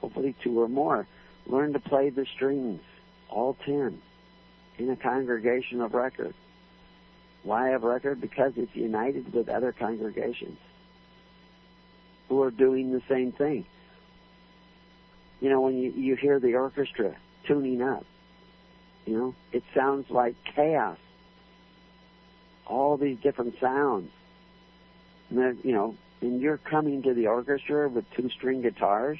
[0.00, 1.06] Hopefully two or more.
[1.46, 2.80] Learn to play the strings,
[3.28, 4.00] all ten,
[4.78, 6.34] in a congregation of record.
[7.42, 8.20] Why of record?
[8.20, 10.58] Because it's united with other congregations
[12.28, 13.64] who are doing the same thing.
[15.40, 18.04] You know, when you, you hear the orchestra tuning up,
[19.06, 20.98] you know, it sounds like chaos.
[22.66, 24.10] All these different sounds.
[25.30, 29.18] And you know, and you're coming to the orchestra with two string guitars.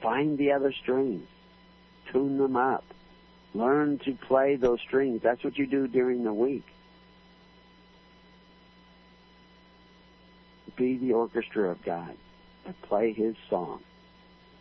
[0.00, 1.26] Find the other strings.
[2.12, 2.84] Tune them up.
[3.54, 5.22] Learn to play those strings.
[5.22, 6.66] That's what you do during the week.
[10.76, 12.16] Be the orchestra of God
[12.66, 13.82] and play His song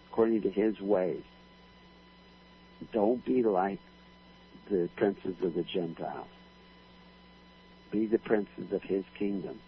[0.09, 1.23] according to His ways.
[2.91, 3.79] Don't be like
[4.69, 6.27] the princes of the Gentiles.
[7.91, 9.59] Be the princes of His kingdom.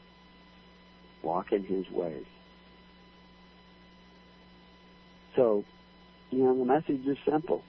[1.22, 2.26] Walk in His ways.
[5.36, 5.64] So,
[6.32, 7.64] you know, the message is simple.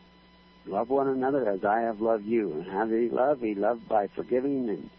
[0.66, 2.53] Love one another as I have loved you.
[2.53, 3.41] And how did he love?
[3.41, 4.91] He loved by forgiving and,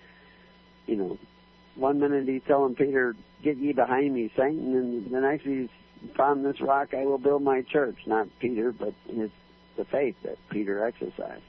[0.85, 1.17] you know,
[1.75, 5.69] one minute he's telling Peter, get ye behind me, Satan, and the next he's,
[6.11, 7.97] upon this rock I will build my church.
[8.05, 9.33] Not Peter, but it's
[9.77, 11.43] the faith that Peter exercised.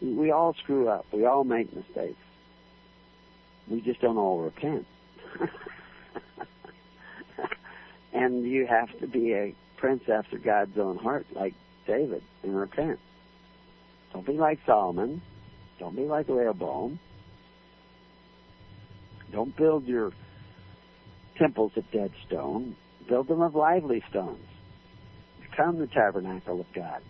[0.00, 1.06] We all screw up.
[1.12, 2.18] We all make mistakes.
[3.68, 4.86] We just don't all repent.
[8.12, 11.54] and you have to be a prince after God's own heart, like
[11.86, 13.00] David, and repent.
[14.12, 15.20] Don't be like Solomon.
[15.78, 16.98] Don't be like Rehoboam.
[19.32, 20.12] Don't build your
[21.36, 22.76] temples of dead stone.
[23.08, 24.44] Build them of lively stones.
[25.40, 27.02] Become the tabernacle of God.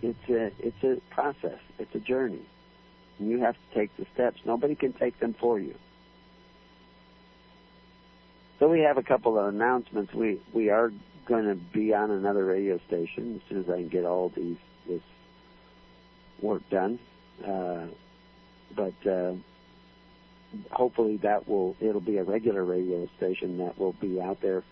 [0.00, 1.58] It's a it's a process.
[1.78, 2.42] It's a journey.
[3.18, 4.40] You have to take the steps.
[4.44, 5.74] Nobody can take them for you.
[8.58, 10.12] So we have a couple of announcements.
[10.14, 10.92] We we are
[11.26, 14.56] going to be on another radio station as soon as I can get all these
[14.86, 15.02] this
[16.40, 16.98] work done.
[17.44, 17.86] Uh,
[18.74, 19.34] but uh,
[20.70, 24.62] hopefully that will it'll be a regular radio station that will be out there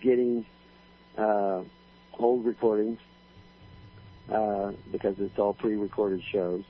[0.00, 0.44] getting
[1.18, 1.62] uh,
[2.18, 2.98] old recordings
[4.32, 6.62] uh, because it's all pre-recorded shows,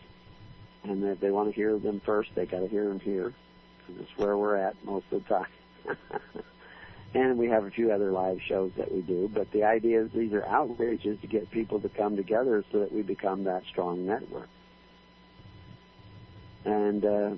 [0.84, 3.34] and if they want to hear them first, they got to hear them here.
[3.88, 5.96] That's where we're at most of the time.
[7.14, 9.30] and we have a few other live shows that we do.
[9.32, 12.92] But the idea is these are outreaches to get people to come together so that
[12.92, 14.48] we become that strong network.
[16.64, 17.30] And uh,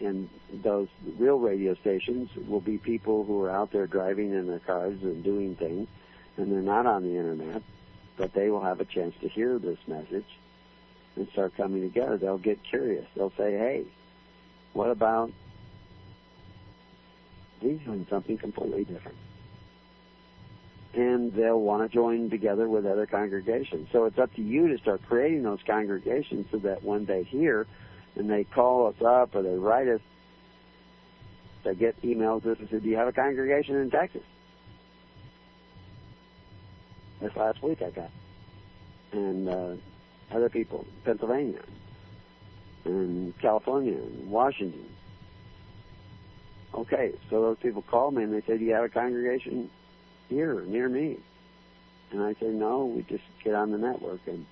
[0.00, 0.88] and those
[1.18, 5.24] real radio stations will be people who are out there driving in their cars and
[5.24, 5.88] doing things,
[6.36, 7.62] and they're not on the internet,
[8.16, 10.26] but they will have a chance to hear this message
[11.16, 12.18] and start coming together.
[12.18, 13.06] They'll get curious.
[13.14, 13.86] They'll say, "Hey,
[14.74, 15.32] what about
[17.60, 19.16] he's doing something completely different.
[20.94, 23.88] And they'll want to join together with other congregations.
[23.92, 27.66] So it's up to you to start creating those congregations so that when they hear
[28.16, 30.00] and they call us up or they write us,
[31.64, 34.22] they get emails and say, Do you have a congregation in Texas?
[37.20, 38.10] This last week I got.
[39.12, 39.76] And uh,
[40.32, 41.62] other people, Pennsylvania,
[42.84, 44.84] and California, and Washington,
[46.74, 49.70] Okay, so those people called me and they said, "Do you have a congregation
[50.28, 51.16] here near me?"
[52.10, 54.46] And I say, no, we just get on the network and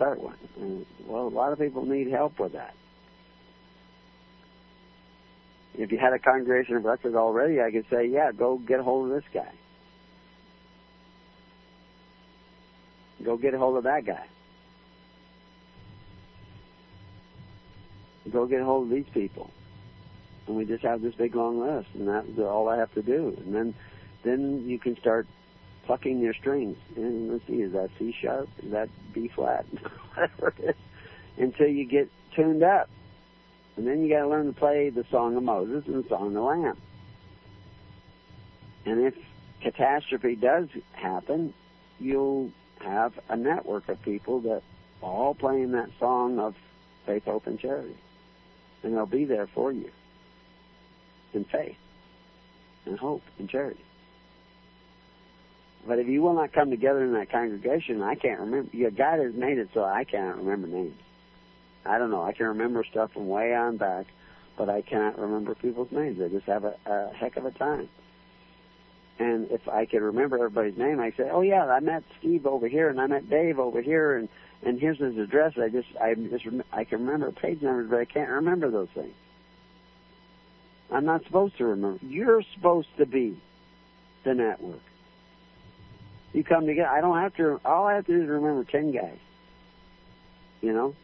[0.00, 0.38] start one.
[0.58, 2.74] And, well, a lot of people need help with that.
[5.74, 8.82] If you had a congregation of records already, I could say, yeah, go get a
[8.82, 9.52] hold of this guy.
[13.22, 14.24] Go get a hold of that guy.
[18.32, 19.50] Go get a hold of these people.
[20.46, 23.36] And we just have this big long list, and that's all I have to do.
[23.44, 23.74] And then,
[24.24, 25.26] then you can start
[25.86, 26.76] plucking your strings.
[26.96, 28.48] And let's see, is that C sharp?
[28.62, 29.66] Is that B flat?
[31.38, 32.88] Until you get tuned up.
[33.76, 36.28] And then you got to learn to play the Song of Moses and the Song
[36.28, 36.76] of the Lamb.
[38.84, 39.14] And if
[39.62, 41.54] catastrophe does happen,
[41.98, 42.50] you'll
[42.80, 44.62] have a network of people that
[45.02, 46.54] are all playing that song of
[47.06, 47.96] faith, hope, and charity.
[48.82, 49.90] And they'll be there for you
[51.32, 51.76] in faith
[52.86, 53.84] and hope and charity.
[55.86, 58.76] But if you will not come together in that congregation, I can't remember.
[58.76, 60.98] Your God has made it so I cannot remember names.
[61.84, 62.22] I don't know.
[62.22, 64.06] I can remember stuff from way on back,
[64.58, 66.20] but I cannot remember people's names.
[66.20, 67.88] I just have a, a heck of a time.
[69.18, 72.68] And if I could remember everybody's name, I say, "Oh yeah, I met Steve over
[72.68, 74.28] here, and I met Dave over here, and
[74.62, 78.04] and here's his address." I just, I just, I can remember page numbers, but I
[78.06, 79.14] can't remember those things.
[80.90, 82.04] I'm not supposed to remember.
[82.04, 83.38] You're supposed to be
[84.24, 84.80] the network.
[86.32, 86.88] You come together.
[86.88, 87.60] I don't have to.
[87.64, 89.18] All I have to do is remember ten guys.
[90.60, 90.94] You know.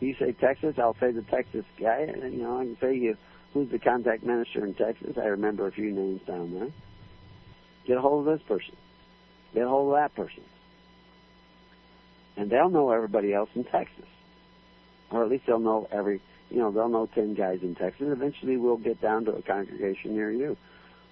[0.00, 3.16] You say Texas, I'll say the Texas guy, and you know I can say you
[3.52, 5.16] who's the contact minister in Texas.
[5.16, 6.68] I remember a few names down there.
[7.86, 8.76] Get a hold of this person.
[9.54, 10.44] Get a hold of that person.
[12.36, 14.04] And they'll know everybody else in Texas.
[15.10, 16.20] Or at least they'll know every,
[16.50, 18.08] you know, they'll know 10 guys in Texas.
[18.10, 20.56] Eventually we'll get down to a congregation near you.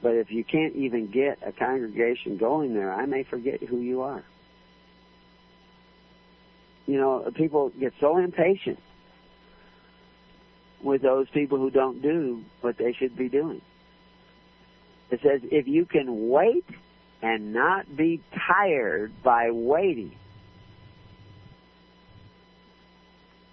[0.02, 4.02] But if you can't even get a congregation going there, I may forget who you
[4.02, 4.22] are.
[6.86, 8.78] You know, people get so impatient
[10.82, 13.60] with those people who don't do what they should be doing.
[15.10, 16.66] It says, if you can wait
[17.22, 20.12] and not be tired by waiting.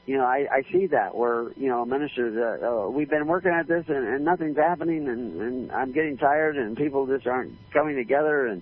[0.06, 3.52] You know, I, I see that where, you know, ministers, uh, oh, we've been working
[3.52, 7.54] at this and, and nothing's happening and, and I'm getting tired and people just aren't
[7.72, 8.62] coming together and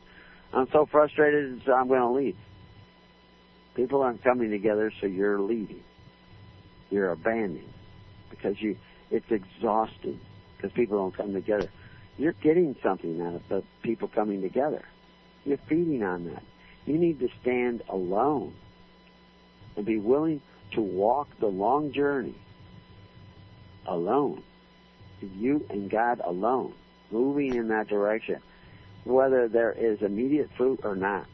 [0.53, 2.38] I'm so frustrated, so I'm going to leave.
[3.73, 5.84] People aren't coming together, so you're leaving.
[6.89, 7.73] You're abandoning
[8.30, 8.77] because you,
[9.09, 10.19] it's exhausting
[10.57, 11.69] because people don't come together.
[12.18, 14.84] You're getting something out of the people coming together.
[15.45, 16.43] You're feeding on that.
[16.85, 18.53] You need to stand alone
[19.76, 20.41] and be willing
[20.72, 22.35] to walk the long journey
[23.85, 24.43] alone.
[25.22, 26.73] You and God alone,
[27.11, 28.41] moving in that direction,
[29.03, 31.26] whether there is immediate fruit or not.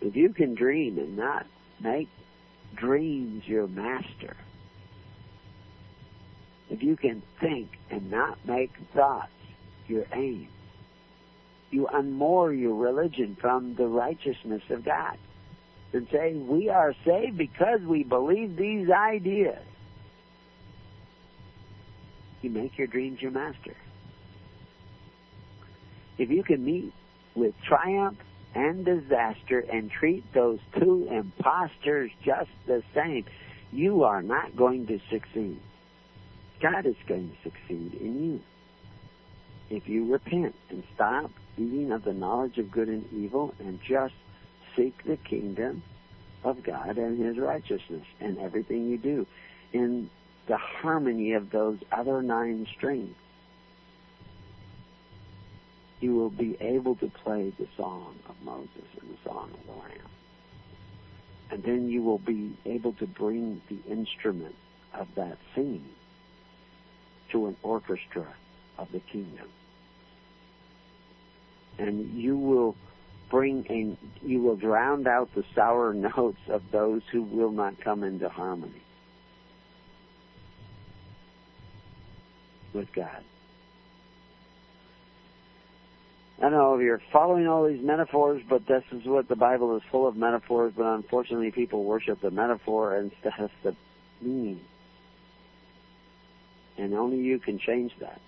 [0.00, 1.46] If you can dream and not
[1.80, 2.08] make
[2.74, 4.36] dreams your master,
[6.70, 9.32] if you can think and not make thoughts
[9.86, 10.48] your aim,
[11.70, 15.18] you unmoor your religion from the righteousness of God
[15.92, 19.62] and say, We are saved because we believe these ideas.
[22.42, 23.76] You make your dreams your master.
[26.18, 26.92] If you can meet
[27.34, 28.18] with triumph
[28.54, 33.24] and disaster and treat those two impostors just the same,
[33.72, 35.60] you are not going to succeed.
[36.60, 38.40] God is going to succeed in you.
[39.70, 44.14] If you repent and stop eating of the knowledge of good and evil and just
[44.76, 45.82] seek the kingdom
[46.44, 49.26] of God and His righteousness and everything you do
[49.72, 50.08] in
[50.46, 53.14] the harmony of those other nine strings,
[56.00, 58.68] you will be able to play the song of Moses
[59.00, 60.10] and the song of the Lamb.
[61.50, 64.54] And then you will be able to bring the instrument
[64.94, 65.88] of that singing
[67.30, 68.26] to an orchestra
[68.78, 69.48] of the kingdom.
[71.78, 72.76] And you will
[73.30, 78.02] bring in, you will drown out the sour notes of those who will not come
[78.02, 78.82] into harmony
[82.72, 83.24] with God.
[86.40, 90.06] I know you're following all these metaphors, but this is what the Bible is full
[90.06, 93.74] of metaphors, but unfortunately people worship the metaphor instead of the
[94.20, 94.60] meaning.
[96.76, 98.20] And only you can change that.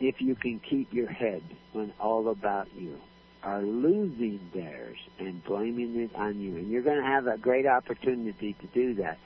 [0.00, 1.42] If you can keep your head
[1.72, 2.98] when all about you
[3.42, 6.56] are losing theirs and blaming it on you.
[6.56, 9.18] And you're going to have a great opportunity to do that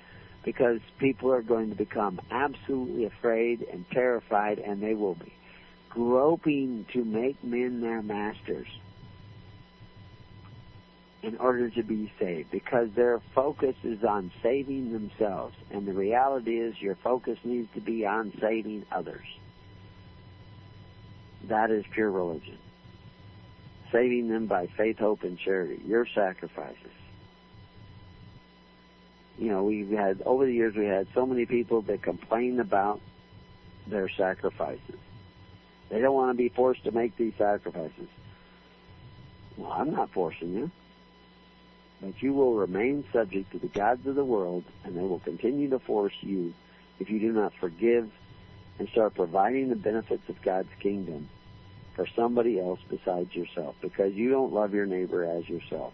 [0.45, 5.33] because people are going to become absolutely afraid and terrified and they will be
[5.89, 8.67] groping to make men their masters
[11.23, 16.59] in order to be saved because their focus is on saving themselves and the reality
[16.59, 19.25] is your focus needs to be on saving others
[21.49, 22.59] that is pure religion.
[23.91, 25.81] Saving them by faith hope and charity.
[25.87, 26.77] Your sacrifices.
[29.39, 33.01] You know we've had over the years we had so many people that complain about
[33.87, 34.99] their sacrifices.
[35.89, 38.09] They don't want to be forced to make these sacrifices.
[39.57, 40.71] Well i'm not forcing you.
[42.01, 45.71] But you will remain subject to the gods of the world, and they will continue
[45.71, 46.53] to force you
[46.99, 48.11] if you do not forgive
[48.79, 51.29] and start providing the benefits of God's kingdom
[51.95, 55.93] for somebody else besides yourself, because you don't love your neighbor as yourself.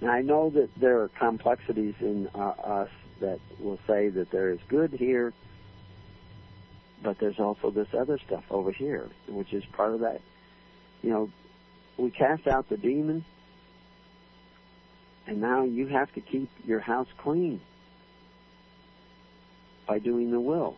[0.00, 4.50] Now, I know that there are complexities in uh, us that will say that there
[4.50, 5.32] is good here,
[7.02, 10.20] but there's also this other stuff over here, which is part of that.
[11.02, 11.30] You know,
[11.96, 13.24] we cast out the demon,
[15.28, 17.60] and now you have to keep your house clean
[19.86, 20.76] by doing the will.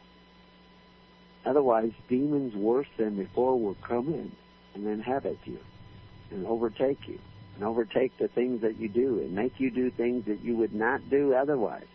[1.44, 4.32] Otherwise, demons worse than before will come in
[4.74, 5.58] and inhabit you
[6.30, 7.18] and overtake you
[7.54, 10.74] and overtake the things that you do and make you do things that you would
[10.74, 11.86] not do otherwise.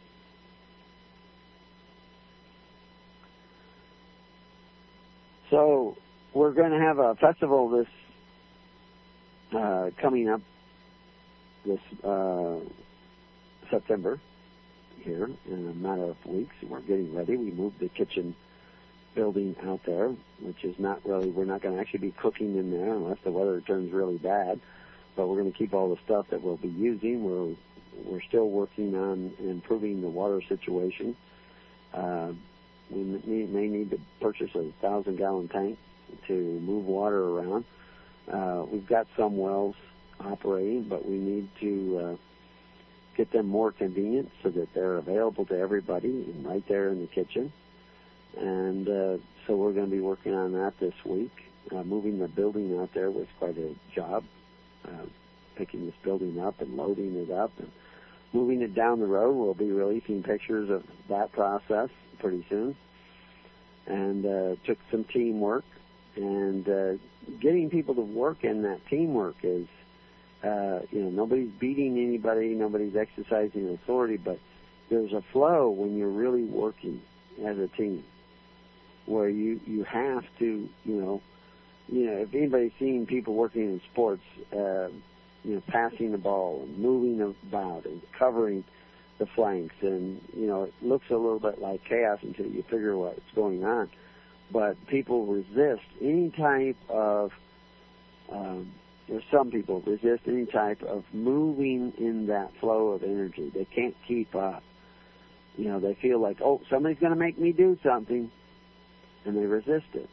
[5.50, 5.98] So,
[6.34, 7.88] we're going to have a festival this
[9.52, 10.42] uh, coming up
[11.66, 12.60] this uh,
[13.72, 14.20] September
[15.00, 16.56] here in a matter of weeks.
[16.64, 17.36] We're getting ready.
[17.36, 18.36] We moved the kitchen
[19.16, 20.10] building out there,
[20.42, 23.32] which is not really, we're not going to actually be cooking in there unless the
[23.32, 24.60] weather turns really bad.
[25.16, 27.24] But we're going to keep all the stuff that we'll be using.
[27.24, 27.56] We're
[28.06, 31.18] we're still working on improving the water situation.
[31.94, 32.32] Uh,
[32.90, 35.78] we may, need to purchase a thousand gallon tank
[36.28, 37.66] to move water around.
[38.32, 39.76] Uh, we've got some wells
[40.20, 42.16] operating, but we need to uh,
[43.20, 47.52] get them more convenient so that they're available to everybody right there in the kitchen.
[48.38, 51.34] And uh, so we're going to be working on that this week.
[51.70, 54.24] Uh, moving the building out there was quite a job.
[54.86, 55.06] Uh,
[55.58, 57.70] picking this building up and loading it up and
[58.32, 59.34] moving it down the road.
[59.34, 61.90] We'll be releasing pictures of that process
[62.20, 62.74] pretty soon.
[63.86, 65.66] And uh, took some teamwork
[66.16, 66.94] and uh,
[67.42, 69.68] getting people to work in that teamwork is,
[70.44, 74.40] uh, you know, nobody's beating anybody, nobody's exercising authority, but
[74.90, 77.02] there's a flow when you're really working
[77.46, 78.04] as a team,
[79.06, 81.22] where you you have to, you know,
[81.90, 84.88] you know, if anybody's seen people working in sports, uh,
[85.44, 88.64] you know, passing the ball and moving about and covering
[89.18, 92.98] the flanks, and you know, it looks a little bit like chaos until you figure
[92.98, 93.90] what's going on.
[94.52, 97.32] But people resist any type of
[98.32, 98.72] um,
[99.10, 103.52] there's some people resist any type of moving in that flow of energy.
[103.54, 104.64] They can't keep up.
[105.58, 108.30] You know, they feel like, oh, somebody's going to make me do something,
[109.26, 110.10] and they resist it.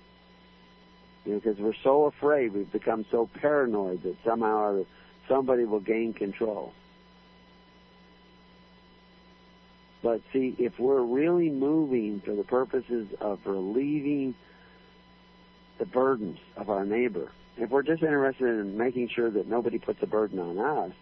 [1.24, 4.86] You know, because we're so afraid, we've become so paranoid that somehow or
[5.28, 6.72] somebody will gain control.
[10.02, 14.34] But see, if we're really moving for the purposes of relieving
[15.78, 20.02] the burdens of our neighbor, if we're just interested in making sure that nobody puts
[20.02, 20.92] a burden on us,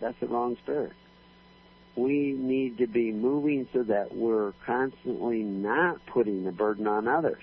[0.00, 0.92] that's the wrong spirit.
[1.96, 7.42] We need to be moving so that we're constantly not putting the burden on others.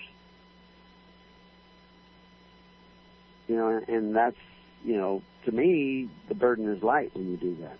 [3.48, 4.36] You know, and that's,
[4.84, 7.78] you know, to me, the burden is light when you do that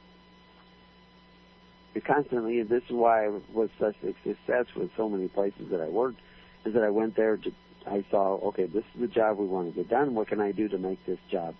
[1.94, 5.81] You're constantly, this is why I was such a success with so many places that
[5.81, 6.20] I worked,
[6.65, 7.53] is that I went there to,
[7.87, 10.15] I saw, okay, this is the job we want to get done.
[10.15, 11.55] What can I do to make this job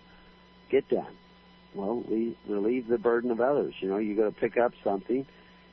[0.69, 1.15] get done?
[1.73, 3.73] Well, we relieve the burden of others.
[3.79, 5.25] You know, you got to pick up something.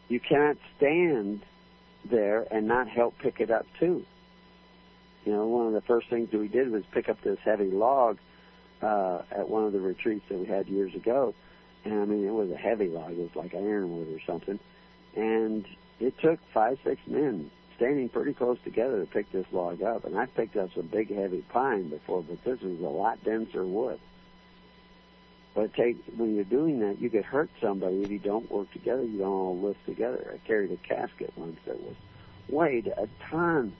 [0.08, 1.42] You cannot stand
[2.04, 4.04] there and not help pick it up too.
[5.24, 7.70] You know, one of the first things that we did was pick up this heavy
[7.70, 8.18] log
[8.80, 11.34] uh, at one of the retreats that we had years ago
[11.84, 13.12] and I mean, it was a heavy log.
[13.12, 14.58] It was like ironwood or something.
[15.16, 15.66] And
[15.98, 17.50] it took five, six men
[17.80, 20.04] standing pretty close together to pick this log up.
[20.04, 23.64] And I picked up some big, heavy pine before, but this was a lot denser
[23.64, 23.98] wood.
[25.54, 29.02] But take when you're doing that, you could hurt somebody if you don't work together.
[29.02, 30.32] You don't all lift together.
[30.32, 31.96] I carried a casket once that was
[32.48, 33.72] weighed a ton.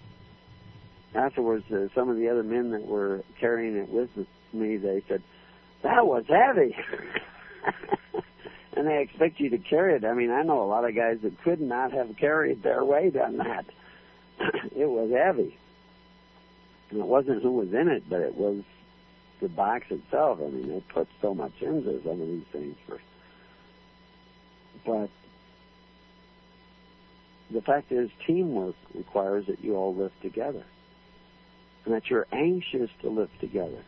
[1.14, 4.08] Afterwards, uh, some of the other men that were carrying it with
[4.52, 5.22] me, they said,
[5.82, 6.74] that was heavy.
[8.76, 10.04] and they expect you to carry it.
[10.04, 13.16] I mean, I know a lot of guys that could not have carried their weight
[13.16, 13.66] on that.
[14.76, 15.56] It was heavy.
[16.90, 18.62] And it wasn't who was in it, but it was
[19.40, 20.38] the box itself.
[20.40, 23.00] I mean, they put so much into some of these things for.
[24.84, 25.10] But
[27.50, 30.64] the fact is, teamwork requires that you all live together,
[31.84, 33.84] and that you're anxious to live together.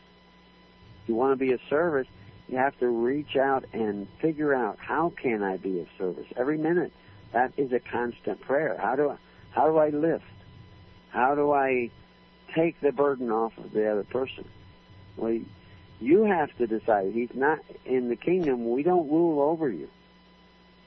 [1.03, 2.07] If you want to be of service,
[2.49, 6.59] you have to reach out and figure out how can I be of service every
[6.59, 6.93] minute.
[7.33, 8.77] That is a constant prayer.
[8.79, 9.17] How do I,
[9.53, 10.25] how do I lift?
[11.13, 11.91] How do I
[12.55, 14.49] take the burden off of the other person?
[15.17, 15.39] Well,
[16.01, 17.13] you have to decide.
[17.13, 18.71] He's not in the kingdom.
[18.71, 19.89] We don't rule over you.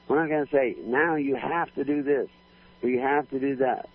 [0.08, 2.28] We're not going to say now you have to do this
[2.82, 3.88] or you have to do that.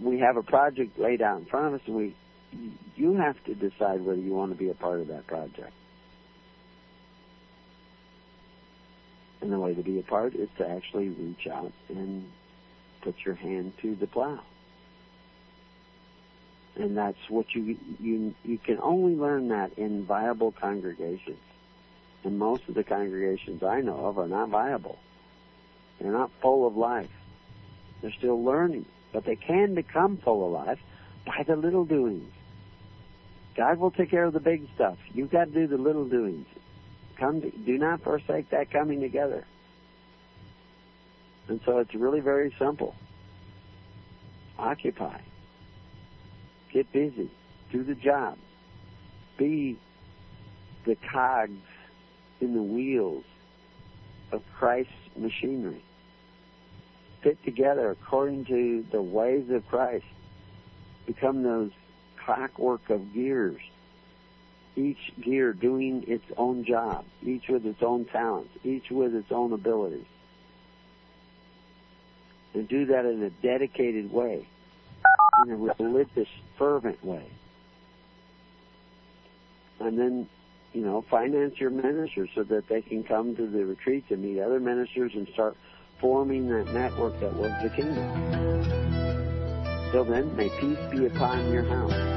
[0.00, 2.14] We have a project laid out in front of us, and we
[2.96, 5.72] you have to decide whether you want to be a part of that project.
[9.40, 12.30] And the way to be a part is to actually reach out and
[13.02, 14.40] put your hand to the plow.
[16.76, 21.38] And that's what you you you can only learn that in viable congregations.
[22.24, 24.98] And most of the congregations I know of are not viable.
[25.98, 27.10] They're not full of life.
[28.02, 30.80] They're still learning, but they can become full of life
[31.24, 32.32] by the little doings.
[33.56, 34.98] God will take care of the big stuff.
[35.14, 36.46] You've got to do the little doings.
[37.16, 39.46] Come, to, do not forsake that coming together.
[41.48, 42.94] And so it's really very simple.
[44.58, 45.18] Occupy.
[46.76, 47.30] Get busy.
[47.72, 48.36] Do the job.
[49.38, 49.78] Be
[50.84, 51.62] the cogs
[52.42, 53.24] in the wheels
[54.30, 55.82] of Christ's machinery.
[57.22, 60.04] Fit together according to the ways of Christ.
[61.06, 61.70] Become those
[62.22, 63.62] clockwork of gears.
[64.76, 69.54] Each gear doing its own job, each with its own talents, each with its own
[69.54, 70.04] abilities.
[72.52, 74.46] And do that in a dedicated way,
[75.44, 77.24] in a religious, fervent way.
[79.80, 80.28] And then,
[80.72, 84.40] you know, finance your ministers so that they can come to the retreats and meet
[84.40, 85.56] other ministers and start
[86.00, 88.86] forming that network that was the kingdom.
[89.92, 92.16] Till then, may peace be upon your house.